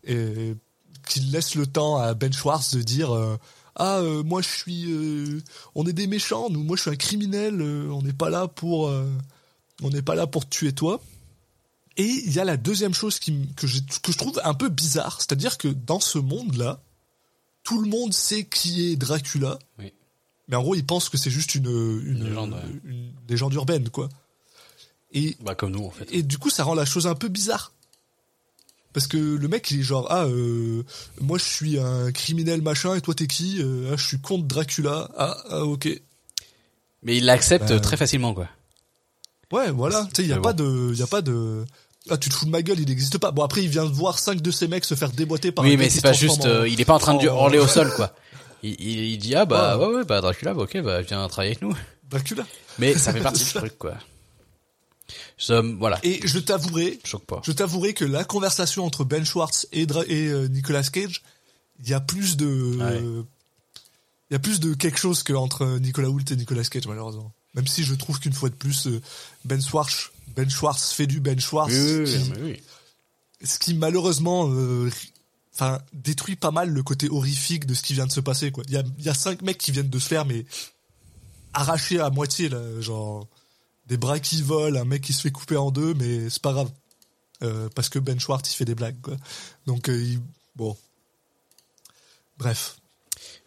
[0.05, 0.55] et
[1.05, 3.13] qu'il laisse le temps à Ben Schwartz de dire
[3.75, 5.43] ah moi je suis
[5.75, 8.89] on est des méchants nous moi je suis un criminel on n'est pas là pour
[9.83, 11.01] on n'est pas là pour tuer toi
[11.97, 14.69] et il y a la deuxième chose qui, que, je, que je trouve un peu
[14.69, 16.81] bizarre, c'est-à-dire que dans ce monde-là,
[17.63, 19.93] tout le monde sait qui est Dracula, Oui.
[20.47, 21.65] mais en gros, ils pensent que c'est juste une,
[22.05, 22.79] une, légende, ouais.
[22.85, 24.09] une légende urbaine, quoi.
[25.11, 26.07] Et, Bah comme nous en fait.
[26.11, 27.71] et du coup, ça rend la chose un peu bizarre.
[28.91, 30.83] Parce que le mec, il est genre, ah, euh,
[31.19, 34.45] moi je suis un criminel machin, et toi t'es qui Euh, ah, Je suis contre
[34.45, 35.09] Dracula.
[35.17, 35.89] Ah, ah ok.
[37.03, 38.47] Mais il l'accepte Bah, très facilement quoi.
[39.51, 40.05] Ouais, voilà.
[40.13, 40.53] Tu sais, il y a bon.
[40.53, 41.65] de, il y a pas de.
[42.09, 43.31] Ah, tu te fous de ma gueule, il n'existe pas.
[43.31, 45.75] Bon, après, il vient de voir cinq de ces mecs se faire déboîter par Oui,
[45.77, 47.67] mais c'est pas juste, en- euh, il est pas en train de en- hurler au
[47.67, 48.13] sol quoi.
[48.63, 49.85] Il, il, il dit ah bah Ouais.
[49.85, 51.75] ouais ouais bah Dracula bah ok bah viens travailler avec nous.
[52.09, 52.45] Dracula.
[52.79, 53.93] Mais ça fait partie du truc quoi.
[55.37, 55.99] Ça, voilà.
[56.03, 57.41] Et je t'avouerai, Choque pas.
[57.45, 61.21] je t'avouerai que la conversation entre Ben Schwartz et, Dra- et euh, Nicolas Cage,
[61.83, 63.01] il y a plus de, Ah Ouais.
[64.31, 67.31] il y a plus de quelque chose que entre Nicolas Hoult et Nicolas Cage malheureusement.
[67.53, 69.01] Même si je trouve qu'une fois de plus, euh,
[69.43, 72.63] Ben Schwartz, Ben Schwartz fait du Ben Schwartz, Oui, oui, qui- oui, mais oui.
[73.47, 74.89] ce qui malheureusement euh,
[75.93, 78.63] détruit pas mal le côté horrifique de ce qui vient de se passer quoi.
[78.67, 80.45] Il y a il y a cinq mecs qui viennent de se faire mais
[81.53, 83.27] arracher à moitié là genre
[83.87, 86.51] des bras qui volent un mec qui se fait couper en deux mais c'est pas
[86.53, 86.71] grave.
[87.43, 89.15] Euh, parce que Ben Schwartz il fait des blagues quoi.
[89.67, 90.21] Donc euh, il-
[90.55, 90.75] bon.
[92.37, 92.77] Bref.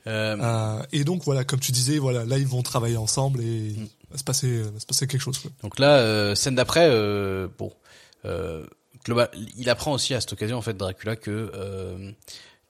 [0.06, 3.74] Euh, Euh, et donc voilà comme tu disais voilà là ils vont travailler ensemble et
[3.76, 3.88] Mm.
[4.10, 5.50] Va se passer va se passer quelque chose quoi.
[5.62, 7.72] Donc là, euh, scène d'après, euh, bon,
[8.24, 8.64] euh,
[9.56, 12.12] il apprend aussi à cette occasion en fait Dracula que euh,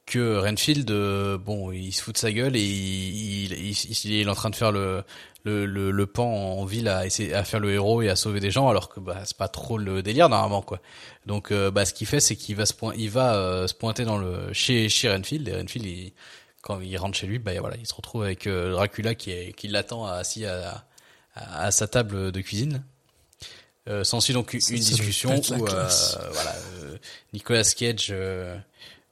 [0.08, 4.50] que Renfield, euh, bon, il se fout de sa gueule et il, est en train
[4.50, 5.04] de faire le
[5.44, 8.50] le, le, pan en ville à essayer à faire le héros et à sauver des
[8.50, 10.80] gens alors que bah c'est pas trop le délire normalement quoi.
[11.26, 13.74] Donc euh, bah ce qu'il fait c'est qu'il va se point, il va euh, se
[13.74, 16.12] pointer dans le chez chez Renfield et Renfield
[16.60, 19.68] quand il rentre chez lui bah voilà il se retrouve avec euh, Dracula qui qui
[19.68, 20.84] l'attend assis à,
[21.52, 22.82] à sa table de cuisine.
[23.88, 25.88] Euh, S'ensuit donc une Ça, ça discussion la où euh,
[26.32, 26.98] voilà, euh,
[27.32, 28.58] Nicolas Cage euh,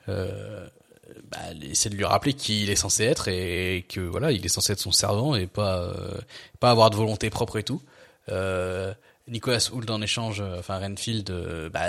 [0.09, 4.51] bah, essaie de lui rappeler qui il est censé être et que voilà, il est
[4.51, 6.19] censé être son servant et pas euh,
[6.61, 7.81] pas avoir de volonté propre et tout.
[8.29, 8.93] Euh,
[9.29, 11.33] Nicolas Hoult en échange, enfin Renfield,
[11.73, 11.89] bah,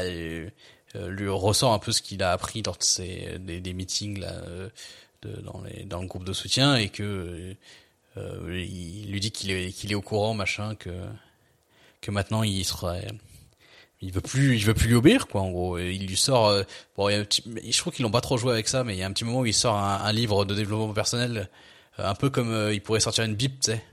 [0.95, 4.31] lui ressort un peu ce qu'il a appris lors de ses, des, des meetings là,
[4.47, 4.69] euh,
[5.21, 7.53] de, dans, les, dans le groupe de soutien et que
[8.17, 10.89] euh, il lui dit qu'il est qu'il est au courant machin que
[12.01, 13.07] que maintenant il serait
[14.01, 16.47] il veut plus il veut plus lui obéir quoi en gros Et il lui sort
[16.47, 16.63] euh,
[16.95, 18.67] bon il y a un petit- mais je trouve qu'ils l'ont pas trop joué avec
[18.67, 20.53] ça mais il y a un petit moment où il sort un, un livre de
[20.55, 21.49] développement personnel
[21.99, 23.83] euh, un peu comme il pourrait sortir une bible tu sais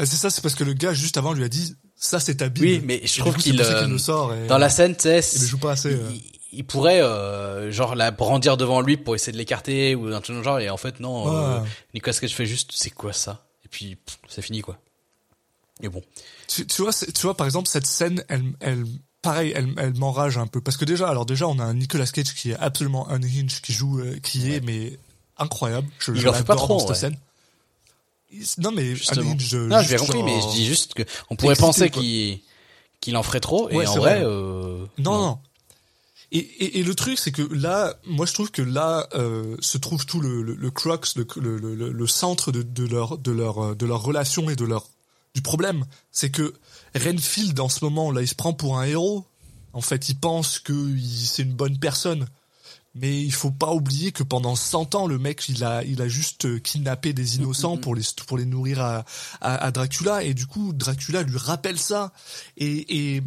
[0.00, 2.48] c'est ça, c'est parce que le gars juste avant lui a dit ça c'est ta
[2.48, 2.66] bible.
[2.66, 4.34] oui mais je trouve qu'il euh, sort.
[4.34, 5.92] et- dans la scène tu sais il joue pas assez.
[5.94, 6.10] euh.
[6.56, 10.42] Il, pourrait euh, genre la brandir devant lui pour essayer de l'écarter ou un truc
[10.42, 11.68] genre et en fait non euh, Ouais.
[11.94, 13.44] Nicolas Cage fait juste c'est quoi ça?
[13.64, 13.96] Et puis
[14.28, 14.78] c'est fini quoi
[15.82, 16.02] et bon
[16.46, 18.84] Tu, tu vois, tu vois, par exemple, cette scène, elle, elle,
[19.22, 22.06] pareil, elle, elle m'enrage un peu parce que déjà, alors déjà, on a un Nicolas
[22.06, 24.96] Cage qui est absolument unhinged, qui joue, euh, qui est mais
[25.36, 25.88] incroyable.
[25.98, 26.94] Je, Il je en fait pas trop, cette ouais.
[26.94, 27.16] scène.
[28.58, 31.52] Non mais unhinged, non j'ai juste compris genre- mais je dis juste que on pourrait
[31.54, 32.40] excité, penser qu'il
[33.00, 35.38] qu'il en ferait trop et en vrai Non, non.
[36.34, 39.78] Et, et, et le truc, c'est que là, moi, je trouve que là euh, se
[39.78, 43.30] trouve tout le, le, le crux, le, le, le, le centre de, de leur de
[43.30, 44.88] leur euh, de leur relation et de leur
[45.34, 46.54] du problème, c'est que
[46.96, 49.24] Renfield en ce moment là, il se prend pour un héros.
[49.72, 52.26] En fait, il pense que c'est une bonne personne.
[52.96, 56.06] Mais il faut pas oublier que pendant 100 ans, le mec, il a, il a
[56.06, 59.04] juste euh, kidnappé des innocents pour les, pour les nourrir à,
[59.40, 60.22] à, à Dracula.
[60.22, 62.12] Et du coup, Dracula lui rappelle ça.
[62.56, 63.22] Et, et,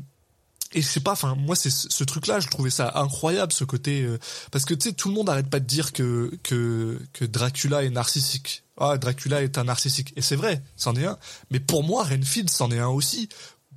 [0.74, 3.64] et je sais pas, enfin, moi, c'est ce, ce truc-là, je trouvais ça incroyable, ce
[3.64, 4.18] côté, euh,
[4.52, 7.84] parce que tu sais, tout le monde arrête pas de dire que, que, que Dracula
[7.84, 8.64] est narcissique.
[8.78, 10.14] Ah, Dracula est un narcissique.
[10.16, 11.18] Et c'est vrai, c'en est un.
[11.52, 13.30] Mais pour moi, Renfield, c'en est un aussi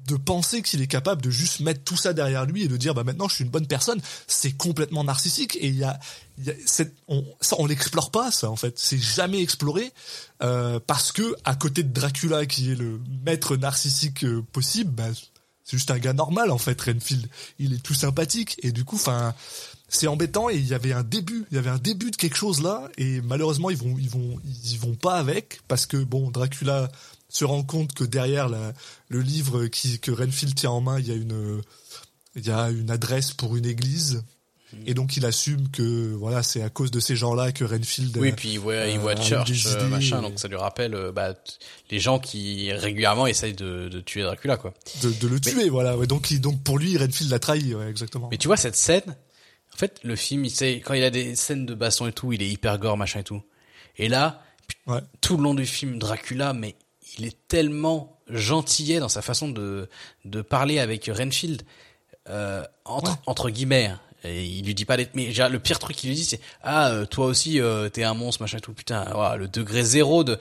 [0.07, 2.95] de penser qu'il est capable de juste mettre tout ça derrière lui et de dire
[2.95, 5.99] bah maintenant je suis une bonne personne c'est complètement narcissique et il y a,
[6.39, 9.93] y a cette, on, ça on l'explore pas ça en fait c'est jamais exploré
[10.43, 15.09] euh, parce que à côté de Dracula qui est le maître narcissique euh, possible bah,
[15.71, 17.29] c'est juste un gars normal en fait Renfield.
[17.61, 18.57] Il est tout sympathique.
[18.63, 19.35] Et du coup enfin
[19.89, 20.51] c'est embêtant.
[20.51, 22.89] Et il y avait un début il y avait un début de quelque chose là.
[22.99, 25.61] Et malheureusement ils vont ils vont ils vont pas avec.
[25.69, 26.91] Parce que bon Dracula
[27.29, 28.73] se rend compte que derrière la,
[29.09, 31.63] le livre qui, que Renfield tient en main, il y a une,
[32.35, 34.25] il y a une adresse pour une église.
[34.87, 38.31] Et donc il assume que voilà c'est à cause de ces gens-là que Renfield oui
[38.33, 40.57] puis il voit il voit euh, a eu Church idées machin et- donc ça lui
[40.57, 41.35] rappelle euh, bah
[41.91, 45.97] les gens qui régulièrement essayent de, de tuer Dracula quoi de, de le tuer voilà
[45.97, 48.77] ouais, donc il, donc pour lui Renfield l'a trahi ouais, exactement Mais tu vois cette
[48.77, 49.17] scène,
[49.75, 52.33] en fait le film, il sait quand il a des scènes de baston et tout,
[52.33, 53.43] il est hyper gore machin et tout.
[53.97, 54.43] Et là,
[54.87, 55.01] Ouais.
[55.21, 56.77] tout le long du film Dracula, mais
[57.19, 59.89] il est tellement gentillet dans sa façon de
[60.25, 61.63] de parler avec Renfield
[62.29, 63.91] euh, entre entre guillemets.
[64.25, 66.41] Et il lui dit pas d'être mais déjà, le pire truc qu'il lui dit c'est
[66.63, 69.83] ah euh, toi aussi euh, t'es un monstre machin et tout putain voilà, le degré
[69.83, 70.39] zéro de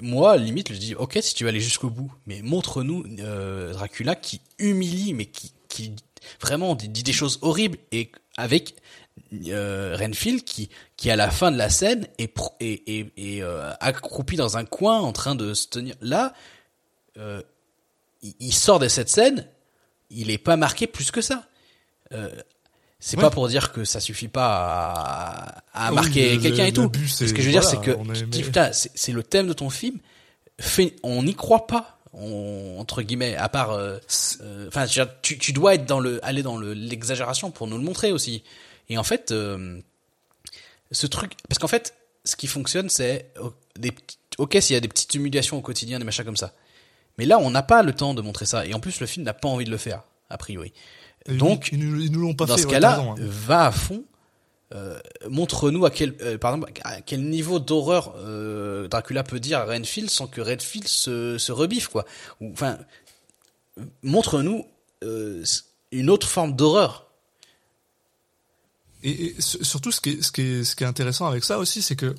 [0.00, 4.16] moi limite je dis ok si tu vas aller jusqu'au bout mais montre-nous euh, Dracula
[4.16, 5.94] qui humilie mais qui qui
[6.40, 8.74] vraiment dit, des choses horribles et avec
[9.46, 13.42] euh, Renfield qui qui à la fin de la scène est pro- est, est, est,
[13.42, 15.94] euh, accroupi dans un coin en train de se tenir.
[16.00, 16.34] Là
[17.18, 17.40] euh,
[18.22, 19.48] il, il sort de cette scène
[20.10, 21.44] il est pas marqué plus que ça.
[22.12, 22.30] Euh,
[22.98, 23.22] c'est Ouais.
[23.22, 26.90] pas pour dire que ça suffit pas à, à oui, marquer quelqu'un et tout.
[27.06, 27.92] Ce que je veux dire, c'est que
[28.72, 29.98] c'est le thème de ton film.
[30.58, 33.72] Fais- on n'y croit pas, on- entre guillemets, à part.
[33.72, 33.98] euh,
[34.40, 37.76] euh, Enfin, dire, tu, tu dois être dans le, aller dans le- l'exagération pour nous
[37.76, 38.42] le montrer aussi.
[38.88, 39.78] Et en fait, euh,
[40.92, 41.94] ce truc, parce qu'en fait,
[42.24, 43.92] ce qui fonctionne, c'est oh, des,
[44.38, 46.52] ok, s'il y a des petites humiliations au quotidien, des machins comme ça.
[47.18, 48.64] Mais là, on n'a pas le temps de montrer ça.
[48.66, 50.72] Et en plus, le film n'a pas envie de le faire, a priori.
[51.28, 53.14] Donc, ils, nous, ils nous l'ont pas dans fait ce cas-là, hein.
[53.18, 54.04] va à fond.
[54.74, 54.98] Euh,
[55.28, 59.64] montre-nous à quel, euh, par exemple, à quel niveau d'horreur euh, Dracula peut dire à
[59.64, 62.04] Renfield sans que Renfield se, se rebiffe, quoi.
[62.40, 62.76] Enfin,
[64.02, 64.66] montre-nous
[65.92, 67.06] une autre forme d'horreur.
[69.04, 71.44] Et, et su- surtout, ce qui, est, ce, qui est, ce qui est intéressant avec
[71.44, 72.14] ça aussi, c'est que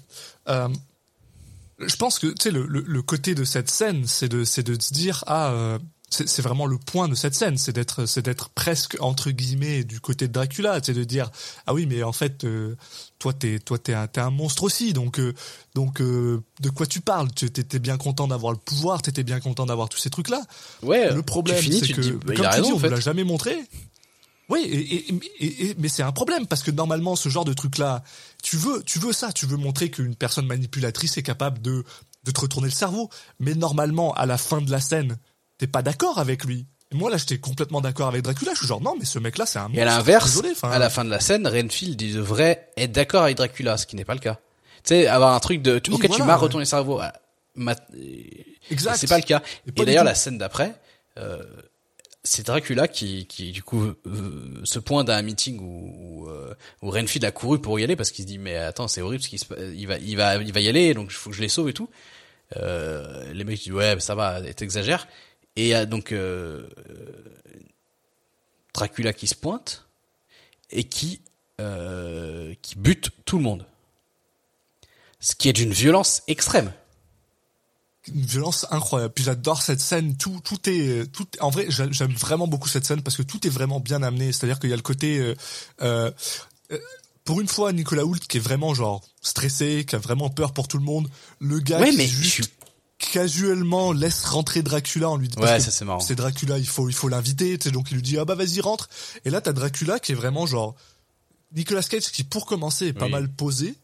[0.48, 4.64] je pense que tu sais le, le, le côté de cette scène, c'est de c'est
[4.64, 5.78] de se dire ah
[6.10, 10.00] c'est vraiment le point de cette scène, c'est d'être c'est d'être presque entre guillemets du
[10.00, 11.30] côté de Dracula, c'est de dire
[11.66, 12.76] ah oui mais en fait euh,
[13.20, 15.34] toi t'es toi t'es un t'es un monstre aussi donc euh,
[15.76, 17.28] donc euh, de quoi tu parles?
[17.36, 20.42] Tu étais bien content d'avoir le pouvoir, t'étais bien content d'avoir tous ces trucs là.
[20.82, 21.14] Ouais.
[21.14, 23.58] Le problème, c'est que, dis, bah, comme tu dis, on ne l'a jamais montré.
[24.50, 24.80] Oui, et,
[25.10, 28.02] et- et- et- mais c'est un problème parce que normalement, ce genre de truc-là,
[28.42, 31.84] tu veux, tu veux ça, tu veux montrer qu'une personne manipulatrice est capable de,
[32.24, 33.10] de te retourner le cerveau.
[33.42, 35.18] Mais normalement, à la fin de la scène,
[35.58, 36.66] t'es pas d'accord avec lui.
[36.92, 38.54] Et moi là, j'étais complètement d'accord avec Dracula.
[38.54, 39.70] Je suis genre non, mais ce mec-là, c'est un.
[39.74, 43.24] Et à l'inverse, enfin, à la fin de la scène, Renfield il devrait être d'accord
[43.24, 44.40] avec Dracula, ce qui n'est pas le cas.
[44.84, 46.42] Tu sais, avoir un truc de, Oui, ok, tu m'as ouais.
[46.42, 47.00] retourné le cerveau.
[47.02, 47.12] ah,
[48.72, 48.96] Exact.
[48.98, 49.42] C'est pas le cas.
[49.66, 50.76] Et Et, d'ailleurs, la scène d'après,
[51.18, 51.44] euh,
[52.24, 56.54] c'est Dracula qui, qui du coup euh, se pointe à un meeting où, où, euh,
[56.82, 59.24] où Renfield a couru pour y aller parce qu'il se dit mais attends c'est horrible
[59.24, 61.36] ce qu'il se il va il va il va y aller donc il faut que
[61.38, 61.90] je les sauve et tout.
[62.58, 65.08] Euh, les mecs disent ouais ça va t'exagères
[65.58, 66.66] et il y a donc euh,
[68.74, 69.86] Dracula qui se pointe
[70.70, 71.22] et qui
[71.60, 73.66] euh, qui bute tout le monde.
[75.20, 76.72] Ce qui est d'une violence extrême.
[78.14, 79.14] une violence incroyable.
[79.16, 80.16] Puis j'adore cette scène.
[80.16, 81.28] Tout, tout est, tout.
[81.40, 84.32] En vrai, j'a- j'aime vraiment beaucoup cette scène parce que tout est vraiment bien amené.
[84.32, 85.34] C'est-à-dire qu'il y a le côté, euh,
[85.82, 86.12] euh,
[86.72, 86.78] euh,
[87.26, 90.68] pour une fois, Nicolas Hoult qui est vraiment genre stressé, qui a vraiment peur pour
[90.68, 91.10] tout le monde.
[91.40, 92.54] Le gars Ouais, qui mais juste je suis-
[92.98, 96.00] casuellement laisse rentrer Dracula en lui disant Ouais, ça, c'est marrant.
[96.00, 98.36] c'est Dracula, il faut il faut l'inviter, tu sais, donc il lui dit ah bah
[98.36, 98.90] vas-y rentre.
[99.26, 100.76] Et là t'as Dracula qui est vraiment genre
[101.56, 103.12] Nicolas Cage qui pour commencer est pas Oui.
[103.12, 103.76] mal posé,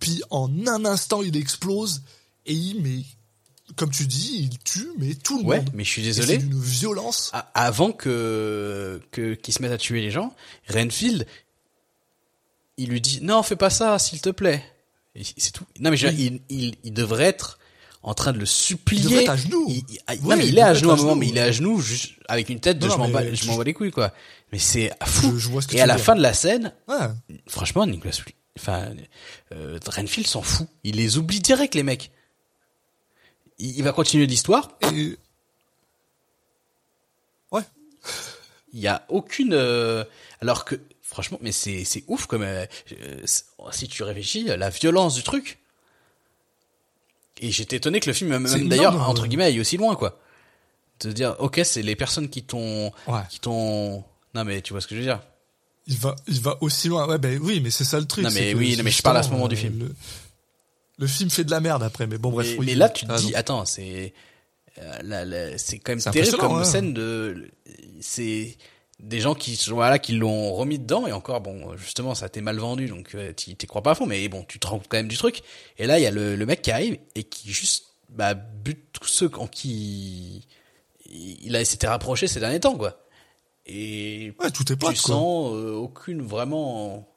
[0.00, 2.02] puis en un instant il explose
[2.46, 3.04] et il mais
[3.76, 5.70] comme tu dis il tue mais tout le Ouais, monde.
[5.74, 6.34] mais je suis désolé.
[6.34, 7.30] C'est d'une violence.
[7.54, 10.34] Avant que que qu'ils se mettent à tuer les gens,
[10.68, 11.26] Renfield,
[12.78, 14.64] il lui dit non, fais pas ça, s'il te plaît.
[15.36, 15.64] C'est tout.
[15.78, 17.58] Non mais je dire, il, il il devrait être
[18.02, 19.00] en train de le supplier.
[19.02, 19.66] Il devrait être à genoux.
[19.68, 21.28] Il- il- ah, Oui, non mais il il est à genoux à un moment, mais
[21.28, 23.46] il est à genoux juste avec une tête de Non, je m'en bats, je je-
[23.46, 24.12] m'en bats les couilles quoi.
[24.52, 25.32] Mais c'est fou.
[25.34, 26.04] Je- je vois ce que Et tu à la dire.
[26.04, 26.96] fin de la scène, Ouais.
[27.46, 28.12] franchement, Nicolas,
[28.58, 28.90] enfin,
[29.52, 30.66] euh, Renfield s'en fout.
[30.84, 32.10] Il les oublie direct les mecs.
[33.58, 34.76] Il, il va continuer l'histoire.
[34.92, 35.16] Et
[37.52, 37.62] ouais.
[38.72, 40.04] Il y a aucune euh,
[40.40, 43.20] alors que franchement mais c'est c'est ouf comme euh, euh,
[43.70, 45.58] si tu réfléchis la violence du truc.
[47.42, 50.18] Et j'étais étonné que le film même, d'ailleurs énorme, entre guillemets aille aussi loin quoi.
[51.00, 53.20] De dire OK, c'est les personnes qui t'ont Ouais.
[53.28, 54.04] qui t'ont
[54.34, 55.20] Non mais tu vois ce que je veux dire.
[55.88, 57.08] Il va, il va aussi loin.
[57.08, 58.24] Ouais, ben oui, mais c'est ça le truc.
[58.24, 59.80] Non, mais oui, non, mais je parle à ce moment du euh, film.
[59.80, 59.94] Le,
[60.98, 62.46] le film fait de la merde après, mais bon, bref.
[62.52, 64.14] mais, oui, mais là tu te dis attends, c'est
[64.78, 66.64] euh, c'est quand même terrible comme ouais.
[66.64, 67.50] scène de
[68.00, 68.56] c'est
[69.02, 72.56] des gens qui voilà qui l'ont remis dedans et encore bon justement ça t'est mal
[72.58, 74.86] vendu donc euh, t'y t'y crois pas à fond mais bon tu te rends compte
[74.88, 75.42] quand même du truc.
[75.78, 78.84] Et là il y a le, le mec qui arrive et qui juste bah bute
[78.92, 80.46] tous ceux en qui
[81.10, 82.98] il a s'était rapproché ces derniers temps quoi.
[83.66, 85.14] Et Ouais, tout est tu pote, quoi.
[85.14, 87.08] sens euh, aucune vraiment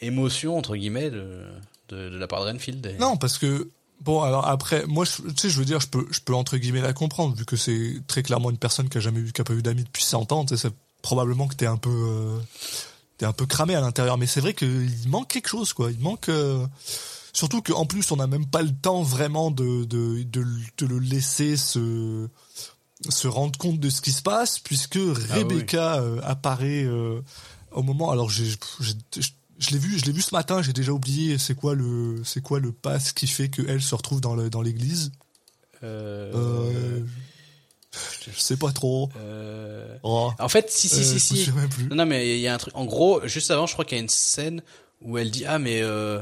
[0.00, 1.44] émotion entre guillemets de
[1.88, 2.84] de, de la part de Renfield.
[2.86, 3.68] Et- Non, parce que
[4.00, 6.56] bon, alors après, moi, je- tu sais, je veux dire, je peux, je peux entre
[6.56, 9.40] guillemets la comprendre, vu que c'est très clairement une personne qui a jamais eu, qui
[9.40, 10.44] a pas eu d'amis depuis 100 ans.
[10.44, 12.38] Tu sais, c'est probablement que t'es un peu, euh,
[13.18, 14.18] t'es un peu cramé à l'intérieur.
[14.18, 15.90] Mais c'est vrai qu'il manque quelque chose, quoi.
[15.90, 16.28] Il manque.
[16.28, 16.66] euh,
[17.34, 20.44] Surtout qu'en plus, on n'a même pas le temps vraiment de, de, de,
[20.78, 22.26] de le laisser se,
[23.08, 25.14] se rendre compte de ce qui se passe, puisque oui.
[25.30, 26.84] Rebecca euh, apparaît
[27.70, 28.10] au moment.
[28.10, 28.50] Alors, j'ai,
[29.58, 30.62] je l'ai vu, je l'ai vu ce matin.
[30.62, 33.94] J'ai déjà oublié c'est quoi le, c'est quoi le pass qui fait que elle se
[33.94, 35.12] retrouve dans le, dans l'église.
[35.82, 37.00] Euh, Euh,
[38.26, 39.08] je sais pas trop.
[39.16, 41.50] euh, Oh, En fait, si, si, euh, si, si.
[41.52, 41.84] même plus.
[41.88, 42.74] Non, non, mais il y a un truc.
[42.76, 44.62] En gros, juste avant, je crois qu'il y a une scène
[45.00, 46.20] où elle dit ah mais euh,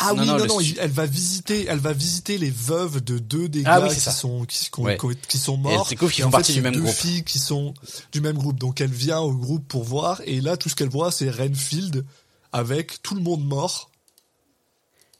[0.00, 3.48] Ah Non, oui, non, non, elle va visiter, elle va visiter les veuves de deux
[3.48, 4.10] des Ah gars oui, c'est qui ça.
[4.12, 4.96] sont qui, qui Ouais.
[5.28, 5.72] qui sont morts.
[5.72, 6.94] Et en font fait, partie du c'est même deux groupe.
[6.94, 7.74] filles qui sont
[8.12, 8.58] du même groupe.
[8.60, 12.04] Donc elle vient au groupe pour voir et là tout ce qu'elle voit c'est Renfield
[12.52, 13.90] avec tout le monde mort.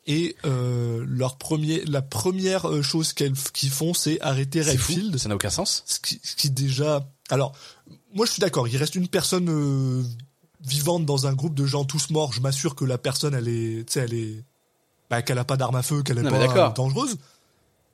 [0.07, 4.93] Et euh, leur premier, la première euh, chose qu'elles qu'ils font, c'est arrêter c'est fou.
[4.93, 5.19] Renfield.
[5.19, 5.83] Ça n'a aucun sens.
[5.87, 7.07] Ce qui, ce qui déjà.
[7.29, 7.53] Alors,
[8.15, 8.69] moi je suis d'accord.
[8.69, 10.03] Il reste une personne euh,
[10.65, 12.33] vivante dans un groupe de gens tous morts.
[12.33, 14.45] Je m'assure que la personne, elle est, tu sais, elle est,
[15.11, 16.37] bah, qu'elle a pas d'arme à feu, qu'elle est Non, pas
[16.67, 17.17] euh, dangereuse.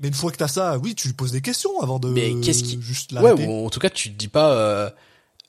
[0.00, 2.34] Mais une fois que t'as ça, oui, tu lui poses des questions avant de Mais
[2.42, 4.90] qu'est-ce qui- juste Ouais, ou en tout cas, tu te dis pas euh,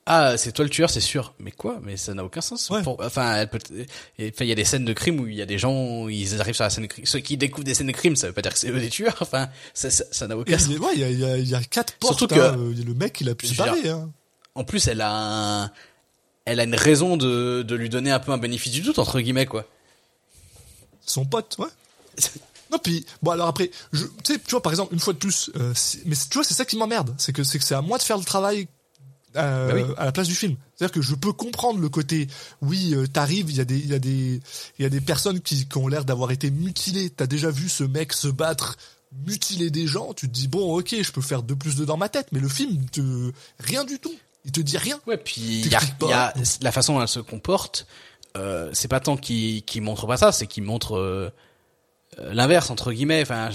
[0.05, 1.33] ah c'est toi le tueur, c'est sûr.
[1.39, 1.79] Mais quoi?
[1.81, 2.69] Mais ça n'a aucun sens.
[2.69, 2.83] Ouais.
[2.83, 3.57] Pour- enfin, elle peut.
[4.19, 6.53] il y a des scènes de crime où il y a des gens, ils arrivent
[6.53, 7.05] sur la scène de crime.
[7.07, 8.89] Ceux qui découvrent des scènes de crime, ça veut pas dire que c'est eux les
[8.89, 9.15] tueurs.
[9.21, 10.67] Enfin, ça, ça, ça n'a aucun sens.
[10.69, 12.19] il ouais, y a, y a- il y a quatre portes.
[12.19, 12.37] Surtout hein.
[12.37, 13.89] que- Euh, le mec, il a pu se dire, barrer.
[13.89, 14.11] Hein.
[14.53, 15.11] En plus, elle a
[15.63, 15.71] un,
[16.45, 19.19] elle a une raison de, de lui donner un peu un bénéfice du doute entre
[19.19, 19.65] guillemets quoi.
[21.05, 21.67] Son pote, ouais.
[22.71, 25.19] Non, puis, bon, alors après, je, tu sais, tu vois, par exemple, une fois de
[25.19, 25.71] plus, euh,
[26.05, 27.13] mais tu vois, c'est ça qui m'emmerde.
[27.19, 28.67] C'est que c'est que c'est à moi de faire le travail
[29.35, 29.93] euh, Bah oui.
[29.97, 30.55] à la place du film.
[30.75, 32.27] C'est-à-dire que je peux comprendre le côté,
[32.63, 34.41] oui, euh, t'arrives, il y a des, il y a des,
[34.79, 37.11] il y a des personnes qui, qui ont l'air d'avoir été mutilées.
[37.11, 38.77] T'as déjà vu ce mec se battre,
[39.27, 40.13] mutiler des gens.
[40.15, 42.39] Tu te dis, bon, ok, je peux faire deux plus deux dans ma tête, mais
[42.39, 44.15] le film, te, rien du tout.
[44.43, 44.99] Il te dit rien.
[45.05, 47.85] Ouais, puis il y a, y a la façon dont elle se comporte.
[48.35, 51.29] Euh, c'est pas tant qu'il qu'il montre pas ça, c'est qu'il montre euh,
[52.19, 53.21] euh, l'inverse entre guillemets.
[53.21, 53.49] Enfin,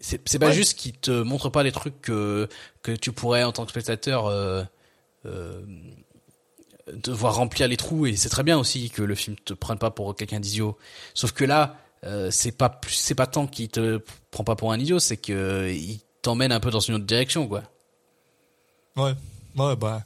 [0.00, 0.52] c'est pas Ouais.
[0.52, 2.48] juste qu'il te montre pas des trucs que
[2.82, 4.62] que tu pourrais en tant que spectateur euh,
[5.26, 5.62] euh,
[6.92, 9.90] devoir remplir les trous et c'est très bien aussi que le film te prenne pas
[9.90, 10.76] pour quelqu'un d'idiot.
[11.14, 14.78] Sauf que là, euh, c'est pas c'est pas tant qu'il te prend pas pour un
[14.78, 17.62] idiot, c'est que il t'emmène un peu dans une autre direction quoi.
[18.96, 19.14] Ouais,
[19.56, 20.02] ouais, bah.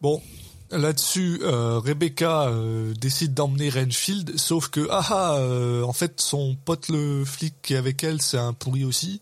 [0.00, 0.22] Bon,
[0.70, 6.56] là-dessus, euh, Rebecca euh, décide d'emmener Renfield, sauf que, ah ah, euh, en fait, son
[6.64, 9.20] pote le flic qui est avec elle, c'est un pourri aussi.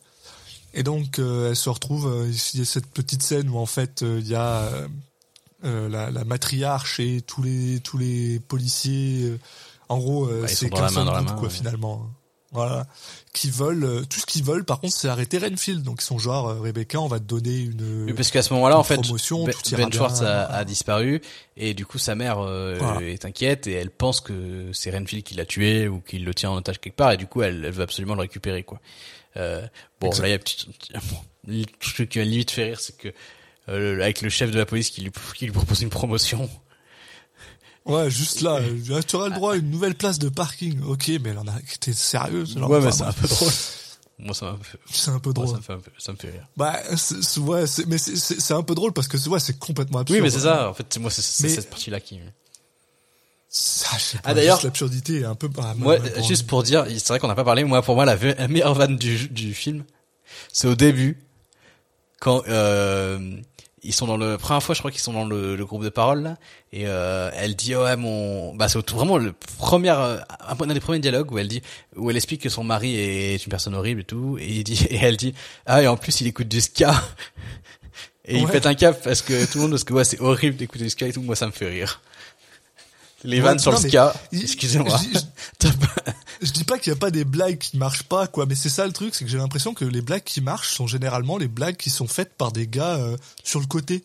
[0.75, 3.67] Et donc, euh, elle se retrouve, euh, il y a cette petite scène où, en
[3.67, 4.69] fait, euh, il y a
[5.63, 9.39] la, la matriarche et tous les, tous les policiers.
[9.89, 11.51] en gros, euh, Bah, c'est sont dans la main, quoi, ouais.
[11.51, 12.09] finalement.
[12.53, 12.87] Voilà.
[13.35, 15.83] Qui veulent, euh, tout ce qu'ils veulent, par contre, c'est arrêter Renfield.
[15.83, 18.05] Donc, ils sont genre, euh, Rebecca, on va te donner une.
[18.07, 21.21] Oui, parce qu'à ce moment-là, en fait, promotion, Ben, Ben Schwartz a, a disparu
[21.59, 23.03] et du coup sa mère euh, Voilà.
[23.03, 26.51] est inquiète et elle pense que c'est Renfield qui l'a tué ou qui le tient
[26.51, 28.81] en otage quelque part et du coup elle, elle veut absolument le récupérer quoi.
[29.37, 29.67] Euh,
[30.01, 31.17] bon là il y a un petit, bon,
[31.49, 33.09] le truc qui m'a limite fait rire c'est que
[33.69, 36.49] euh, avec le chef de la police qui lui, qui lui propose une promotion.
[37.89, 40.81] Ouais, juste là, euh, tu auras le droit à une nouvelle place de parking.
[40.83, 43.49] Ok, mais elle en a, t'es sérieux ce genre ouais mais c'est un peu drôle.
[44.21, 45.49] Moi ça m'a fait, C'est un peu moi, drôle.
[45.49, 46.47] ça me fait un peu, ça me fait rire.
[46.57, 49.59] Bah, c'est, ouais, c'est, mais c'est, c'est, c'est un peu drôle parce que ouais, c'est
[49.59, 50.19] complètement absurde.
[50.19, 52.21] Oui mais c'est ça en fait c'est moi c'est c'est Mais- cette partie là qui.
[53.51, 55.49] Ça, je sais pas, Ah, d'ailleurs- juste l'absurdité est un peu.
[55.59, 57.65] ah, Moi, même juste pour dire, c'est vrai qu'on n'a pas parlé.
[57.65, 58.17] Moi, pour moi, la
[58.49, 59.85] meilleure vanne du, du film,
[60.53, 61.17] c'est au début,
[62.21, 63.19] quand euh,
[63.83, 65.89] ils sont dans le première fois, je crois qu'ils sont dans le, le groupe de
[65.89, 66.37] parole là,
[66.73, 70.19] et euh, elle dit ouais mon, bah c'est vraiment le premier, euh,
[70.49, 71.63] un des premiers dialogues où elle dit,
[71.97, 74.87] où elle explique que son mari est une personne horrible et tout, et il dit,
[74.91, 75.35] et elle dit
[75.67, 76.95] ah et en plus il écoute du ska.
[78.31, 80.55] Et il pète un cap parce que tout le monde parce que ouais c'est horrible
[80.55, 82.03] d'écouter du ska et tout moi ça me fait rire.
[83.25, 84.97] Les vannes sur le ska, excusez-moi.
[86.43, 88.69] je dis- pas- qu'il y a pas des blagues qui marchent pas, quoi, mais c'est
[88.69, 91.49] ça le truc, c'est que j'ai l'impression que les blagues qui marchent sont généralement les
[91.49, 94.05] blagues qui sont faites par des gars euh, sur le côté.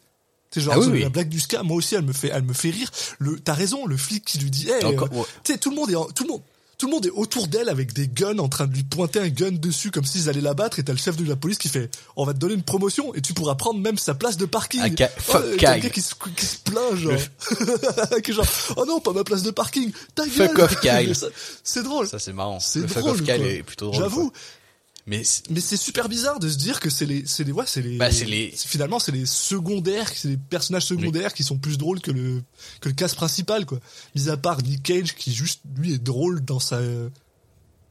[0.52, 2.54] C'est genre Ah oui, la blague du ska, moi aussi elle me fait, elle me
[2.54, 2.90] fait rire.
[3.20, 5.24] Le, t'as raison, le flic qui lui dit, hey, euh, ouais.
[5.44, 6.42] tu sais, tout le monde est, en- tout le monde,
[6.84, 9.30] tout le monde est autour d'elle avec des guns en train de lui pointer un
[9.30, 11.70] gun dessus comme s'ils allaient la battre et t'as le chef de la police qui
[11.70, 14.44] fait, on va te donner une promotion et tu pourras prendre même sa place de
[14.46, 14.82] parking.
[14.98, 15.84] Ca- fuck Oh, t'as le Kag.
[15.84, 17.14] gars qui se, qui se plaint genre,
[18.26, 18.46] qui genre,
[18.76, 20.66] oh non, pas ma place de parking, ta Fuck gueule.
[20.66, 21.14] off, Kag.
[21.14, 21.28] Ça-
[21.64, 22.06] C'est drôle.
[22.06, 22.60] Ça c'est marrant.
[22.60, 23.46] C'est le fuck drôle, off Kyle quoi.
[23.48, 24.02] est plutôt drôle.
[24.04, 24.34] J'avoue.
[25.06, 27.82] Mais Mais c'est super bizarre de se dire que c'est les, c'est les, ouais, c'est
[27.82, 31.78] les, Bah, c'est les- finalement, c'est les secondaires, c'est les personnages secondaires qui sont plus
[31.78, 32.42] drôles que le,
[32.80, 33.80] que le cast principal, quoi.
[34.16, 36.80] Mis à part Nick Cage, qui juste, lui, est drôle dans sa,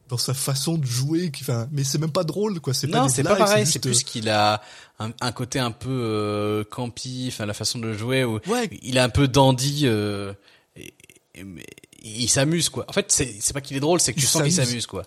[0.09, 2.73] dans sa façon de jouer, qui, enfin, mais c'est même pas drôle, quoi.
[2.73, 3.67] C'est pas c'est pas pareil.
[3.67, 4.63] C'est plus qu'il a
[4.99, 8.25] un, un côté un peu euh, campy, enfin la façon de jouer.
[8.25, 8.71] Où Ouais.
[8.83, 9.83] Il est un peu dandy.
[9.85, 10.33] Euh,
[10.77, 10.95] et,
[11.35, 11.67] et- mais
[12.03, 12.85] il s'amuse quoi.
[12.89, 14.87] En fait, c'est c'est pas qu'il est drôle, c'est que tu Il sens qu'il s'amuse
[14.87, 15.05] quoi.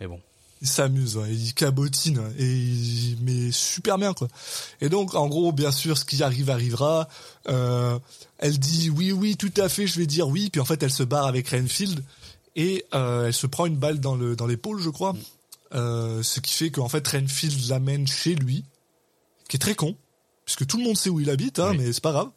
[0.00, 0.20] Mais bon.
[0.66, 4.28] Il s'amuse, ouais, il cabotine, ouais, et il, mais super bien quoi.
[4.80, 7.08] Et donc en gros, bien sûr, ce qui arrive arrivera.
[7.48, 7.98] Euh,
[8.38, 10.90] elle dit oui, oui, tout à fait, je vais dire oui, puis en fait elle
[10.90, 12.02] se barre avec Renfield
[12.56, 15.14] et euh, elle se prend une balle dans le dans l'épaule, je crois.
[15.74, 18.64] Euh, ce qui fait qu'en fait Renfield l'amène chez lui,
[19.48, 19.96] qui est très con,
[20.44, 21.78] puisque tout le monde sait où il habite, hein, Oui.
[21.78, 22.30] mais c'est pas grave.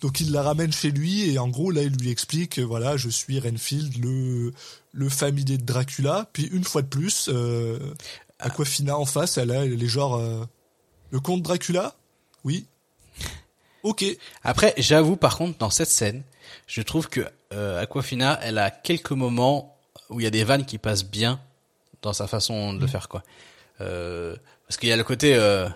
[0.00, 2.96] Donc il la ramène chez lui et en gros là il lui explique euh, voilà
[2.96, 4.52] je suis Renfield le
[4.92, 7.78] le familier de Dracula puis une fois de plus euh,
[8.38, 10.44] Aquafina en face elle, a, elle est genre euh,
[11.10, 11.94] le comte Dracula?
[12.44, 12.66] Oui
[13.82, 14.04] ok
[14.42, 16.22] Après, j'avoue par contre dans cette scène,
[16.66, 17.20] je trouve que
[17.52, 19.76] euh, Aquafina, elle a quelques moments
[20.10, 21.40] où il y a des vannes qui passent bien
[22.02, 22.78] dans sa façon Mm.
[22.78, 23.22] de faire quoi.
[23.80, 24.36] Euh,
[24.66, 25.68] parce qu'il y a le côté, euh,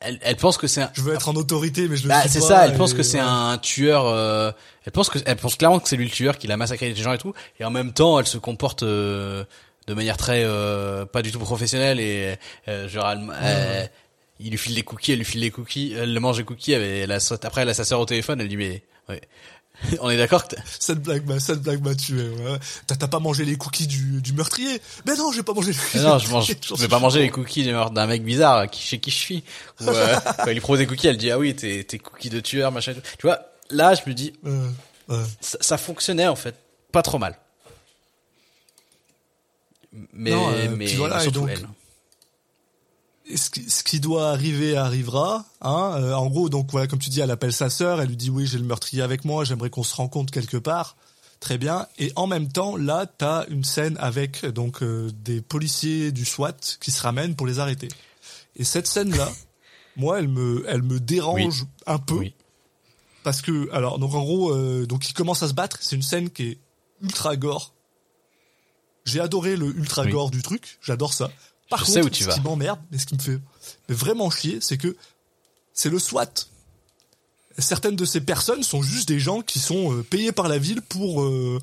[0.00, 2.22] elle, elle pense que c'est un, je veux être en autorité mais je le Bah,
[2.28, 4.06] c'est ça, elle et pense que c'est un tueur.
[4.06, 4.52] euh,
[4.86, 7.02] elle pense que, elle pense clairement que c'est lui le tueur, qu'il a massacré des
[7.02, 7.32] gens et tout.
[7.58, 9.44] Et en même temps, elle se comporte euh,
[9.86, 12.36] de manière très euh, pas du tout professionnelle et
[12.68, 13.90] euh, genre elle, elle-
[14.40, 16.72] il lui file des cookies, elle lui file des cookies, elle le mange les cookies.
[16.72, 19.20] Elle, elle a, après, elle a sa sœur au téléphone, elle dit mais ouais.
[20.00, 22.58] on est d'accord que t'as- cette blague m'a cette blague m'a tué ouais.
[22.86, 24.80] t'as t'as pas mangé les cookies du, du meurtrier?
[25.06, 27.30] Mais non j'ai pas mangé les cookies non, je mange, je vais pas manger les
[27.30, 29.44] cookies d'un mec bizarre qui chez qui je suis.
[29.80, 32.30] Ou, euh, quand il lui propose des cookies, elle dit ah oui t'es t'es cookies
[32.30, 32.94] de tueur machin.
[32.94, 33.40] Tu vois,
[33.70, 34.68] là je me dis Euh,
[35.08, 35.22] ouais.
[35.40, 36.54] ça, ça fonctionnait en fait
[36.92, 37.36] pas trop mal
[40.12, 41.68] mais Non, euh, mais voilà, et surtout donc- elle
[43.34, 45.44] ce qui, ce qui doit arriver arrivera.
[45.60, 45.96] Hein.
[45.98, 48.30] Euh, en gros, donc voilà, comme tu dis, elle appelle sa sœur, elle lui dit
[48.30, 50.96] oui, j'ai le meurtrier avec moi, j'aimerais qu'on se rencontre quelque part.
[51.40, 51.86] Très bien.
[51.98, 56.56] Et en même temps, là, t'as une scène avec donc euh, des policiers du SWAT
[56.80, 57.88] qui se ramènent pour les arrêter.
[58.56, 59.30] Et cette scène-là,
[59.96, 62.34] moi, elle me, elle me dérange un peu oui
[63.24, 65.78] parce que alors donc en gros, euh, donc ils commencent à se battre.
[65.80, 66.58] C'est une scène qui est
[67.02, 67.74] ultra gore.
[69.06, 70.10] J'ai adoré le ultra Oui.
[70.12, 71.30] gore du truc, j'adore ça.
[71.70, 72.34] Par Je contre, sais où tu ce vas.
[72.34, 73.38] qui m'emmerde, mais ce qui me fait
[73.88, 74.96] vraiment chier, c'est que
[75.72, 76.28] c'est le SWAT.
[77.58, 80.82] Certaines de ces personnes sont juste des gens qui sont euh, payés par la ville
[80.82, 81.60] pour euh,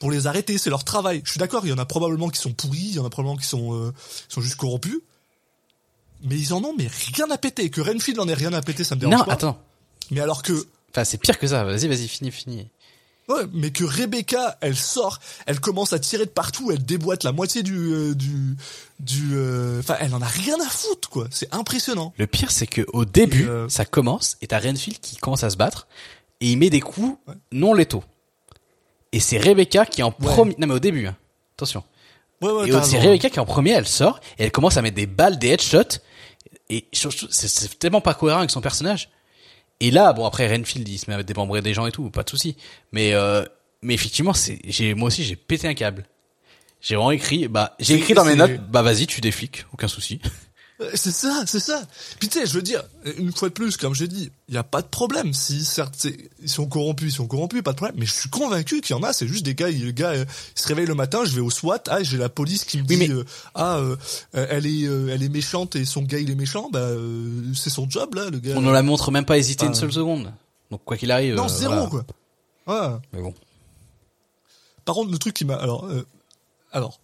[0.00, 1.22] pour les arrêter, c'est leur travail.
[1.24, 3.10] Je suis d'accord, il y en a probablement qui sont pourris, il y en a
[3.10, 3.92] probablement qui sont euh,
[4.28, 4.98] qui sont juste corrompus.
[6.22, 7.70] Mais ils en ont mais rien à péter.
[7.70, 9.32] Que Renfield en ait rien à péter, ça me dérange Non, pas.
[9.34, 9.62] attends.
[10.10, 11.62] Mais alors que Enfin, c'est pire que ça.
[11.64, 12.68] Vas-y, vas-y, finis, finis.
[13.28, 17.32] Ouais, mais que Rebecca, elle sort, elle commence à tirer de partout, elle déboîte la
[17.32, 18.56] moitié du euh, du
[19.00, 22.14] du euh, enfin elle en a rien à foutre quoi, c'est impressionnant.
[22.16, 25.50] Le pire, c'est que au début, euh, ça commence et t'as Renfield qui commence à
[25.50, 25.88] se battre
[26.40, 27.18] et il met des coups
[27.52, 28.02] non létaux.
[29.12, 30.14] Et c'est Rebecca qui en Ouais.
[30.26, 30.54] premier.
[30.58, 31.16] Non mais au début, hein.
[31.56, 31.84] attention.
[32.40, 32.98] Ouais ouais, et c'est.
[32.98, 35.98] Rebecca qui en premier, elle sort et elle commence à mettre des balles, des headshots.
[36.70, 39.10] Et c'est tellement pas cohérent avec son personnage.
[39.80, 42.22] Et là, bon après Renfield, il se met à démembrer des gens et tout, pas
[42.22, 42.56] de souci.
[42.92, 43.44] Mais euh,
[43.82, 46.04] mais effectivement, c'est j'ai moi aussi j'ai pété un câble.
[46.80, 49.88] J'ai vraiment écrit, bah j'ai écrit dans mes notes, bah vas-y tu des flics, aucun
[49.88, 50.20] souci.
[50.80, 51.82] Euh, C'est ça, c'est ça.
[52.20, 52.84] Puis tu sais, je veux dire,
[53.16, 55.34] une fois de plus, comme j'ai dit, il y a pas de problème.
[55.34, 57.96] Si certes, c'est- ils sont corrompus, ils sont corrompus, pas de problème.
[57.98, 59.12] Mais je suis convaincu qu'il y en a.
[59.12, 59.70] C'est juste des gars.
[59.70, 60.24] Le gars, euh,
[60.56, 61.82] il se réveille le matin, je vais au SWAT.
[61.88, 63.24] Ah, j'ai la police qui me dit, Oui, mais- euh,
[63.56, 63.96] ah, euh,
[64.32, 66.68] elle est, elle est méchante et son gars il est méchant.
[66.70, 68.54] Bah, euh, c'est son job là, le gars.
[68.56, 69.68] On ne la montre même pas hésiter Ah.
[69.70, 70.32] une seule seconde.
[70.70, 71.34] Donc quoi qu'il arrive.
[71.34, 72.04] non, zéro voilà.
[72.66, 72.92] quoi.
[72.92, 72.98] Ouais.
[73.14, 73.34] Mais bon.
[74.84, 76.06] Par contre, le truc qui m'a alors euh,
[76.72, 77.00] alors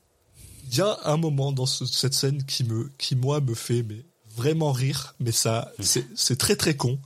[0.71, 3.83] il y a un moment dans ce- cette scène qui me qui moi me fait
[3.83, 4.05] mais
[4.37, 6.99] vraiment rire, mais ça c'est c'est très très con.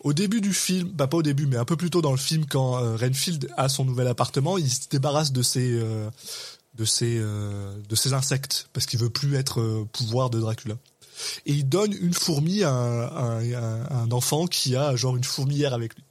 [0.00, 2.16] Au début du film, bah pas au début, mais un peu plus tôt dans le
[2.18, 6.10] film, quand euh, Renfield a son nouvel appartement, il se débarrasse de ses euh,
[6.74, 10.76] de ses euh, de ses insectes parce qu'il veut plus être pouvoir de Dracula.
[11.46, 14.76] Et il donne une fourmi à un, à un- à un- à un enfant qui
[14.76, 16.04] a genre une fourmilière avec lui.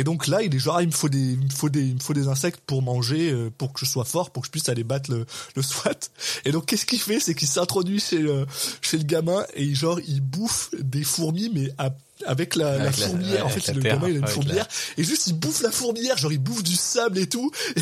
[0.00, 1.82] Et donc là, il est genre, ah, il me faut des, il me faut des,
[1.82, 4.46] il me faut des insectes pour manger, euh, pour que je sois fort, pour que
[4.46, 5.92] je puisse aller battre le, le SWAT.
[6.46, 8.46] Et donc, qu'est-ce qu'il fait, c'est qu'il s'introduit chez le,
[8.80, 11.90] chez le gamin et genre, il bouffe des fourmis, mais à-
[12.24, 13.34] avec la, Avec la- fourmilière.
[13.34, 14.68] ouais, en fait, le terre, gamin, il a une avec fourmilière.
[14.96, 17.50] Et juste, il bouffe la fourmilière, genre, il bouffe du sable et tout.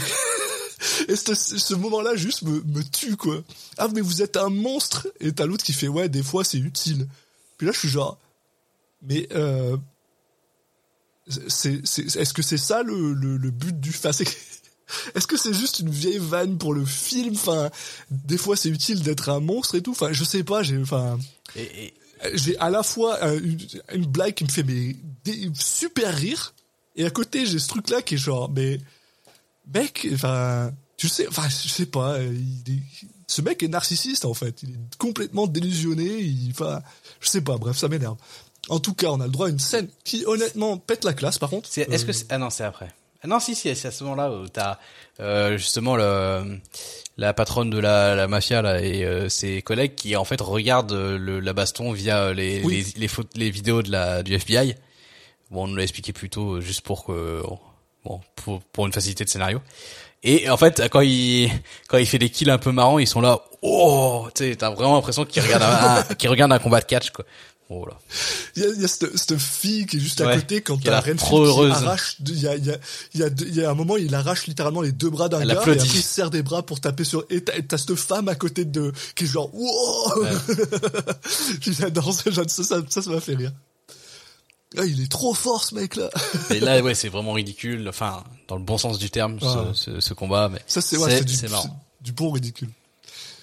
[1.09, 3.43] Et ce, ce moment-là, juste me, me tue, quoi.
[3.79, 5.09] Ah, mais vous êtes un monstre.
[5.21, 7.07] Et t'as l'autre qui fait, ouais, des fois, c'est utile.
[7.57, 8.19] Puis là, je suis genre,
[9.03, 9.77] mais, euh,
[11.49, 11.81] c'est,
[12.17, 13.97] est-ce que c'est ça le, le, le but du que-
[15.15, 17.35] Est-ce que c'est juste une vieille vanne pour le film?
[17.35, 17.71] Enfin,
[18.11, 19.91] des fois c'est utile d'être un monstre et tout.
[19.93, 20.63] Enfin, je sais pas.
[20.63, 21.19] J'ai, enfin,
[21.57, 21.95] Et, et-
[22.35, 23.59] j'ai à la fois euh, une,
[23.95, 26.53] une blague qui me fait mais des, super rire
[26.97, 28.81] et à côté j'ai ce truc là qui est genre mais
[29.73, 32.19] mec, enfin, tu sais, enfin, je sais pas.
[32.23, 32.83] il est-
[33.27, 34.63] ce mec est narcissiste en fait.
[34.63, 36.23] Il est complètement délusionné.
[36.23, 36.81] Il, enfin,
[37.21, 37.59] je sais pas.
[37.59, 38.17] Bref, ça m'énerve.
[38.69, 41.39] En tout cas, on a le droit à une scène qui honnêtement pète la classe.
[41.39, 42.89] Par contre, est-ce que Euh, c'est, ah non, c'est après.
[43.23, 44.79] Ah non, si, si, c'est à ce moment-là où t'as
[45.21, 46.59] euh, justement le,
[47.17, 50.93] la patronne de la, la mafia là et euh, ses collègues qui en fait regardent
[50.93, 52.87] euh, le, la baston via euh, les Oui.
[52.97, 54.77] les, les, les vidéos de la du FBI.
[55.51, 57.43] Bon, on nous l'a expliqué plus tôt euh, juste pour que
[58.05, 59.61] bon pour, pour une facilité de scénario.
[60.23, 61.51] Et en fait, quand il
[61.89, 63.41] quand il fait des kills un peu marrants, ils sont là.
[63.63, 66.87] Oh, tu sais, t'as vraiment l'impression qu'ils regardent un, un- qu'ils regardent un combat de
[66.87, 67.25] catch quoi.
[67.71, 67.99] Oh là.
[68.57, 70.63] Il y a, il y a cette, cette fille qui est juste à Ouais, côté
[70.63, 71.71] quand t'as trop heureuse.
[71.73, 72.79] arrache, il y a, il y a,
[73.13, 75.29] il y a, deux- il y a un moment, il arrache littéralement les deux bras
[75.29, 75.81] d'un gars et applaudit.
[75.81, 78.35] après il se serre des bras pour taper sur, et t'as, et cette femme à
[78.35, 80.25] côté de, qui est genre, wow!
[81.61, 83.53] J'adore ça, j'adore ça, ça, ça, ça m'a fait rire.
[84.77, 86.11] Ah, il est trop fort, ce mec-là.
[86.51, 87.89] Et là, ouais, c'est vraiment ridicule.
[87.89, 89.49] Enfin, dans le bon sens du terme, Ouais.
[89.75, 90.51] ce, ce, ce combat.
[90.51, 91.49] Mais Ça, ouais, du, c'est
[92.03, 92.69] du bon ridicule.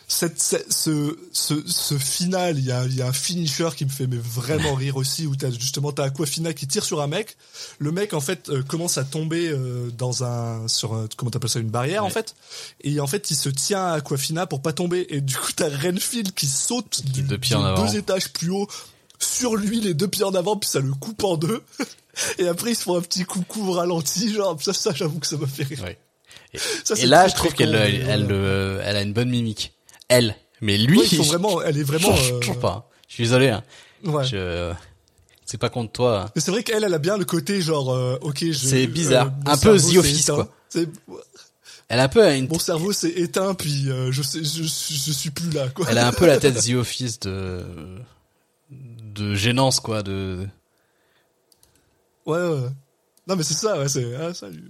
[0.08, 3.86] Cette, cette- ce, ce, ce final, il y a, il y a un finisher qui
[3.86, 7.08] me fait mais vraiment rire aussi, où t'as justement t'as Aquafina qui tire sur un
[7.08, 7.38] mec.
[7.80, 11.50] Le mec en fait euh, commence à tomber euh, dans un sur un- comment t'appelles
[11.50, 12.36] ça une barrière en fait.
[12.84, 15.08] Et en fait il se tient à Aquafina pour pas tomber.
[15.10, 17.86] Et du coup t'as Renfield qui saute du, deux pieds en de avant.
[17.86, 18.68] deux étages plus haut
[19.18, 21.64] sur lui les deux pieds en avant puis ça le coupe en deux.
[22.38, 25.38] Et après ils se font un petit coucou ralenti genre ça ça j'avoue que ça
[25.38, 25.82] m'a fait rire.
[25.84, 25.98] Ouais.
[26.54, 29.74] Et, Ça, et c'est là, je trouve qu'elle, elle, euh, elle a une bonne mimique.
[30.08, 30.36] Elle.
[30.62, 32.16] Mais lui, Ouais, ils sont je- vraiment, elle est vraiment.
[32.16, 32.90] je, euh, trouve pas.
[33.08, 33.50] Je suis désolé.
[33.50, 33.64] Hein.
[34.04, 34.24] Ouais.
[34.24, 34.74] Je,
[35.46, 36.30] c'est pas contre toi.
[36.36, 38.54] Mais c'est vrai qu'elle, elle a bien le côté genre, euh, ok, je.
[38.54, 39.32] C'est bizarre.
[39.46, 40.50] mon Un peu The Office, quoi.
[40.70, 40.90] C'est-
[41.88, 45.12] Elle a un peu une, Mon cerveau s'est éteint, puis euh, je, sais, je, je
[45.12, 45.86] suis plus là, quoi.
[45.90, 47.64] elle a un peu la tête The Office de,
[48.72, 50.48] de gênance, quoi, de,
[52.26, 52.70] Ouais, ouais.
[53.28, 54.16] Non, mais c'est ça, ouais, c'est.
[54.16, 54.68] Ah, salut.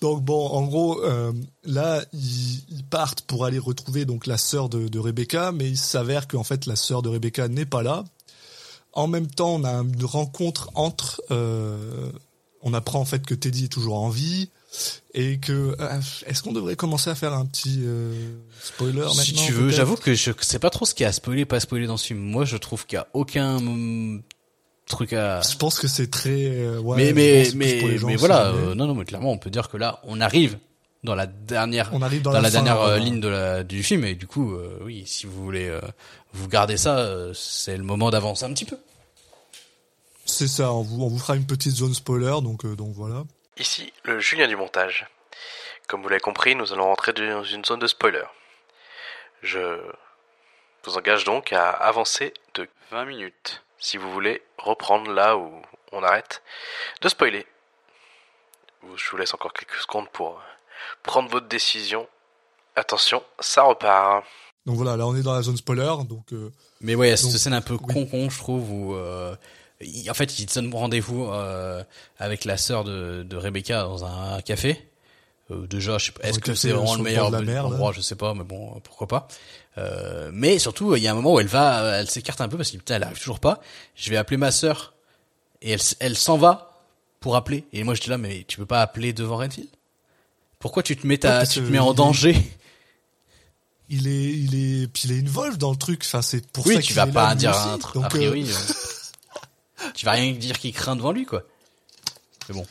[0.00, 1.32] Donc, bon, en gros, euh,
[1.64, 5.78] là, ils, ils partent pour aller retrouver donc la sœur de, de Rebecca, mais il
[5.78, 8.04] s'avère qu'en fait, la sœur de Rebecca n'est pas là.
[8.92, 11.22] En même temps, on a une rencontre entre.
[11.30, 12.10] euh,
[12.62, 14.50] on apprend en fait que Teddy est toujours en vie.
[15.14, 17.80] et que euh, est-ce qu'on devrait commencer à faire un petit
[18.62, 21.10] spoiler maintenant Si tu veux, j'avoue que je sais pas trop ce qu'il y a
[21.10, 22.18] à spoiler, pas spoiler dans ce film.
[22.20, 23.58] Moi, je trouve qu'il y a aucun
[24.86, 25.40] truc à.
[25.40, 26.30] Je pense que c'est très.
[26.30, 29.50] euh, ouais, mais mais mais gens, mais voilà, euh, non non, mais clairement, on peut
[29.50, 30.58] dire que là, on arrive
[31.04, 33.82] dans la dernière on arrive dans, dans, la, fin, dernière euh, ligne de la du
[33.82, 35.80] film et du coup, euh, oui, si vous voulez euh,
[36.32, 38.78] vous garder ça, euh, c'est le moment d'avancer un petit peu.
[40.26, 40.72] C'est ça.
[40.72, 43.24] On vous, on vous fera une petite zone spoiler, donc euh, donc voilà.
[43.58, 45.06] Ici, le Julien du montage.
[45.86, 48.24] Comme vous l'avez compris, nous allons rentrer dans une zone de spoiler.
[49.42, 49.80] Je
[50.84, 55.48] vous engage donc à avancer de 20 minutes, si vous voulez reprendre là où
[55.92, 56.42] on arrête
[57.02, 57.46] de spoiler.
[58.96, 60.40] Je vous laisse encore quelques secondes pour
[61.04, 62.08] prendre votre décision.
[62.74, 64.24] Attention, ça repart.
[64.66, 66.50] Donc voilà, là on est dans la zone spoiler, donc euh,
[66.80, 67.94] Mais ouais, il y a cette scène un peu oui.
[67.94, 69.34] con con, je trouve, où euh,
[69.80, 71.82] il- en fait, il se donne rendez-vous euh,
[72.18, 74.84] avec la sœur de, de Rebecca dans un café.
[75.52, 77.40] Euh, déjà, je sais pas, Dans est-ce que c'est euh, vraiment le le meilleur bord
[77.40, 77.68] de la mer, là.
[77.74, 79.28] endroit Je sais pas, mais bon, euh, pourquoi pas.
[79.78, 82.56] Euh, mais surtout, il y a un moment où elle va, elle s'écarte un peu
[82.56, 83.60] parce que putain, elle arrive toujours pas.
[83.94, 84.94] Je vais appeler ma sœur
[85.62, 86.82] et elle, elle s'en va
[87.20, 87.64] pour appeler.
[87.72, 89.68] Et moi, j'étais là, mais tu peux pas appeler devant Renfield?
[90.58, 92.36] Pourquoi tu te mets, ta, Ouais, tu te mets en danger?
[93.88, 96.02] Il est il est puis il est involve dans le truc.
[96.04, 97.68] Enfin c'est pour ça Oui, qu'il tu vas pas dire aussi.
[97.68, 98.44] un truc, Donc, a euh, priori.
[98.50, 98.72] euh,
[99.94, 101.42] tu vas rien dire qu'il craint devant lui, quoi.
[102.48, 102.66] Mais bon.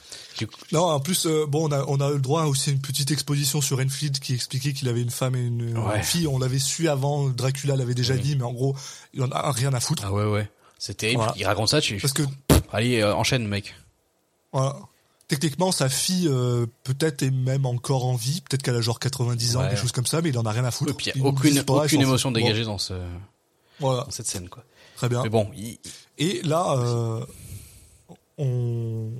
[0.71, 2.81] Non, en plus, euh, bon, on a, on a eu le droit aussi à une
[2.81, 5.97] petite exposition sur Enfield qui expliquait qu'il avait une femme et une, Ouais.
[5.97, 6.27] une fille.
[6.27, 8.21] On l'avait su avant, Dracula l'avait déjà Oui.
[8.21, 8.75] dit, mais en gros,
[9.13, 10.03] il en a rien à foutre.
[10.05, 10.49] Ah ouais, ouais.
[10.77, 11.19] C'est terrible.
[11.19, 11.33] Voilà.
[11.37, 11.97] Il raconte ça, tu.
[11.97, 12.23] Parce que,
[12.71, 13.73] Allez, euh, enchaîne, mec.
[14.51, 14.75] voilà,
[15.27, 18.41] techniquement, sa fille, euh, peut-être est même encore en vie.
[18.41, 19.69] Peut-être qu'elle a genre 90 ans, Ouais.
[19.69, 20.91] quelque chose comme ça, mais il en a rien à foutre.
[20.91, 24.49] Et puis, il aucune, pas, aucune émotion dégagée dans, ce, Bon, voilà, dans cette scène,
[24.49, 24.63] quoi.
[24.97, 25.23] très bien.
[25.23, 25.77] Mais bon, il-
[26.17, 26.77] Et là,
[28.37, 29.11] on,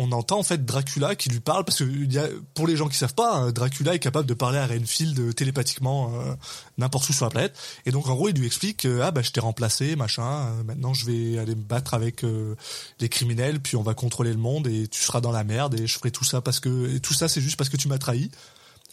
[0.00, 3.14] on entend en fait Dracula qui lui parle parce que pour les gens qui savent
[3.14, 6.34] pas, hein, Dracula est capable de parler à Renfield euh, télépathiquement euh,
[6.78, 7.58] n'importe où sur la planète.
[7.84, 10.22] Et donc en gros, il lui explique que, ah bah je t'ai remplacé, machin.
[10.22, 12.54] euh, maintenant, je vais aller me battre avec euh,
[13.00, 15.86] les criminels, puis on va contrôler le monde et tu seras dans la merde et
[15.88, 17.98] je ferai tout ça parce que et tout ça c'est juste parce que tu m'as
[17.98, 18.30] trahi.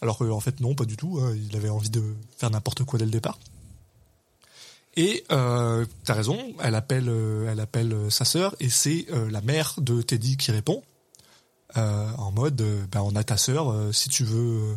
[0.02, 1.20] Alors que en fait non, pas du tout.
[1.22, 2.02] hein, il avait envie de
[2.36, 3.38] faire n'importe quoi dès le départ.
[4.98, 9.30] Et euh, t'as raison, elle appelle, euh, elle appelle euh, sa sœur et c'est euh,
[9.30, 10.82] la mère de Teddy qui répond
[11.76, 14.76] euh, en mode, euh, ben on a ta sœur, euh, si tu veux,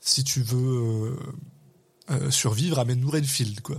[0.00, 1.16] si tu veux
[2.30, 3.76] survivre, amène-nous Renfield quoi.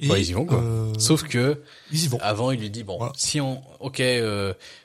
[0.00, 0.62] Et, Ouais, ils y vont, quoi.
[0.98, 1.62] sauf que,
[1.92, 2.18] ils y vont.
[2.20, 3.12] avant, il lui dit, bon, Voilà.
[3.16, 4.02] si on, ok,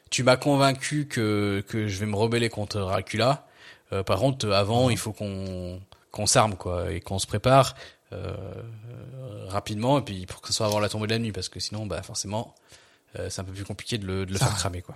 [0.09, 3.47] tu m'as convaincu que, que je vais me rebeller contre Dracula.
[4.05, 5.81] Par contre, avant, il faut qu'on,
[6.11, 7.75] qu'on s'arme, quoi, et qu'on se prépare,
[8.13, 8.35] euh,
[9.47, 11.59] rapidement, et puis pour que ce soit avant la tombée de la nuit, parce que
[11.59, 12.53] sinon, bah, forcément,
[13.15, 14.95] c'est un peu plus compliqué de le, de le faire cramer, quoi.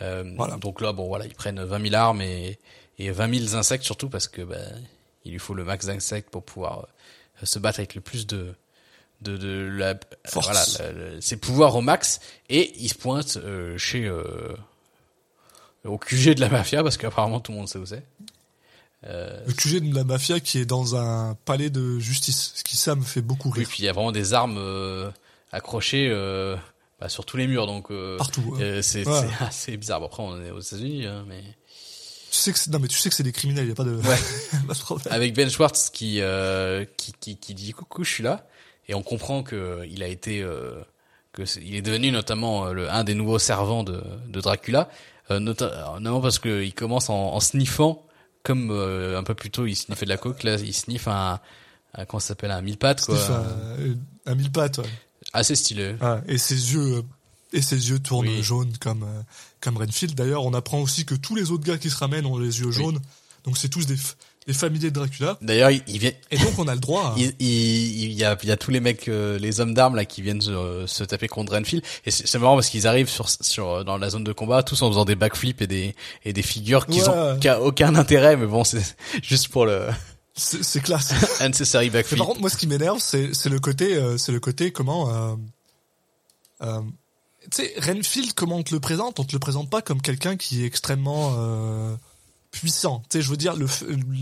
[0.00, 0.56] Euh, Voilà.
[0.56, 2.58] Donc là, bon, voilà, ils prennent 20 000 armes et,
[2.98, 4.56] et 20 000 insectes surtout parce que, bah,
[5.24, 6.86] il lui faut le max d'insectes pour pouvoir
[7.42, 8.54] euh, se battre avec le plus de,
[9.20, 9.94] de, de la,
[10.26, 10.46] Force.
[10.46, 10.64] voilà,
[10.94, 14.22] la- la- ses pouvoirs au max et il se pointe euh, chez euh,
[15.84, 18.04] au QG de la mafia parce qu'apparemment tout le monde sait où c'est.
[19.06, 22.76] Euh, Le QG de la mafia qui est dans un palais de justice, ce qui
[22.76, 23.68] ça me fait beaucoup oui, rire.
[23.68, 25.10] puis il y a vraiment des armes euh,
[25.52, 26.56] accrochées euh,
[27.00, 28.54] bah, sur tous les murs donc euh, Partout.
[28.56, 28.60] hein.
[28.60, 29.20] euh, c'est Ouais.
[29.38, 30.00] c'est assez bizarre.
[30.00, 31.42] Bon, après on est aux États-Unis hein, mais
[32.30, 33.74] Tu sais que c'est- non mais tu sais que c'est des criminels, il y a
[33.74, 34.02] pas de, Ouais.
[34.66, 35.12] pas de problème.
[35.14, 38.46] avec Ben Schwartz qui, euh, qui, qui, qui dit coucou, je suis là,
[38.88, 40.80] et on comprend que il a été, euh,
[41.32, 44.88] que c'est- il est devenu notamment euh, le, un des nouveaux servants de, de Dracula,
[45.30, 48.04] euh, nota- notamment parce que il commence en, en sniffant,
[48.42, 51.38] comme euh, un peu plus tôt il sniffait de la coke, là il sniffe un,
[51.94, 53.16] un comment ça s'appelle un mille pattes quoi,
[54.26, 54.78] un, un mille pattes.
[54.78, 54.84] ouais.
[55.32, 55.94] Assez stylé.
[56.00, 57.02] Ouais, et ses yeux euh,
[57.52, 58.42] et ses yeux tournent Oui.
[58.42, 59.22] jaunes comme euh,
[59.60, 60.14] comme Renfield.
[60.14, 62.70] D'ailleurs, on apprend aussi que tous les autres gars qui se ramènent ont les yeux
[62.70, 62.98] jaunes.
[63.44, 63.96] Donc c'est tous des
[64.46, 65.36] des familiers de Dracula.
[65.42, 67.08] D'ailleurs il, vient, Et donc on a le droit.
[67.08, 67.14] À...
[67.18, 69.94] il, il, il y a, il y a tous les mecs, euh, les hommes d'armes
[69.94, 71.84] là qui viennent se, se taper contre Renfield.
[72.06, 74.88] Et c'est marrant parce qu'ils arrivent sur, sur dans la zone de combat tous en
[74.88, 75.94] faisant des backflips et des
[76.24, 77.08] et des figures qui Ouais.
[77.08, 79.86] ont aucun intérêt, mais bon c'est juste pour le
[80.38, 81.12] C'est classe.
[81.40, 82.18] unnecessary backflip.
[82.18, 85.10] par contre, moi, ce qui m'énerve, c'est le côté, euh, c'est le côté comment.
[85.12, 85.36] Euh,
[86.62, 86.80] euh,
[87.50, 90.36] tu sais, Renfield, comment on te le présente On te le présente pas comme quelqu'un
[90.36, 91.34] qui est extrêmement
[92.50, 93.02] puissant.
[93.10, 93.66] Tu sais, je veux dire, le,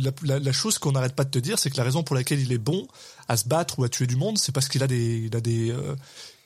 [0.02, 2.14] la, la, la chose qu'on n'arrête pas de te dire, c'est que la raison pour
[2.16, 2.86] laquelle il est bon
[3.28, 5.40] à se battre ou à tuer du monde, c'est parce qu'il a des, il a
[5.40, 5.74] des,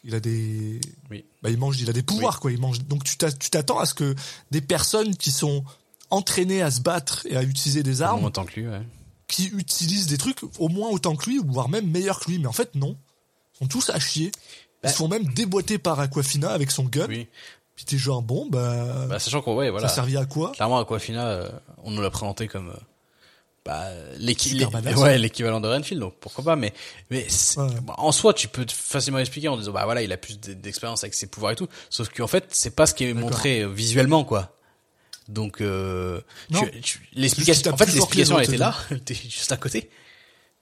[0.04, 0.80] il a des,
[1.10, 1.24] Oui.
[1.42, 2.52] bah, il mange, il a des pouvoirs quoi.
[2.52, 2.80] Il mange.
[2.84, 4.14] Donc tu t'a- tu t'attends à ce que
[4.50, 5.64] des personnes qui sont
[6.10, 8.82] entraînées à se battre et à utiliser des en armes même temps que lui, ouais.
[9.30, 12.38] Qui utilisent des trucs au moins autant que lui, voire même meilleurs que lui.
[12.38, 12.96] Mais en fait, non.
[13.54, 14.26] Ils sont tous à chier.
[14.34, 17.06] Ils Bah- se font même déboîter par Aquafina avec son gun.
[17.08, 17.26] Oui.
[17.76, 19.88] Puis t'es genre bon bah, Bah, sachant qu'on, ouais, voilà.
[19.88, 21.48] ça servait à quoi Clairement, Aquafina, euh,
[21.84, 22.74] on nous l'a présenté comme euh,
[23.64, 23.88] bah,
[24.96, 26.56] ouais, l'équivalent de Renfield, donc pourquoi pas.
[26.56, 26.72] Mais,
[27.10, 27.26] mais
[27.56, 27.64] Ouais.
[27.82, 31.04] bah, en soi, tu peux facilement expliquer en disant bah voilà, il a plus d'expérience
[31.04, 31.68] avec ses pouvoirs et tout.
[31.90, 34.56] Sauf qu'en fait, c'est pas ce qui est montré euh, visuellement, quoi.
[35.30, 36.20] Donc, euh,
[36.52, 38.74] tu- tu- l'explication, en fait, l'explication elle était là,
[39.04, 39.88] t'es juste à côté.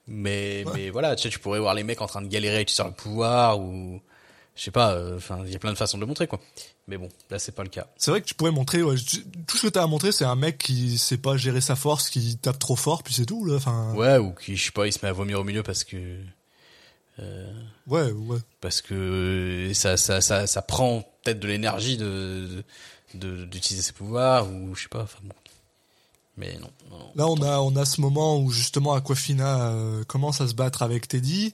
[0.07, 2.61] Mais, mais voilà, tu sais, tu pourrais voir les mecs en train de galérer à
[2.61, 4.01] utiliser leur pouvoir ou,
[4.55, 6.39] je sais pas, euh, enfin, il y a plein de façons de le montrer, quoi.
[6.87, 7.85] Mais bon, là, c'est pas le cas.
[7.97, 10.25] C'est vrai que tu pourrais montrer ouais, tu- tout ce que t'as à montrer c'est
[10.25, 13.45] un mec qui sait pas gérer sa force, qui tape trop fort puis c'est tout
[13.45, 13.55] là.
[13.55, 15.83] Enfin Ouais, ou qui, je sais pas, il se met à vomir au milieu parce
[15.83, 15.97] que,
[17.87, 18.37] ouais ouais.
[18.61, 22.63] parce que ça, ça, ça, ça prend peut-être de l'énergie de, de,
[23.13, 25.33] d'utiliser ses pouvoirs ou je sais pas, enfin bon.
[26.37, 27.11] Mais non, non, non.
[27.15, 30.81] Là, on a, on a ce moment où justement Aquafina euh, commence à se battre
[30.83, 31.53] avec Teddy.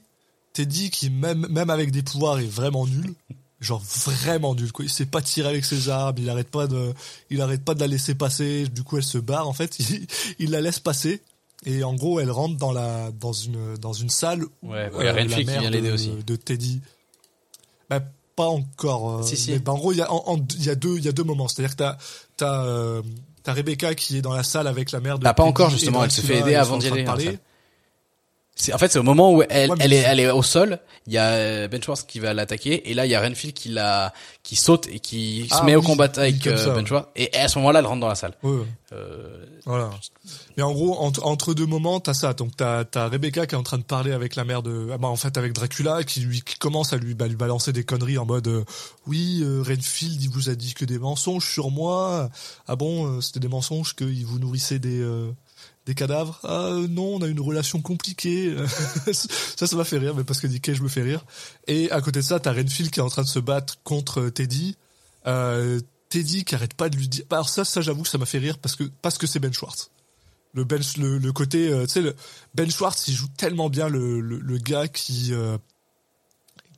[0.52, 3.14] Teddy qui même, même avec des pouvoirs est vraiment nul.
[3.60, 4.84] Genre vraiment nul quoi.
[4.84, 6.16] Il sait pas tirer avec ses armes.
[6.18, 6.92] Il arrête pas de,
[7.30, 8.68] il arrête pas de la laisser passer.
[8.68, 9.48] Du coup, elle se barre.
[9.48, 10.06] En fait, il,
[10.38, 11.20] il la laisse passer.
[11.64, 14.44] Et en gros, elle rentre dans la, dans une, dans une salle.
[14.44, 16.10] Où, Ouais, ouais, a la Renfield qui mère vient de- aussi.
[16.24, 16.80] De Teddy.
[17.90, 18.00] Bah,
[18.36, 19.18] pas encore.
[19.18, 19.50] euh, Si, si.
[19.52, 21.08] mais, bah, en gros, il y a, en- en- il y a deux, il y
[21.08, 21.48] a deux moments.
[21.48, 21.96] C'est-à-dire que t'as,
[22.36, 23.02] t'as, euh,
[23.42, 25.24] t'as Rebecca qui est dans la salle avec la mère de.
[25.24, 27.24] Bah, pas encore, justement, elle se fait aider avant d'y aller, dans la parler.
[27.24, 27.38] salle.
[28.58, 30.42] C'est, en fait, c'est au moment où elle, Ouais, mais elle est, elle est au
[30.42, 33.20] sol, il y a euh, Ben Schwartz qui va l'attaquer, et là, il y a
[33.20, 36.70] Renfield qui la, qui saute et qui Ah se met au combat avec euh, ça,
[36.70, 36.86] Ben ouais.
[36.86, 38.32] Schwartz, et à ce moment-là, elle rentre dans la salle.
[38.42, 38.62] Ouais.
[38.92, 39.90] Euh, Voilà.
[40.56, 42.32] Mais en gros, entre, entre deux moments, t'as ça.
[42.32, 44.96] Donc t'as as Rebecca qui est en train de parler avec la mère de, ah
[44.96, 47.84] bah en fait avec Dracula, qui lui qui commence à lui, bah, lui balancer des
[47.84, 48.64] conneries en mode, euh,
[49.06, 52.30] oui, euh, Renfield, il vous a dit que des mensonges sur moi.
[52.68, 55.30] Ah bon, c'était des mensonges qu'il vous nourrissait des euh,
[55.86, 56.40] des cadavres.
[56.42, 58.54] Ah euh, non, on a une relation compliquée.
[59.12, 61.24] ça, ça m'a fait rire, mais parce que Nick je me fait rire.
[61.68, 64.22] Et à côté de ça, t'as Renfield qui est en train de se battre contre
[64.22, 64.76] euh, Teddy.
[65.26, 67.24] Euh, Teddy qui arrête pas de lui dire.
[67.30, 69.52] Bah, alors ça, ça j'avoue ça m'a fait rire parce que parce que c'est Ben
[69.52, 69.90] Schwartz.
[70.54, 72.14] Le Ben, le, le côté, euh, tu sais,
[72.54, 75.56] Ben Schwartz, il joue tellement bien le le, le gars qui euh,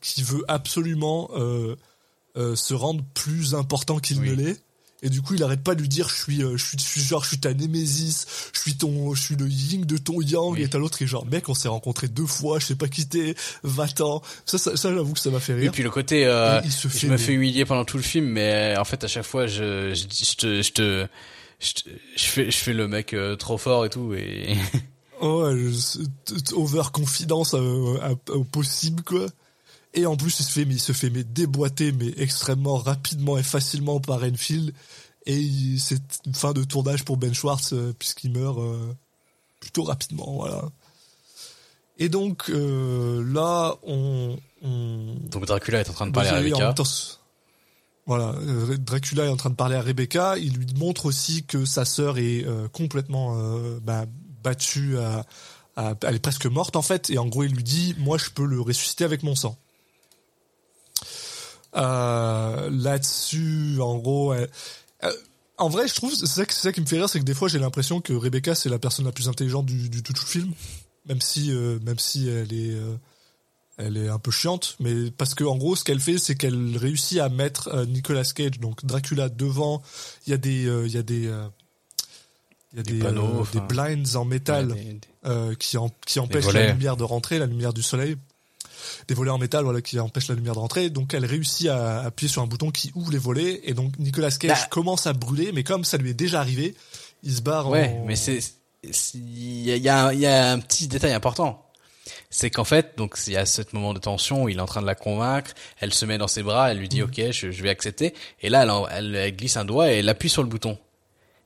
[0.01, 1.29] qui veut absolument
[2.37, 4.31] se rendre plus important qu'il Oui.
[4.31, 4.63] ne l'est.
[5.03, 6.83] Et du coup, il arrête pas de lui dire, je suis, euh, je suis, je
[6.83, 10.21] suis genre, je suis ta némésis, je suis ton, je suis le yin de ton
[10.21, 10.63] yang, Oui.
[10.63, 12.89] et t'as l'autre qui est genre, mec, on s'est rencontrés deux fois, je sais pas
[12.89, 14.23] qui t'es, va-t'en.
[14.45, 15.73] Ça, ça, ça, j'avoue que ça m'a fait Et rire.
[15.73, 17.97] puis le côté, euh, Et il se je fait me des- fais humilier pendant tout
[17.97, 21.07] le film, mais en fait à chaque fois je, je, je te, je te,
[21.61, 24.57] je, te- je fais, je fais le mec euh, trop fort et tout et
[25.21, 29.27] Oh, je- overconfidence euh, au possible, quoi.
[29.95, 33.39] Et en plus, il se fait, mais il se fait mais déboîter, mais extrêmement rapidement
[33.39, 34.73] et facilement par Enfield.
[35.27, 38.93] Et c'est une fin de tournage pour Ben Schwartz, euh, puisqu'il meurt euh,
[39.61, 40.65] plutôt rapidement, voilà.
[41.99, 44.39] Et donc, euh, là, on...
[44.63, 46.73] on donc Dracula est en train de parler à Rebecca.
[46.73, 46.85] temps,
[48.07, 48.35] voilà,
[48.79, 50.39] Dracula est en train de parler à Rebecca.
[50.39, 53.37] Il lui montre aussi que sa sœur est complètement
[53.83, 54.07] bah,
[54.43, 55.27] battue, à,
[55.77, 57.11] à- elle est presque morte en fait.
[57.11, 59.59] Et en gros, il lui dit, moi, je peux le ressusciter avec mon sang.
[61.77, 64.51] Euh, Là-dessus, en gros, elle-
[65.05, 65.13] euh,
[65.59, 67.59] en vrai, je trouve c'est ça, qui me fait rire, c'est que des fois, j'ai
[67.59, 70.53] l'impression que Rebecca c'est la personne la plus intelligente du, du tout, film,
[71.07, 72.95] même si, euh, même si elle est euh,
[73.77, 76.77] elle est un peu chiante, mais parce que en gros, ce qu'elle fait, c'est qu'elle
[76.77, 79.83] réussit à mettre euh, Nicolas Cage, donc Dracula, devant.
[80.27, 81.47] Il y a des, euh, il y a des, euh,
[82.73, 85.55] il y a Des des, panneaux, euh, des blinds en métal Ouais, des- des- euh,
[85.55, 88.17] qui, en- qui empêchent la lumière de rentrer, la lumière du soleil.
[89.09, 90.91] Des volets en métal, voilà, qui empêchent la lumière de rentrer.
[90.91, 94.31] Donc, elle réussit à appuyer sur un bouton qui ouvre les volets, et donc Nicolas
[94.31, 94.67] Cage Bah.
[94.71, 96.75] commence à brûler, mais comme ça lui est déjà arrivé,
[97.23, 97.69] il se barre.
[97.69, 98.39] Ouais, en- mais c'est,
[99.15, 101.65] il y a, il y, a, un- il y a un petit détail important.
[102.31, 104.67] C'est qu'en fait, donc il y a ce moment de tension où il est en
[104.67, 107.51] train de la convaincre, elle se met dans ses bras, elle lui dit ok, je,
[107.51, 110.29] je vais accepter, et là elle, en- elle, elle glisse un doigt et elle appuie
[110.31, 110.79] sur le bouton.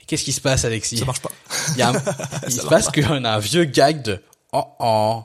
[0.06, 0.98] Qu'est-ce qui se passe, Alexis?
[0.98, 1.30] Ça marche pas.
[1.70, 2.02] Il, y a un-
[2.48, 4.20] il se passe qu'on a un vieux gag de
[4.52, 5.22] oh oh,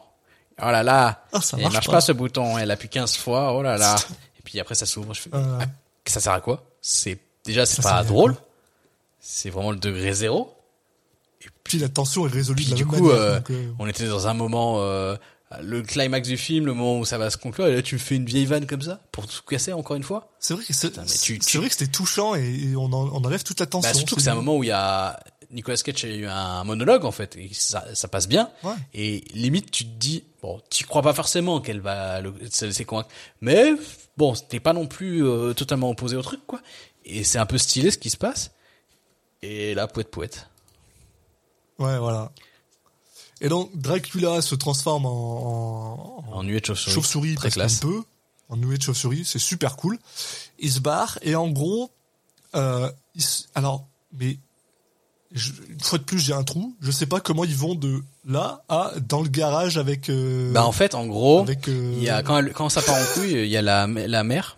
[0.62, 1.94] oh là là, Ah, ça marche marche pas.
[1.94, 2.02] pas.
[2.02, 3.96] ce bouton, elle appuie 15 fois, oh là là.
[4.40, 5.60] Et puis après ça s'ouvre, je fais Euh.
[5.62, 5.66] ah,
[6.06, 6.64] ça sert à quoi?
[6.82, 8.36] C'est déjà c'est pas drôle,
[9.20, 10.54] c'est vraiment le degré zéro.
[11.64, 13.22] Puis la tension est résolue Puis de la du même coup, manière.
[13.22, 14.80] euh, donc, euh, on était dans un moment,
[15.62, 18.00] le climax du film, le moment où ça va se conclure, et là tu me
[18.00, 20.30] fais une vieille vanne comme ça pour tout casser encore une fois.
[20.40, 22.76] C'est vrai que c'est, Putain, mais tu- c'est tu- vrai que c'était touchant et, et
[22.76, 23.90] on, en- on enlève toute la tension.
[23.90, 25.20] Bah, surtout que c'est un moment où il y a
[25.52, 28.50] Nicolas Cage a eu un monologue en fait, et ça, ça passe bien.
[28.64, 28.74] Ouais.
[28.94, 32.84] Et limite tu te dis, bon, tu crois pas forcément qu'elle va le- se laisser
[32.86, 33.10] convaincre,
[33.42, 33.72] mais
[34.18, 36.62] bon, t'es pas non plus euh, totalement opposé au truc quoi.
[37.06, 38.52] Et c'est un peu stylé ce qui se passe.
[39.42, 40.48] Et là, poète poète.
[41.80, 42.32] Ouais, voilà.
[43.40, 46.94] Et donc Dracula se transforme en, en- En nuée de chauve-souris.
[46.94, 47.80] chauve-souris Très classe.
[47.80, 48.04] qu'il peut,
[48.50, 49.98] en nuée de chauve-souris, c'est super cool.
[50.60, 51.92] Il se barre et en gros,
[52.56, 52.92] euh,
[53.56, 54.38] alors, mais
[55.34, 56.76] je- une fois de plus, j'ai un trou.
[56.82, 60.10] Je sais pas comment ils vont de là à dans le garage avec.
[60.10, 62.82] euh, Bah en fait, en gros, avec, euh, il y a quand elle- quand ça
[62.82, 64.58] part en couille, il y a la la mère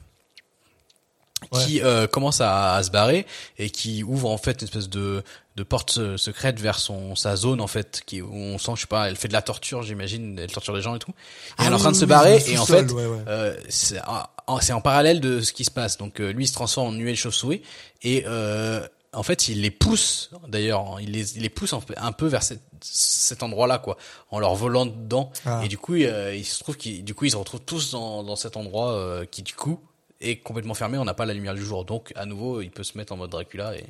[1.63, 3.25] qui euh, commence à, à se barrer
[3.57, 5.23] et qui ouvre en fait une espèce de
[5.55, 8.81] de porte se- secrète vers son sa zone en fait qui où on sent je
[8.81, 11.13] sais pas elle fait de la torture j'imagine elle torture les gens et tout et
[11.57, 13.17] Ah elle est en oui, train de se barrer et en fait ouais, ouais.
[13.27, 13.99] euh, c'est
[14.47, 16.89] en, c'est en parallèle de ce qui se passe donc euh, lui il se transforme
[16.89, 17.61] en nuée de chauve-souris
[18.03, 22.27] et euh, en fait il les pousse d'ailleurs il les il les pousse un peu,
[22.27, 23.97] vers cette, cet endroit là quoi
[24.29, 25.61] en leur volant dedans Ah.
[25.63, 28.23] et du coup euh, il se trouve qu'ils du coup ils se retrouvent tous dans
[28.23, 29.79] dans cet endroit euh, qui du coup
[30.21, 32.83] est complètement fermé on n'a pas la lumière du jour donc à nouveau il peut
[32.83, 33.85] se mettre en mode Dracula et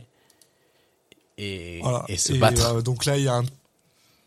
[1.37, 2.03] et, Voilà.
[2.07, 3.45] et se battre euh, donc là, il y a un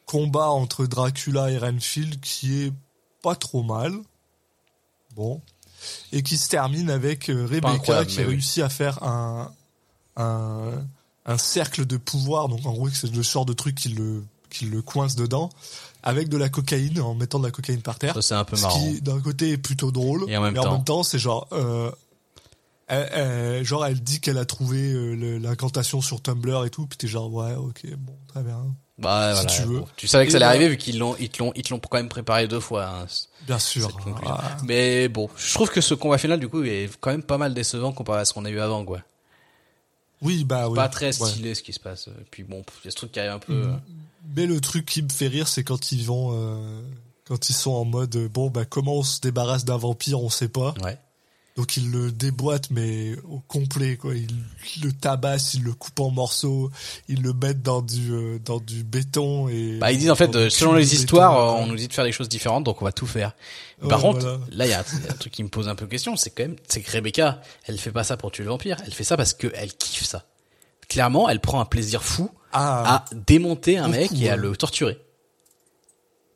[0.06, 2.72] combat entre Dracula et Renfield qui est
[3.22, 3.92] pas trop mal.
[5.14, 5.40] Bon.
[6.12, 8.24] Et qui se termine avec Rebecca qui oui.
[8.24, 9.52] réussit à faire un,
[10.16, 10.72] un,
[11.26, 12.48] un cercle de pouvoir.
[12.48, 15.50] Donc en gros, c'est le genre de truc qui le, qui le coince dedans.
[16.04, 18.14] Avec de la cocaïne, en mettant de la cocaïne par terre.
[18.14, 20.24] ça c'est un peu Ce marrant qui, d'un côté, est plutôt drôle.
[20.28, 21.92] Et en même mais temps- en même temps, c'est genre, euh,
[22.88, 26.98] elle, elle- genre, elle dit qu'elle a trouvé euh, l'incantation sur Tumblr et tout, puis
[26.98, 28.58] t'es genre, ouais, ok, bon, très bien.
[28.98, 29.78] bah si voilà, tu veux.
[29.80, 29.86] bon.
[29.96, 31.72] tu savais que Et ça allait arriver vu qu'ils l'ont ils te l'ont ils te
[31.72, 33.06] l'ont quand même préparé deux fois hein.
[33.46, 33.96] Bien sûr.
[34.26, 37.38] Ah, Mais bon, je trouve que ce combat final du coup est quand même pas
[37.38, 38.98] mal décevant comparé à ce qu'on a eu avant quoi.
[40.22, 40.76] Oui, bah oui.
[40.76, 41.28] Pas très ouais.
[41.28, 42.08] stylé ce qui se passe.
[42.08, 43.52] Et Puis bon, il y a ce truc qui arrive un peu.
[43.52, 43.70] Mhm.
[43.70, 43.76] euh,
[44.36, 46.80] Mais le truc qui me fait rire, c'est quand ils vont, euh,
[47.24, 50.48] quand ils sont en mode, bon, bah, comment on se débarrasse d'un vampire, on sait
[50.48, 50.74] pas.
[50.82, 50.98] Ouais.
[51.56, 54.14] Donc ils le déboîtent mais au complet quoi.
[54.14, 54.26] Ils
[54.82, 56.70] le tabassent, ils le coupent en morceaux,
[57.08, 59.76] ils le mettent dans du euh, dans du béton et.
[59.78, 61.92] Bah ils disent en fait, euh, selon les histoires, béton, euh, on nous dit de
[61.92, 63.34] faire des choses différentes, donc on va tout faire.
[63.82, 64.38] Ouais, Par contre, voilà.
[64.50, 65.86] là il y, a un il y a un truc qui me pose un peu
[65.86, 68.78] question, c'est quand même, c'est que Rebecca, elle fait pas ça pour tuer le vampire,
[68.86, 70.24] elle fait ça parce que elle kiffe ça.
[70.88, 74.40] Clairement, elle prend un plaisir fou Ah, à démonter un Beaucoup, mec et à ouais.
[74.40, 74.98] le torturer.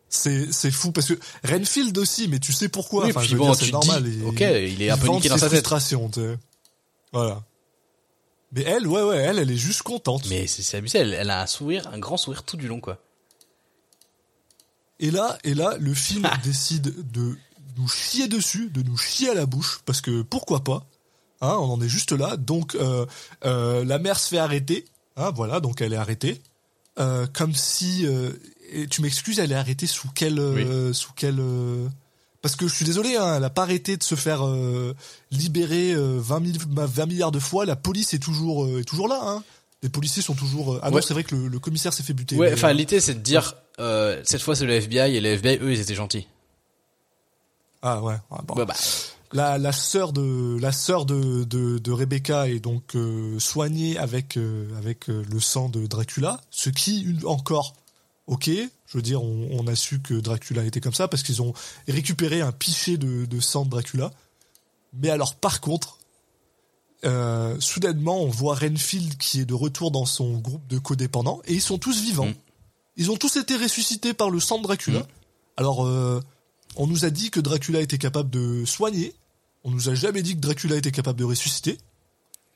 [0.08, 3.04] C'est c'est fou parce que Renfield aussi, mais tu sais pourquoi.
[3.04, 4.02] Oui, enfin, puis je veux bon, dire, c'est normal.
[4.04, 5.58] dis, ok, il est un peu niqué dans sa tête.
[5.58, 6.38] frustrations, tu sais.
[7.12, 7.42] Voilà.
[8.52, 10.26] Mais elle, ouais, ouais, elle, elle est juste contente.
[10.28, 12.80] Mais c'est c'est abusé, elle, elle a un sourire, un grand sourire tout du long
[12.80, 12.98] quoi.
[14.98, 17.36] Et là, et là, le film décide de
[17.76, 20.86] nous chier dessus, de nous chier à la bouche, parce que pourquoi pas
[21.40, 22.36] hein, On en est juste là.
[22.36, 23.04] Donc, euh,
[23.44, 24.86] euh, la mère se fait arrêter.
[25.16, 26.40] Hein, voilà, donc elle est arrêtée.
[26.98, 28.06] Euh, comme si...
[28.72, 30.38] et tu m'excuses, elle est arrêtée sous quel...
[30.38, 31.86] euh, Sous quel euh,
[32.43, 34.94] parce que je suis désolé, hein, elle a pas arrêté de se faire euh,
[35.32, 37.64] libérer euh, 20, 000 20 milliards de fois.
[37.66, 39.20] La police est toujours, euh, est toujours là.
[39.20, 39.43] Hein.
[39.82, 40.78] Les policiers sont toujours...
[40.82, 42.36] Ah non, c'est vrai que le, le commissaire s'est fait buter.
[42.36, 45.72] Ouais, enfin l'idée c'est de dire, cette fois c'est le FBI et le FBI eux
[45.72, 46.28] ils étaient gentils.
[47.82, 48.14] Ah ouais.
[48.30, 48.55] ah, bon.
[48.55, 48.74] Ouais, bah,
[49.32, 52.97] la, la sœur de la sœur de, de, de Rebecca est donc
[53.38, 54.38] soignée avec
[54.78, 57.74] avec le sang de Dracula, ce qui une, encore
[58.27, 58.51] ok.
[58.86, 61.53] Je veux dire, on, on a su que Dracula était comme ça parce qu'ils ont
[61.89, 64.12] récupéré un pichet de, de sang de Dracula.
[64.93, 65.98] Mais alors, par contre,
[67.05, 71.55] euh, soudainement, on voit Renfield qui est de retour dans son groupe de codépendants et
[71.55, 72.27] ils sont tous vivants.
[72.27, 72.35] Mm.
[72.97, 75.01] Ils ont tous été ressuscités par le sang de Dracula.
[75.01, 75.07] Mm.
[75.57, 76.20] Alors, euh,
[76.77, 79.15] on nous a dit que Dracula était capable de soigner.
[79.65, 81.78] On nous a jamais dit que Dracula était capable de ressusciter.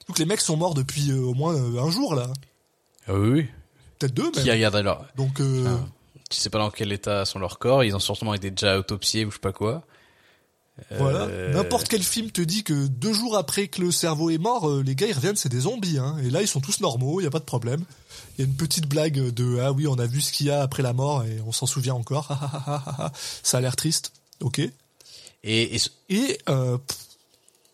[0.08, 2.32] Donc les mecs sont morts depuis euh, au moins un jour là,
[3.06, 3.48] ah oui, oui.
[4.00, 4.32] Peut-être deux même.
[4.44, 5.76] Qui regarde alors Donc euh.
[6.28, 9.24] Tu sais pas dans quel état sont leurs corps, ils ont sûrement été déjà autopsiés
[9.24, 9.82] ou je sais pas quoi.
[10.96, 14.38] voilà, Euh, n'importe quel film te dit que deux jours après que le cerveau est
[14.38, 15.98] mort, euh, les gars ils reviennent, c'est des zombies.
[15.98, 16.16] Hein.
[16.24, 17.84] Et là ils sont tous normaux, il y a pas de problème.
[18.38, 20.50] Il y a une petite blague de ah oui on a vu ce qu'il y
[20.50, 22.28] a après la mort et on s'en souvient encore.
[23.42, 24.12] Ça a l'air triste.
[24.40, 24.60] Ok.
[24.60, 24.72] Et,
[25.42, 26.98] et, Et, euh, pff,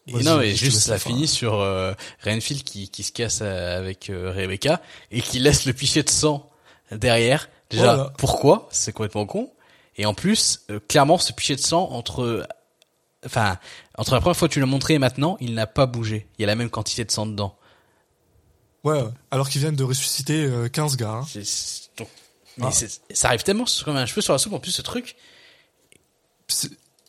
[0.08, 1.10] et non, mais juste ça fin.
[1.10, 1.92] finit sur euh,
[2.24, 4.80] Renfield qui, qui se casse euh, avec euh, Rebecca
[5.10, 6.48] et qui laisse le pichet de sang
[6.92, 7.48] derrière.
[7.70, 8.12] Déjà, Voilà.
[8.18, 8.68] pourquoi?
[8.70, 9.52] C'est complètement con.
[9.96, 12.46] Et en plus, euh, clairement, ce pichet de sang entre,
[13.24, 13.58] enfin,
[13.98, 16.28] entre la première fois que tu l'as montré et maintenant, il n'a pas bougé.
[16.38, 17.56] Il y a la même quantité de sang dedans.
[18.84, 19.02] Ouais,
[19.32, 21.22] alors qu'ils viennent de ressusciter euh, 15 gars.
[21.24, 21.26] hein.
[21.96, 22.08] Donc,
[22.58, 22.70] mais Ah.
[23.14, 24.52] ça arrive tellement comme un cheveu sur la soupe.
[24.52, 25.16] En plus, ce truc,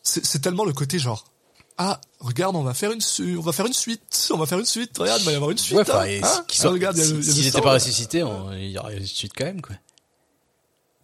[0.02, 1.24] c'est tellement le côté genre
[1.78, 4.58] ah regarde on va faire une su- on va faire une suite on va faire
[4.58, 6.96] une suite regarde il va y avoir une suite ouais, hein, hein qui Ah, regarde
[6.96, 8.24] s'ils n'étaient pas ressuscités,
[8.54, 9.76] il y aurait une suite quand même, quoi.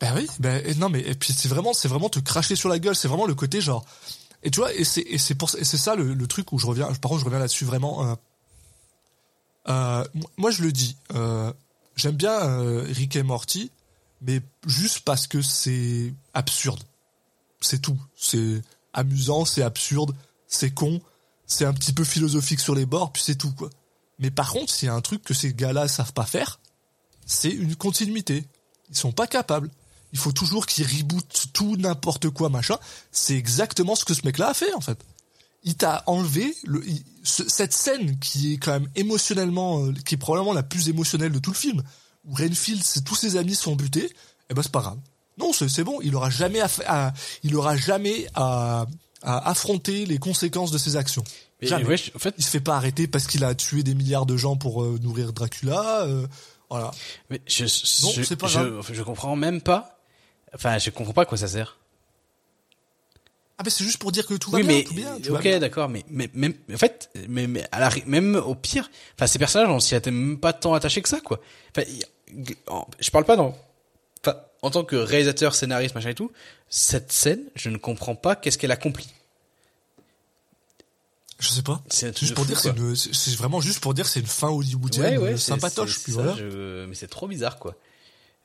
[0.00, 2.78] ben oui ben non mais et puis c'est vraiment c'est vraiment te cracher sur la
[2.80, 3.84] gueule c'est vraiment le côté genre
[4.42, 6.52] et tu vois et c'est et c'est pour ça- et c'est ça le, le truc
[6.52, 8.14] où je reviens par contre je reviens là-dessus vraiment euh,
[9.68, 10.04] euh,
[10.36, 11.52] moi je le dis euh,
[11.96, 12.36] j'aime bien
[12.92, 13.70] Rick et Morty
[14.20, 16.80] mais juste parce que c'est absurde.
[17.60, 17.98] C'est tout.
[18.16, 18.62] C'est
[18.94, 20.14] amusant c'est absurde
[20.48, 21.00] c'est con
[21.46, 23.70] c'est un petit peu philosophique sur les bords puis c'est tout quoi
[24.18, 26.58] Mais par contre, s'il y a un truc que ces gars-là savent pas faire,
[27.26, 28.46] c'est une continuité.
[28.90, 29.70] Ils sont pas capables.
[30.12, 32.78] Il faut toujours qu'ils rebootent tout n'importe quoi machin.
[33.12, 34.98] C'est exactement ce que ce mec-là a fait en fait.
[35.64, 36.54] Il t'a enlevé
[37.24, 41.38] cette scène qui est quand même émotionnellement, euh, qui est probablement la plus émotionnelle de
[41.38, 41.82] tout le film,
[42.26, 44.12] où Renfield, tous ses amis sont butés.
[44.50, 44.98] Eh ben c'est pas grave.
[45.38, 46.00] Non, c'est bon.
[46.02, 47.12] Il aura jamais à-
[47.42, 48.86] il aura jamais à,
[49.24, 51.24] à affronter les conséquences de ses actions.
[51.62, 54.26] Mais ouais, en fait, Il se fait pas arrêter parce qu'il a tué des milliards
[54.26, 56.02] de gens pour euh, nourrir Dracula.
[56.02, 56.26] euh,
[56.70, 56.90] voilà.
[57.30, 59.98] mais je, Non, je, pas je, comprends même pas.
[60.54, 61.78] Enfin, je comprends pas à quoi ça sert.
[63.56, 65.16] Ah ben c'est juste pour dire que tout va oui, bien, mais tout bien.
[65.20, 68.56] tout ok, d'accord, mais, mais même en fait, mais, mais à la, ri- même au
[68.56, 71.40] pire, enfin ces personnages, on s'y était même pas tant attaché que ça, quoi.
[71.76, 71.88] Enfin,
[72.98, 73.56] je parle pas dans,
[74.64, 76.32] en tant que réalisateur, scénariste, machin et tout,
[76.68, 79.12] cette scène, je ne comprends pas qu'est-ce qu'elle accomplit.
[81.38, 81.82] Je sais pas.
[81.90, 82.58] C'est Juste pour fou, dire,
[82.96, 86.02] c'est vraiment juste pour dire, c'est une fin hollywoodienne Ouais, ouais, euh, c'est- sympatoche.
[86.02, 86.36] Puis ça, voilà.
[86.36, 87.74] je- mais c'est trop bizarre, quoi.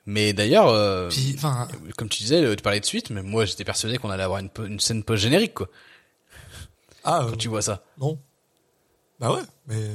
[0.05, 1.67] Mais d'ailleurs, euh, Puis, enfin,
[1.97, 4.79] comme tu disais, tu parlais de suite, mais moi j'étais persuadé qu'on allait avoir une,
[4.79, 5.69] scène post générique, quoi.
[7.03, 7.83] ah euh, Quand tu vois ça.
[7.97, 8.19] non.
[9.19, 9.87] Bah ouais, mais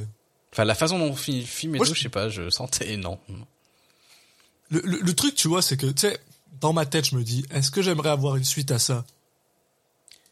[0.53, 2.49] Enfin, la façon dont on fi- filme et Moi, tout, je- je sais pas, je
[2.49, 3.19] sentais non.
[4.69, 6.19] Le, le, le truc, tu vois, c'est que, tu sais,
[6.61, 9.05] dans ma tête, je me dis, est-ce que j'aimerais avoir une suite à ça?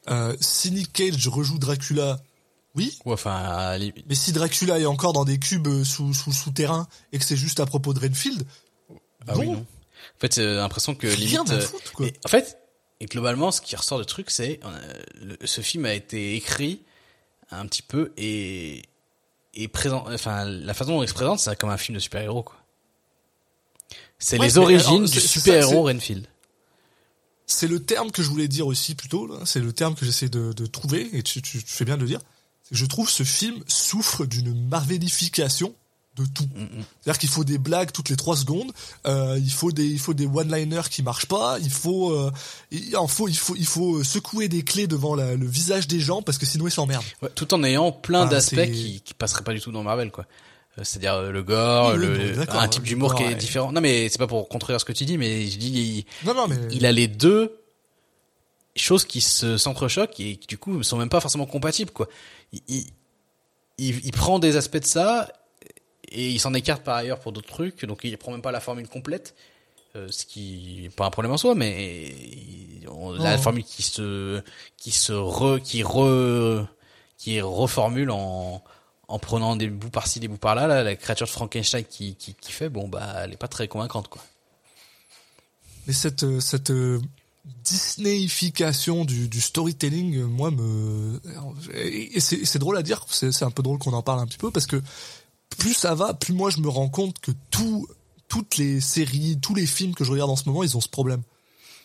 [0.09, 2.19] Euh, Si Nick Cage rejoue Dracula,
[2.75, 2.97] oui.
[3.05, 6.87] Ouais, enfin, limite- Mais si Dracula est encore dans des cubes euh, sous sous souterrain
[7.11, 8.43] et que c'est juste à propos de Renfield,
[9.27, 9.59] Ah oui, non.
[9.59, 11.51] En fait, j'ai l'impression que limite.
[11.51, 12.07] euh, foutre, quoi.
[12.07, 12.57] et en fait,
[12.99, 16.81] et globalement, ce qui ressort de truc, c'est euh, ce film a été écrit
[17.51, 18.83] un petit peu et
[19.53, 20.05] et présent.
[20.09, 22.57] Enfin, la façon dont il se présente, c'est comme un film de super-héros, quoi.
[24.25, 26.27] C'est Ouais, les origines alors, du super-héros Renfield.
[27.45, 29.27] c'est le terme que je voulais dire aussi plutôt.
[29.27, 29.35] là.
[29.45, 32.01] C'est le terme que j'essaie de, de trouver et tu, tu, tu fais bien de
[32.01, 32.21] le dire.
[32.71, 35.75] Je trouve ce film souffre d'une marvelification
[36.15, 36.47] de tout.
[37.01, 38.71] C'est-à-dire qu'il faut des blagues toutes les trois secondes.
[39.07, 41.57] euh, il faut des il faut des one-liners qui marchent pas.
[41.59, 42.31] Il faut euh,
[42.71, 45.99] il en faut il faut il faut secouer des clés devant la- le visage des
[45.99, 47.03] gens parce que sinon ils s'emmerdent.
[47.23, 50.25] Ouais, tout en ayant plein d'aspects qui, qui passeraient pas du tout dans Marvel, quoi.
[50.77, 53.35] Euh, C'est-à-dire euh, le gore, Oui, oui, le, un type le d'humour qui est ouais.
[53.35, 53.71] différent.
[53.71, 56.33] Non, mais c'est pas pour contredire ce que tu dis, mais je dis, il, Non
[56.33, 57.59] non mais il a les deux
[58.75, 62.07] choses qui se s'entrechoquent et qui du coup sont même pas forcément compatibles quoi.
[62.53, 62.85] Il, il,
[63.77, 65.31] il, il prend des aspects de ça
[66.09, 68.59] et il s'en écarte par ailleurs pour d'autres trucs, donc il prend même pas la
[68.59, 69.35] formule complète,
[69.95, 73.41] euh, ce qui est pas un problème en soi, mais il- on- la Non.
[73.41, 74.41] formule qui se
[74.77, 76.65] qui se re qui re
[77.19, 78.63] qui reformule en
[79.07, 82.51] en prenant des bouts par-ci des bouts par-là, là, la créature de Frankenstein qui, qui
[82.51, 84.23] fait bon bah elle est pas très convaincante quoi.
[85.87, 86.99] Mais cette euh, cette euh,
[87.65, 91.19] Disneyification du, du storytelling, euh, moi me
[91.73, 94.49] et c'est drôle à dire, c'est un peu drôle qu'on en parle un petit peu
[94.49, 94.81] parce que
[95.49, 97.85] plus ça va, plus moi je me rends compte que tout
[98.29, 100.87] toutes les séries, tous les films que je regarde en ce moment, ils ont ce
[100.87, 101.21] problème.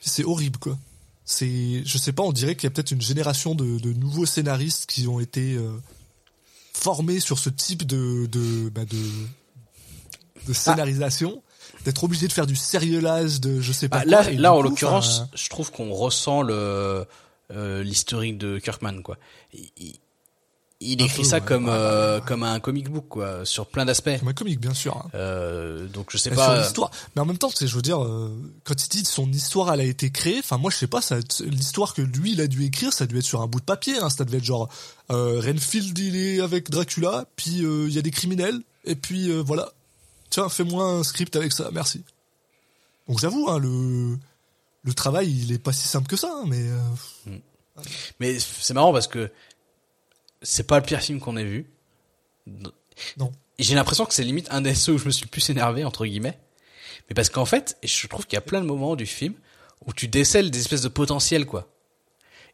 [0.01, 0.79] C'est horrible quoi.
[1.25, 4.27] C'est je sais pas, on dirait qu'il y a peut-être une génération de, de nouveaux
[4.27, 5.59] scénaristes qui ont été
[6.79, 11.43] formés sur ce type de de bah, de, de scénarisation.
[11.85, 14.63] D'être obligé de faire du serialized, de je sais pas Bah, quoi, là, là en
[14.63, 17.07] l'occurrence, je trouve qu'on ressent le
[17.53, 19.17] euh, l'historique de Kirkman quoi.
[19.53, 19.99] Il,
[20.81, 21.43] il- écrit peu, ça ouais.
[21.45, 24.17] comme Ouais, euh, ouais, comme un comic book quoi, sur plein d'aspects.
[24.19, 24.97] comme un comique bien sûr.
[24.97, 25.11] hein.
[25.15, 26.61] Euh, donc je sais Mais pas.
[26.63, 26.91] l'histoire.
[27.17, 28.31] Mais en même temps, je veux dire, euh,
[28.65, 30.39] quand il dit son histoire, elle a été créée.
[30.39, 33.07] Enfin, moi, je sais pas, ça, l'histoire que lui, il a dû écrire, ça a
[33.07, 33.99] dû être sur un bout de papier.
[33.99, 34.69] Hein, ça devait être genre
[35.11, 39.31] euh, Renfield, il est avec Dracula, puis euh, il y a des criminels, et puis
[39.31, 39.73] euh, voilà.
[40.31, 42.05] Tiens, fais-moi un script avec ça, merci.
[43.09, 44.19] Donc j'avoue, hein, le
[44.85, 47.33] le travail, il est pas si simple que ça, hein, mais euh,
[48.21, 49.31] Mais c'est marrant parce que
[50.43, 51.67] c'est pas le pire film qu'on ait vu.
[53.17, 53.33] non.
[53.59, 56.07] J'ai l'impression que c'est limite un des ceux où je me suis plus énervé entre
[56.07, 56.39] guillemets.
[57.09, 59.35] Mais parce qu'en fait, je trouve qu'il y a plein de moments du film
[59.87, 61.69] où tu décèles des espèces de potentiel quoi.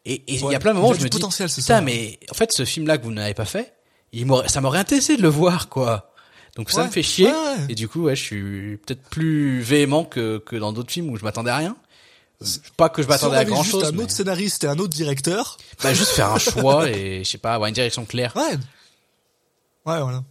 [0.05, 2.51] Et il y a plein de moments où je me dis putain mais en fait
[2.51, 3.73] ce film là que vous n'avez pas fait,
[4.13, 6.13] il ça m'aurait intéressé de le voir quoi.
[6.55, 7.65] Donc ça me fait chier ouais.
[7.69, 11.17] et du coup ouais, je suis peut-être plus véhément que que dans d'autres films où
[11.17, 11.75] je m'attendais à rien.
[12.77, 13.85] Pas que je Si m'attendais à grand juste chose.
[13.85, 17.37] un autre scénariste et un autre directeur, Bah juste faire un choix et je sais
[17.37, 18.35] pas avoir une direction claire.
[18.35, 18.55] Ouais.
[19.85, 20.23] Ouais, voilà.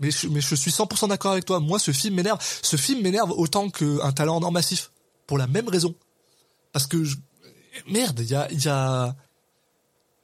[0.00, 1.60] Mais je, mais je suis 100% d'accord avec toi.
[1.60, 2.38] Moi, ce film m'énerve.
[2.62, 4.90] Ce film m'énerve autant qu'un talent en or massif.
[5.26, 5.94] Pour la même raison.
[6.72, 7.16] Parce que, je...
[7.88, 9.14] merde, il y a, il y a,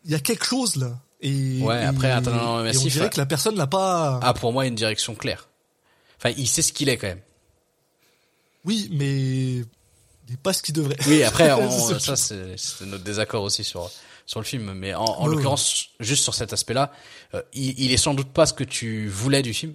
[0.05, 0.99] il y a quelque chose, là.
[1.21, 3.11] Et, Ouais, et- après, un talent en or et massif, on dirait ouais.
[3.11, 5.49] que la personne n'a pas, Ah pour moi une direction claire.
[6.19, 7.21] Enfin il sait ce qu'il est quand même.
[8.65, 9.65] oui, mais,
[10.31, 10.97] n'est pas ce qu'il devrait.
[11.07, 13.91] Oui, après, on- ça, c'est notre désaccord aussi sur
[14.27, 16.93] sur le film, mais en, l'occurrence, juste sur cet aspect-là,
[17.35, 19.75] euh, il, il est sans doute pas ce que tu voulais du film.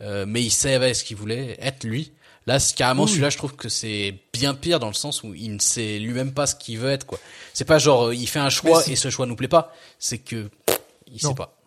[0.00, 2.12] euh, mais il savait ce qu'il voulait être lui.
[2.46, 3.10] Là, carrément Oui.
[3.10, 6.32] celui-là, je trouve que c'est bien pire dans le sens où il ne sait lui-même
[6.32, 7.18] pas ce qu'il veut être, quoi.
[7.52, 9.74] C'est pas genre, euh, il fait un choix et ce choix nous plaît pas.
[9.98, 11.30] C'est que, pff, il Non.
[11.30, 11.57] sait pas.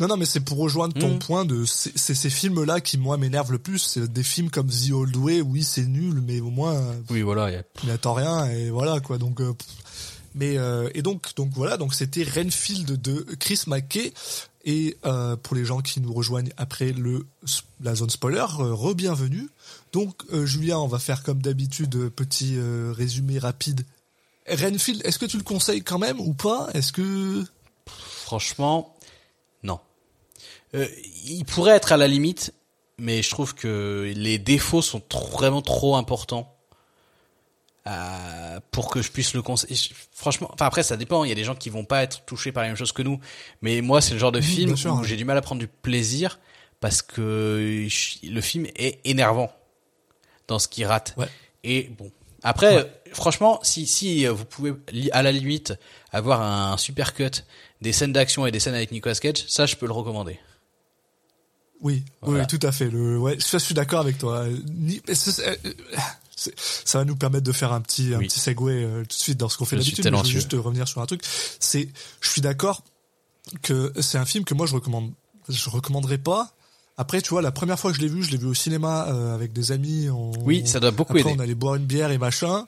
[0.00, 1.18] Non, non, mais c'est pour rejoindre ton Mm.
[1.18, 3.78] point de, c'est ces films-là qui, moi, m'énervent le plus.
[3.78, 7.22] C'est des films comme The Old Way, oui, c'est nul, mais au moins, euh, Oui,
[7.22, 9.18] voilà, a- il n'attend rien, et voilà, quoi.
[9.18, 9.52] Donc, euh,
[10.34, 14.12] mais, euh, et donc, donc voilà, donc c'était Renfield de Chris McKay.
[14.64, 17.26] Et euh, pour les gens qui nous rejoignent après le
[17.82, 19.48] la zone spoiler, re-bienvenue.
[19.92, 22.56] Donc, Julien, on va faire comme d'habitude, petit
[22.92, 23.84] résumé rapide.
[24.48, 26.68] Renfield, est-ce que tu le conseilles quand même ou pas?
[26.74, 27.44] Est-ce que
[28.24, 28.94] franchement.
[30.74, 30.86] Euh,
[31.26, 32.52] il pourrait être à la limite,
[32.98, 36.54] mais je trouve que les défauts sont trop- vraiment trop importants
[37.86, 39.76] euh, pour que je puisse le conseiller.
[40.12, 41.24] Franchement, enfin après ça dépend.
[41.24, 43.02] Il y a des gens qui vont pas être touchés par la même chose que
[43.02, 43.18] nous,
[43.60, 45.58] mais moi c'est le genre de Oui, film sûr, où j'ai du mal à prendre
[45.58, 46.38] du plaisir
[46.80, 49.52] parce que je- le film est énervant
[50.48, 51.14] dans ce qu'il rate.
[51.16, 51.26] Ouais.
[51.64, 52.10] Et bon,
[52.44, 54.72] après, franchement, si si euh, vous pouvez
[55.12, 55.74] à la limite
[56.12, 57.30] avoir un super cut
[57.80, 60.38] des scènes d'action et des scènes avec Nicolas Cage, ça je peux le recommander.
[61.82, 62.42] Oui, Voilà.
[62.42, 62.88] oui, tout à fait.
[62.88, 64.46] Le, ouais, je suis d'accord avec toi.
[66.36, 66.54] C'est-
[66.84, 68.26] ça va nous permettre de faire un petit, un Oui.
[68.26, 70.04] petit segue euh, tout de suite dans ce qu'on fait d'habitude.
[70.04, 71.22] Je veux juste revenir sur un truc.
[71.60, 71.88] C'est,
[72.20, 72.82] je suis d'accord
[73.62, 75.12] que c'est un film que moi je recommande,
[75.48, 76.52] je recommanderais pas.
[76.96, 79.06] Après, tu vois, la première fois que je l'ai vu, je l'ai vu au cinéma
[79.08, 80.08] euh, avec des amis.
[80.10, 81.38] On, Oui, ça doit beaucoup après, aider.
[81.38, 82.66] on allait boire une bière et machin.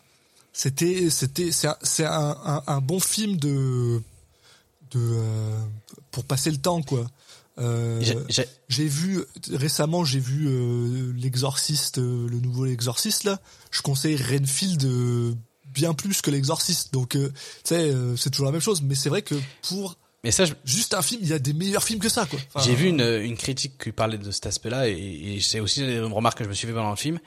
[0.52, 4.00] C'était, c'était, c'est un, c'est un, un, un bon film de,
[4.92, 5.58] de, euh,
[6.12, 7.06] pour passer le temps, quoi.
[7.58, 8.02] Euh,
[8.68, 9.20] J'ai- vu
[9.52, 13.40] récemment, j'ai vu euh, l'exorciste, euh, le nouveau l'exorciste là.
[13.70, 15.34] Je conseille Renfield euh,
[15.72, 16.92] bien plus que l'exorciste.
[16.92, 17.34] Donc, euh, tu
[17.74, 18.82] sais, euh, c'est toujours la même chose.
[18.82, 19.36] Mais c'est vrai que
[19.68, 22.26] pour Mais ça, je- juste un film, il y a des meilleurs films que ça,
[22.26, 22.38] quoi.
[22.52, 24.92] Enfin, j'ai vu une, une critique qui parlait de cet aspect-là et,
[25.36, 27.20] et c'est aussi une remarque que je me suis fait pendant le film.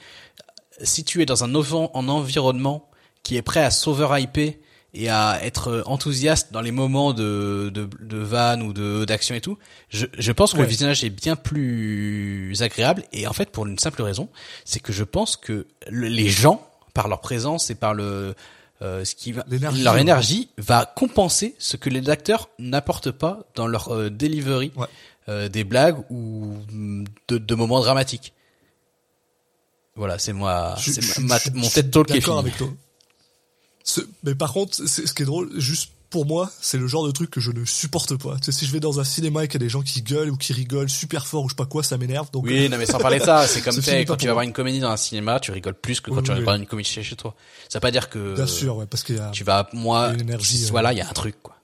[0.83, 2.89] Si tu es dans un, un environnement
[3.23, 4.53] qui est prêt à s'over-hyper
[4.93, 9.41] et à être enthousiaste dans les moments de, de, de vannes ou de d'action et
[9.41, 9.57] tout,
[9.89, 10.63] je, je pense que Ouais.
[10.63, 14.29] le visionnage est bien plus agréable et en fait pour une simple raison,
[14.65, 18.33] c'est que je pense que le- les gens, par leur présence et par le
[18.81, 20.01] euh, ce qui va, leur ouais.
[20.01, 24.85] énergie va compenser ce que les acteurs n'apportent pas dans leur euh, delivery Ouais.
[25.29, 26.53] euh, des blagues ou
[27.27, 28.33] de, de moments dramatiques.
[29.95, 32.49] Voilà, c'est moi, c'est ma- je- mon TED Talk qui est D'accord fini.
[32.49, 32.67] avec toi.
[34.23, 37.11] Mais par contre, c'est- ce qui est drôle, juste pour moi, c'est le genre de
[37.11, 38.37] truc que je ne supporte pas.
[38.37, 40.01] Tu sais, si je vais dans un cinéma et qu'il y a des gens qui
[40.01, 42.31] gueulent ou qui rigolent super fort ou je sais pas quoi, ça m'énerve.
[42.31, 44.43] Donc, Oui, non mais sans parler de ça, c'est comme est quand tu vas voir
[44.43, 46.63] une comédie dans un cinéma, tu rigoles plus que quand Oui, tu oui, regardes oui.
[46.63, 47.35] une comédie chez toi.
[47.67, 49.31] Ça veut pas dire que bien sûr, ouais, parce qu'il y a.
[49.31, 51.55] tu vas, moi, y a énergie, euh, voilà, il y a un truc quoi.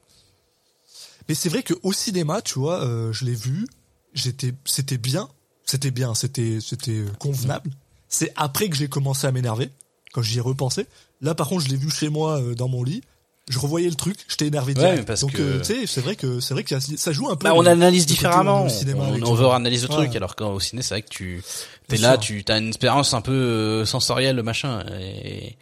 [1.29, 3.65] Mais c'est vrai que au cinéma, tu vois, euh, je l'ai vu,
[4.13, 5.29] j'étais, c'était bien,
[5.65, 7.71] c'était bien, c'était, c'était euh, convenable.
[8.09, 9.69] C'est après que j'ai commencé à m'énerver,
[10.11, 10.85] quand j'y ai repensé.
[11.23, 13.01] Là, par contre, je l'ai vu chez moi euh, dans mon lit.
[13.49, 14.73] Je revoyais le truc, j'étais énervé.
[14.73, 15.05] Ouais, direct.
[15.05, 17.35] parce Donc, que- euh, tu sais, c'est vrai que c'est vrai que ça joue un
[17.35, 17.43] peu.
[17.45, 18.65] Bah, on analyse différemment.
[18.65, 19.51] au cinéma On, gens.
[19.51, 20.15] analyse le truc, Ouais.
[20.17, 21.43] alors qu'au ciné, c'est vrai que tu
[21.89, 22.41] t'es là, sûr.
[22.45, 25.57] tu as une expérience un peu euh, sensorielle, le machin, et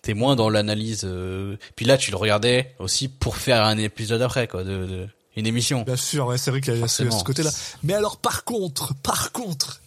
[0.00, 1.02] t'es moins dans l'analyse.
[1.04, 5.08] euh, Puis là, tu le regardais aussi pour faire un épisode après, quoi, de, de-
[5.36, 5.82] une émission.
[5.82, 7.18] Bien sûr, ouais, c'est vrai qu'il y a ce, Forcément.
[7.18, 7.50] ce côté-là.
[7.82, 9.82] Mais alors, par contre, par contre,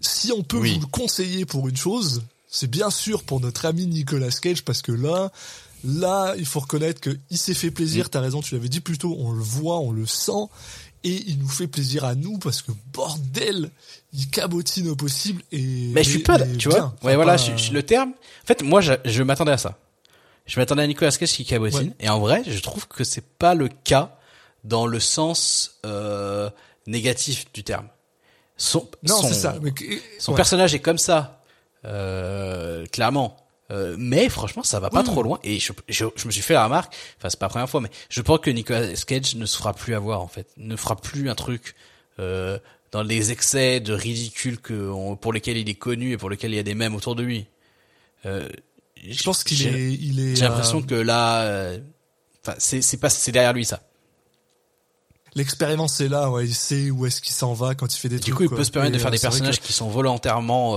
[0.00, 0.74] si on peut Oui.
[0.76, 4.82] vous le conseiller pour une chose, c'est bien sûr pour notre ami Nicolas Cage, parce
[4.82, 5.30] que là,
[5.84, 7.74] là, il faut reconnaître que il s'est fait Mm.
[7.74, 8.10] plaisir.
[8.10, 9.14] T'as raison, tu l'avais dit plus tôt.
[9.18, 10.32] On le voit, on le sent,
[11.04, 13.70] et il nous fait plaisir à nous parce que bordel,
[14.12, 15.90] il cabotine au possible et.
[15.92, 16.94] Mais je suis pas, tu vois.
[17.02, 18.10] Ouais, voilà, pas- je- je- le terme.
[18.10, 19.78] En fait, moi, je, je m'attendais à ça.
[20.46, 21.88] Je m'attendais à Nicolas Cage qui cabotine.
[21.88, 21.94] Ouais.
[22.00, 24.16] Et en vrai, je trouve que c'est pas le cas
[24.64, 26.48] dans le sens euh,
[26.86, 27.88] négatif du terme.
[28.56, 29.56] Son, Non, son- c'est ça.
[29.60, 29.72] Mais,
[30.18, 30.36] Son ouais.
[30.36, 31.35] personnage est comme ça,
[31.86, 33.36] euh, clairement.
[33.72, 35.40] Euh, mais franchement, ça va pas Oui, trop loin.
[35.42, 36.94] Et je, je, je me suis fait la remarque.
[37.18, 39.72] Enfin, c'est pas la première fois, mais je pense que Nicolas Cage ne se fera
[39.72, 41.74] plus avoir en fait, ne fera plus un truc
[42.20, 42.58] euh,
[42.92, 46.52] dans les excès de ridicule que on- pour lesquels il est connu et pour lesquels
[46.52, 47.46] il y a des mèmes autour de lui.
[48.24, 48.48] Euh,
[49.04, 50.36] Je pense qu'il est, il est.
[50.36, 51.78] J'ai l'impression euh, que là, euh,
[52.46, 53.80] enfin, c'est c'est pas c'est derrière lui ça.
[55.34, 58.16] L'expérience est là, ouais, il sait où est-ce qu'il s'en va quand il fait des
[58.16, 58.34] Du trucs.
[58.36, 58.56] coup, il quoi.
[58.58, 60.76] peut se permettre Et, de faire euh, des vrai personnages que qui sont volontairement.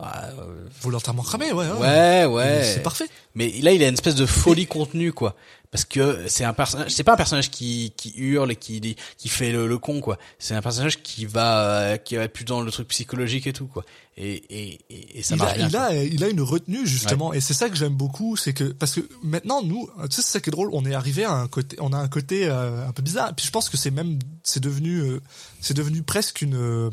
[0.00, 1.68] Ah, euh, volontairement cramés, ouais.
[1.70, 2.64] ouais, ouais.
[2.64, 3.08] C'est parfait.
[3.34, 5.36] Mais là, il a une espèce de folie contenue, quoi.
[5.70, 9.28] Parce que c'est un personnage, c'est pas un personnage qui, qui hurle et qui, qui
[9.28, 10.18] fait le, le con, quoi.
[10.38, 13.66] C'est un personnage qui va, euh, qui va plus dans le truc psychologique et tout,
[13.66, 13.84] quoi.
[14.16, 17.32] Et, et, et, et ça il marche a, il a, il a une retenue justement,
[17.32, 20.32] et c'est ça que j'aime beaucoup, c'est que parce que maintenant nous, tu sais, c'est
[20.34, 22.86] ça qui est drôle, on est arrivé à un côté, on a un côté euh,
[22.86, 23.34] un peu bizarre.
[23.34, 25.20] Puis je pense que c'est même, c'est devenu, euh,
[25.60, 26.90] c'est devenu presque une, euh,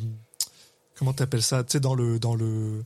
[1.02, 2.86] comment t'appelles ça Tu sais, dans le dans le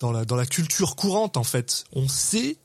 [0.00, 2.56] dans la dans la culture courante en fait, on sait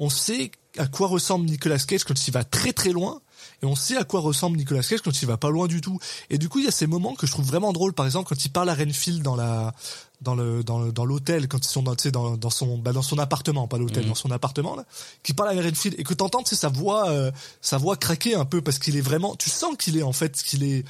[0.00, 3.20] on sait à quoi ressemble Nicolas Cage quand il va très très loin
[3.62, 6.00] et on sait à quoi ressemble Nicolas Cage quand il va pas loin du tout.
[6.28, 7.92] Et du coup, il y a ces moments que je trouve vraiment drôles.
[7.92, 9.74] Par exemple, quand il parle à Renfield dans la
[10.20, 13.18] dans le dans dans l'hôtel quand ils sont dans dans dans son bah, dans son
[13.18, 14.84] appartement, pas l'hôtel, dans son appartement là,
[15.22, 17.30] qui parle à Renfield et que t'entends tu sais sa voix euh,
[17.60, 20.42] sa voix craquer un peu parce qu'il est vraiment tu sens qu'il est en fait
[20.42, 20.84] qu'il est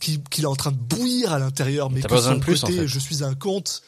[0.00, 2.64] qu'il qu'il est en train de bouillir à l'intérieur mais que pas son de plus,
[2.64, 2.88] en côté fait.
[2.88, 3.82] je suis un conte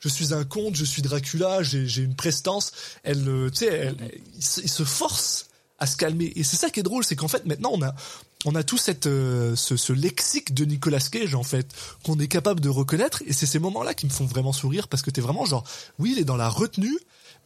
[0.00, 2.72] je suis un conte, je suis Dracula, j'ai une prestance.
[3.04, 3.96] Elle, euh, tu sais, elle-
[4.34, 5.46] il, il se force
[5.78, 6.32] à se calmer.
[6.34, 7.94] Et c'est ça qui est drôle, c'est qu'en fait maintenant on a
[8.44, 11.66] on a tout cette euh, ce, ce lexique de Nicolas Cage en fait
[12.04, 13.22] qu'on est capable de reconnaître.
[13.26, 15.64] Et c'est ces moments-là qui me font vraiment sourire parce que t'es vraiment genre
[15.98, 16.98] oui il est dans la retenue,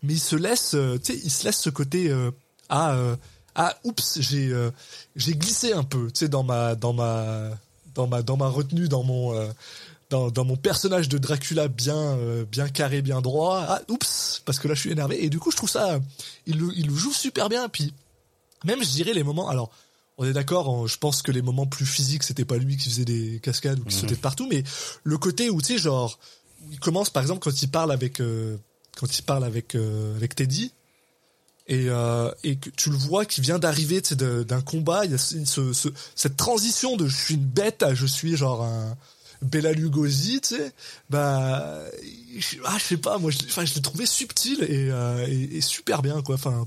[0.03, 2.31] mais il se laisse, euh, tu sais, il se laisse ce côté euh,
[2.69, 3.17] ah euh,
[3.55, 4.71] ah oups j'ai euh,
[5.17, 7.51] j'ai glissé un peu, tu sais dans ma dans ma
[7.95, 9.35] dans ma dans ma retenue dans mon
[10.09, 12.17] dans, dans mon personnage de Dracula bien
[12.51, 13.65] bien carré bien droit.
[13.69, 15.23] Ah oups parce que là je suis énervé.
[15.25, 15.99] Et du coup je trouve ça
[16.47, 17.69] il le, il le joue super bien.
[17.69, 17.93] Puis
[18.65, 19.71] même je dirais les moments alors
[20.19, 23.05] on est d'accord je pense que les moments plus physiques c'était pas lui qui faisait
[23.05, 24.63] des cascades ou qui sautait de partout mais
[25.05, 26.19] le côté où tu sais genre
[26.71, 28.57] il commence par exemple quand il parle avec euh,
[28.97, 30.73] quand il parle avec euh, avec Teddy
[31.69, 35.05] et, euh, et que tu le vois qui vient d'arriver tu sais, de- d'un combat
[35.05, 38.07] il y a ce, ce- ce- cette transition de je suis une bête à je
[38.07, 38.97] suis genre un
[39.43, 40.73] Bella Lugosi tu sais
[41.11, 41.83] bah
[42.39, 45.61] je, ah je sais pas moi je, je l'ai trouvé subtil et, euh, et, et
[45.61, 46.67] super bien quoi enfin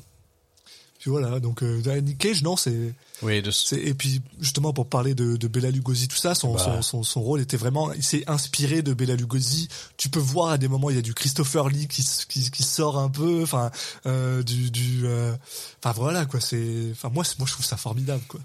[1.00, 4.88] puis voilà donc euh, Nick Cage non c'est Oui, de c'est- et puis justement pour
[4.88, 6.60] parler de, de Bella Lugosi tout ça son, Bah.
[6.60, 9.68] son, son, son rôle était vraiment il s'est inspiré de Bella Lugosi
[9.98, 12.64] tu peux voir à des moments il y a du Christopher Lee qui, qui, qui
[12.64, 13.72] sort un peu enfin
[14.06, 15.34] euh, du du euh,
[15.82, 18.40] enfin voilà quoi c'est enfin moi moi je trouve ça formidable quoi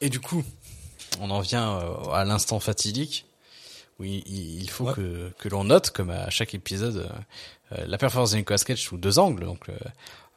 [0.00, 0.44] Et du coup,
[1.20, 3.24] on en vient euh, à l'instant fatidique
[3.98, 4.94] où il, faut Ouais.
[4.94, 7.08] que, que l'on note, comme à chaque épisode, euh,
[7.76, 9.76] euh, la performance de Nicolas Cage sous deux angles, donc euh,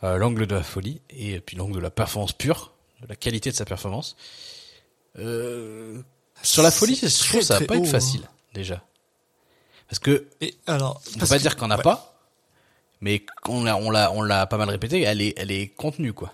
[0.03, 3.52] euh, l'angle de la folie et puis l'angle de la performance pure, de la qualité
[3.52, 4.15] de sa performance.
[5.19, 6.02] Euh,
[6.44, 8.84] sur la folie, je trouve ça va pas très être haut, facile déjà,
[9.88, 11.84] parce que et alors on peut pas que- dire qu'on n'a ouais.
[11.84, 12.18] pas,
[13.02, 16.14] mais on l'a on l'a on l'a pas mal répété, elle est elle est contenue
[16.14, 16.34] quoi.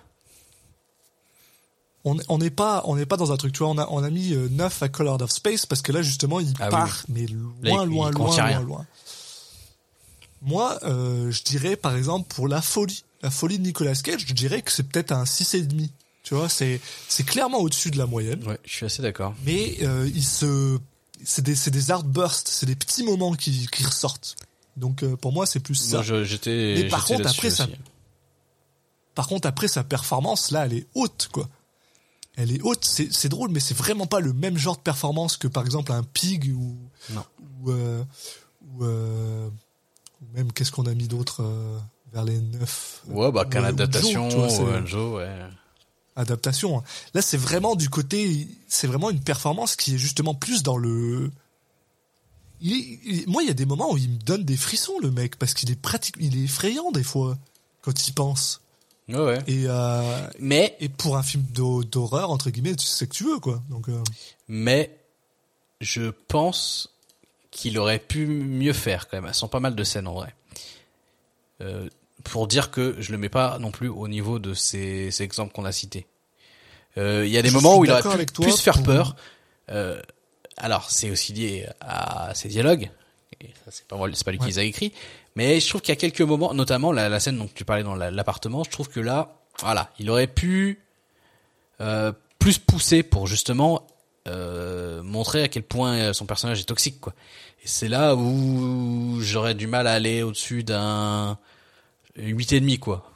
[2.04, 4.02] on on n'est pas on n'est pas dans un truc tu vois on a on
[4.04, 6.70] a mis euh, 9 à Colored of Space parce que là justement il Ah oui,
[6.70, 7.34] part mais Là,
[7.70, 8.60] loin il- loin il loin loin rien.
[8.60, 8.86] loin
[10.42, 14.34] moi euh, je dirais par exemple pour la folie la folie de Nicolas Cage je
[14.34, 15.90] dirais que c'est peut-être un 6 et demi
[16.22, 19.34] tu vois c'est c'est clairement au-dessus de la moyenne Ouais, je suis assez d'accord.
[19.44, 20.78] mais euh, il se
[21.24, 24.36] c'est des c'est des outbursts c'est des petits moments qui qui ressortent
[24.76, 27.66] donc euh, pour moi c'est plus ça Moi, j'étais Mais par contre, après, ça-.
[29.14, 31.48] Par contre, après sa performance, là, elle est haute, quoi.
[32.36, 32.84] Elle est haute.
[32.84, 35.90] C'est, c'est drôle, mais c'est vraiment pas le même genre de performance que, par exemple,
[35.90, 36.76] un Pig ou
[37.10, 37.24] Non.
[37.64, 38.04] ou, euh,
[38.70, 39.48] ou, euh,
[40.22, 41.78] ou même qu'est-ce qu'on a mis d'autre euh,
[42.12, 43.02] vers les neuf.
[43.08, 44.84] Ouais, bah, qu'un adaptation, vois, ou un
[45.16, 45.28] ouais.
[46.16, 46.82] adaptation.
[47.14, 51.30] Là, c'est vraiment du côté, c'est vraiment une performance qui est justement plus dans le.
[52.60, 54.98] Il est- il- moi, il y a des moments où il me donne des frissons,
[55.00, 57.38] le mec, parce qu'il est pratique, il est effrayant des fois
[57.82, 58.60] quand il pense.
[59.08, 59.38] Ouais, ouais.
[59.46, 63.24] Et euh, Mais, et pour un film d'hor- d'horreur entre guillemets, tu sais que tu
[63.24, 63.62] veux quoi.
[63.70, 64.02] Donc euh,
[64.48, 64.98] mais,
[65.80, 66.90] je pense
[67.50, 69.26] qu'il aurait pu mieux faire, quand même.
[69.26, 70.34] Elles sont pas mal de scènes, en vrai.
[71.60, 71.88] Euh,
[72.28, 75.52] pour dire que je le mets pas non plus au niveau de ces, ces exemples
[75.52, 76.06] qu'on a cités.
[76.96, 78.84] Euh, Il y a des Je moments où il aurait pu toi plus faire pour-
[78.84, 79.16] peur.
[79.70, 80.00] Euh,
[80.56, 82.90] alors, c'est aussi lié à ses dialogues.
[83.70, 84.92] C'est pas c'est pas lui qui les a écrits.
[85.36, 87.84] Mais je trouve qu'il y a quelques moments, notamment la, la scène dont tu parlais
[87.84, 90.80] dans la- l'appartement, je trouve que là, voilà, il aurait pu
[91.80, 93.86] euh, plus pousser pour justement
[94.26, 97.12] euh, montrer à quel point son personnage est toxique, quoi.
[97.62, 101.38] Et c'est là où j'aurais du mal à aller au-dessus d'un
[102.18, 103.10] huit et demi, quoi.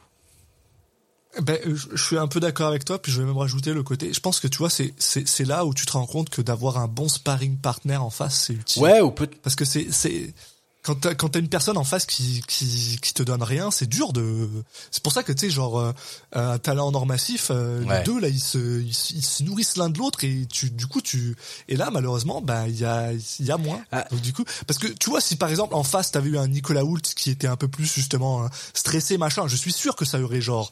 [1.41, 3.01] ben, euh, je suis un peu d'accord avec toi.
[3.01, 4.13] Puis je vais même rajouter le côté.
[4.13, 6.41] Je pense que tu vois, c'est c'est c'est là où tu te rends compte que
[6.41, 8.81] d'avoir un bon sparring partner en face, c'est utile.
[8.81, 10.33] Ouais, ou peut Parce que c'est c'est
[10.83, 13.87] quand t'as quand t'as une personne en face qui qui qui te donne rien, c'est
[13.87, 14.49] dur de.
[14.91, 15.91] C'est pour ça que tu sais genre euh,
[16.33, 17.99] un talent en or massif, euh, Ouais.
[17.99, 20.69] les deux là ils se ils, se- ils se nourrissent l'un de l'autre et tu
[20.69, 21.35] du coup tu
[21.69, 23.81] et là malheureusement bah il y a il y a moins.
[23.91, 24.05] Ah.
[24.11, 26.47] Donc du coup parce que tu vois si par exemple en face t'avais eu un
[26.47, 30.03] Nicolas Hoult qui était un peu plus justement euh, stressé machin, je suis sûr que
[30.05, 30.71] ça aurait genre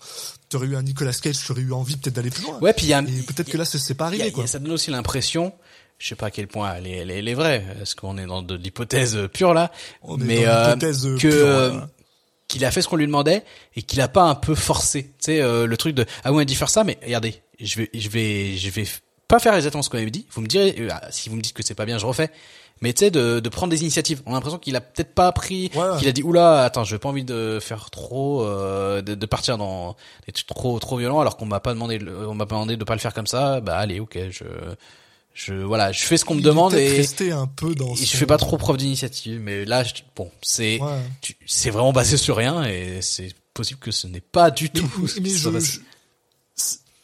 [0.49, 2.59] t'aurais eu un Nicolas Cage, tu aurais eu envie peut-être d'aller plus loin.
[2.59, 4.23] Ouais, puis il y a un- Et peut-être que là c'est pas Il y a-
[4.25, 4.43] arrivé y quoi.
[4.43, 5.53] a- ça donne aussi l'impression,
[6.01, 8.17] je sais pas à quel point elle est, elle est, elle est vraie, est-ce qu'on
[8.17, 9.71] est dans de l'hypothèse pure là,
[10.01, 11.79] On est mais dans euh, que euh,
[12.47, 13.43] qu'il a fait ce qu'on lui demandait
[13.75, 16.37] et qu'il a pas un peu forcé, tu sais euh, le truc de ah ouais
[16.37, 18.85] on a dit faire ça, mais regardez, je vais je vais je vais
[19.27, 20.25] pas faire exactement ce qu'on avait dit.
[20.31, 22.29] Vous me direz, euh, si vous me dites que c'est pas bien, je refais.
[22.81, 24.23] Mais tu sais, de, de prendre des initiatives.
[24.25, 26.95] On a l'impression qu'il a peut-être pas appris, Ouais, qu'il a dit oula, attends, je
[26.95, 29.95] n'ai pas envie de faire trop, euh, de, de partir dans
[30.25, 32.83] des trucs trop trop violents, alors qu'on m'a pas demandé, on m'a pas demandé de
[32.83, 33.61] pas le faire comme ça.
[33.61, 34.43] Bah allez, ok, je,
[35.33, 38.17] je, voilà, je fais ce qu'on me demande et, resté un peu dans et je
[38.17, 39.39] fais pas trop preuve d'initiative.
[39.39, 41.01] Mais là, je- bon, c'est, Ouais.
[41.45, 44.89] c'est vraiment basé sur rien et c'est possible que ce n'est pas du tout.
[45.21, 45.79] mais je-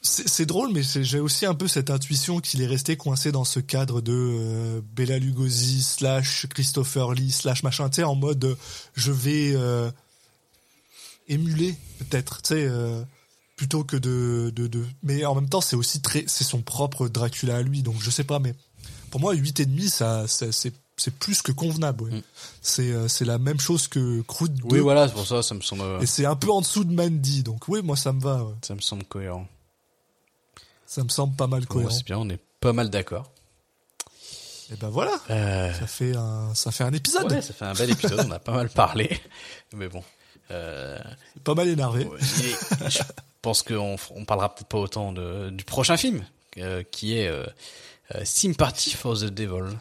[0.02, 3.60] c'est drôle, mais j'ai aussi un peu cette intuition qu'il est resté coincé dans ce
[3.60, 8.56] cadre de euh, Bella Lugosi slash Christopher Lee slash machin, tu sais, en mode euh,
[8.96, 9.92] je vais euh,
[11.28, 13.02] émuler peut-être, tu sais, euh,
[13.58, 14.86] plutôt que de, de, de...
[15.04, 16.24] Mais en même temps, c'est aussi très...
[16.28, 18.54] C'est son propre Dracula à lui, donc je sais pas, mais
[19.12, 22.06] pour moi, 8,5, ça, ça, c'est c'est plus que convenable.
[22.06, 22.12] ouais.
[22.12, 22.22] Mm.
[22.62, 24.00] C'est euh, c'est la même chose que
[24.42, 24.64] 2.
[24.64, 26.92] Oui, voilà, c'est pour ça, ça me semble, Et c'est un peu en dessous de
[26.92, 28.44] Mandy, donc oui, moi ça me va.
[28.44, 28.54] ouais.
[28.64, 29.48] ça me semble cohérent.
[30.88, 31.92] Ça me semble pas mal cohérent.
[31.92, 33.32] c'est bien, on est pas mal d'accord.
[34.72, 37.30] Et ben voilà, Euh, ça fait un, ça fait un épisode.
[37.42, 39.22] ça fait un bel épisode, on a pas mal parlé.
[39.74, 40.04] Mais bon.
[40.50, 40.98] Euh,
[41.44, 42.10] Pas mal énervé.
[42.20, 43.00] je
[43.48, 46.26] pense qu'on on parlera peut-être pas autant de, du prochain film,
[46.58, 47.46] euh, qui est euh,
[48.14, 49.74] euh, Sympathy for the Devil.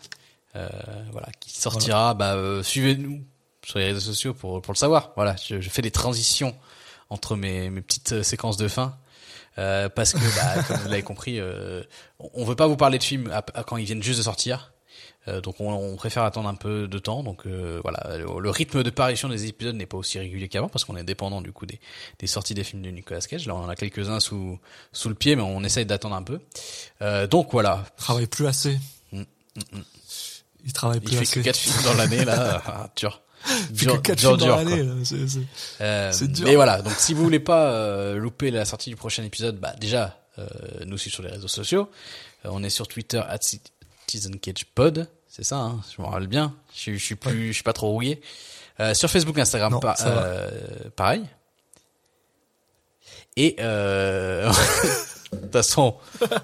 [0.55, 0.69] Euh,
[1.11, 2.15] voilà, qui sortira.
[2.15, 3.25] Bah, suivez-nous
[3.65, 5.11] sur les réseaux sociaux pour, pour le savoir.
[5.17, 6.57] Voilà, je, je fais des transitions
[7.11, 8.97] entre mes, mes petites séquences de fin.
[9.57, 11.41] Parce que, bah, comme vous l'avez compris,
[12.21, 14.25] on on veut pas vous parler de films à- à quand ils viennent juste de
[14.25, 14.73] sortir.
[15.29, 17.23] Euh, donc on, on préfère attendre un peu de temps.
[17.23, 20.69] Donc euh, voilà, le, le rythme de parution des épisodes n'est pas aussi régulier qu'avant
[20.69, 21.81] parce qu'on est dépendant du coup des,
[22.19, 23.47] des sorties des films de Nicolas Cage.
[23.47, 24.59] Là on en a quelques-uns sous
[24.93, 26.39] sous le pied, mais on essaye d'attendre un peu.
[27.03, 28.79] Euh, donc voilà, Il travaille plus assez.
[29.13, 29.81] Mm, mm,
[30.65, 31.41] Il travaille il plus fait assez.
[31.41, 33.23] que quatre films dans l'année là, ah, dur.
[33.71, 34.85] Il fait Dur, que 4 dur, films dans dur, l'année.
[34.85, 34.95] quoi.
[34.95, 35.41] là, c'est- c'est-
[35.81, 36.47] Euh, C'est dur.
[36.47, 39.75] Mais voilà, donc si vous voulez pas euh, louper la sortie du prochain épisode, bah
[39.79, 40.47] déjà euh,
[40.85, 41.89] nous suivre sur les réseaux sociaux.
[42.45, 46.55] On est sur Twitter at CitizenCagePod, c'est ça, hein, je me rappelle bien.
[46.75, 48.23] Je, suis- je suis plus, je suis pas trop rouillé.
[48.81, 50.51] Euh, sur Facebook, Instagram, Non, euh,
[50.97, 51.23] pareil.
[53.37, 54.51] Et euh,
[55.33, 55.97] de toute façon,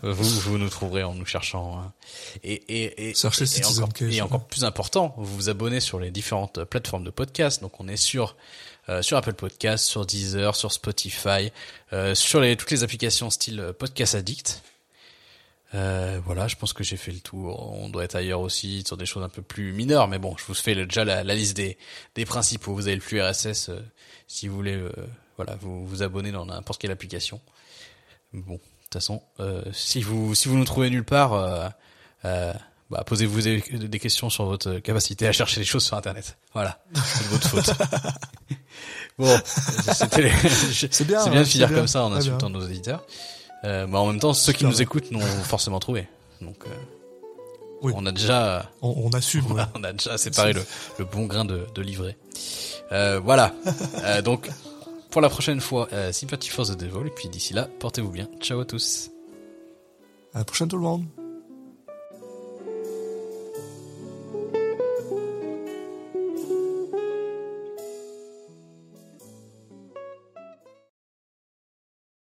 [0.02, 1.78] vous, vous nous trouverez en nous cherchant.
[1.80, 1.92] hein.
[2.42, 4.20] Et, et, et, Cherchez et Citizen encore, Cage, et ouais.
[4.20, 7.62] encore plus important, vous vous abonnez sur les différentes plateformes de podcast.
[7.62, 8.36] Donc on est sur
[8.88, 11.52] euh, sur Apple Podcast, sur Deezer, sur Spotify,
[11.92, 14.62] euh, sur les, toutes les applications style euh, Podcast Addict.
[15.74, 17.72] Euh, voilà, je pense que j'ai fait le tour.
[17.72, 20.44] On doit être ailleurs aussi sur des choses un peu plus mineures, mais bon, je
[20.44, 21.78] vous fais le- déjà la, la liste des,
[22.14, 22.74] des principaux.
[22.74, 23.80] Vous avez le flux RSS euh,
[24.26, 24.92] si vous voulez, euh,
[25.36, 27.40] voilà, vous vous abonner dans n'importe quelle application.
[28.34, 31.72] Bon, de toute façon, euh, si vous si vous nous trouvez nulle part,
[32.22, 36.36] bah, posez-vous des, des questions sur votre capacité à chercher les choses sur Internet.
[36.52, 37.70] Voilà, c'est de votre faute.
[39.18, 40.14] bon, C'est
[41.06, 41.76] bien, bien de c'est finir bien.
[41.78, 42.58] comme ça en insultant bien.
[42.60, 43.06] nos éditeurs.
[43.64, 46.06] Euh, bah, en même temps, ceux qui nous écoutent n'ont forcément trouvé.
[46.40, 46.70] Donc, euh,
[47.82, 47.92] Oui.
[47.96, 49.50] on a déjà, On, on assume.
[49.52, 49.62] ouais.
[49.74, 50.62] on a déjà séparé le,
[50.98, 52.16] le bon grain de, de livret.
[52.92, 53.52] Euh, voilà.
[54.24, 54.50] Donc,
[55.10, 57.06] pour la prochaine fois, Sympathy for the Devil.
[57.06, 58.28] Et puis d'ici là, portez-vous bien.
[58.40, 59.10] Ciao à tous.
[60.34, 61.04] À la prochaine tout le monde.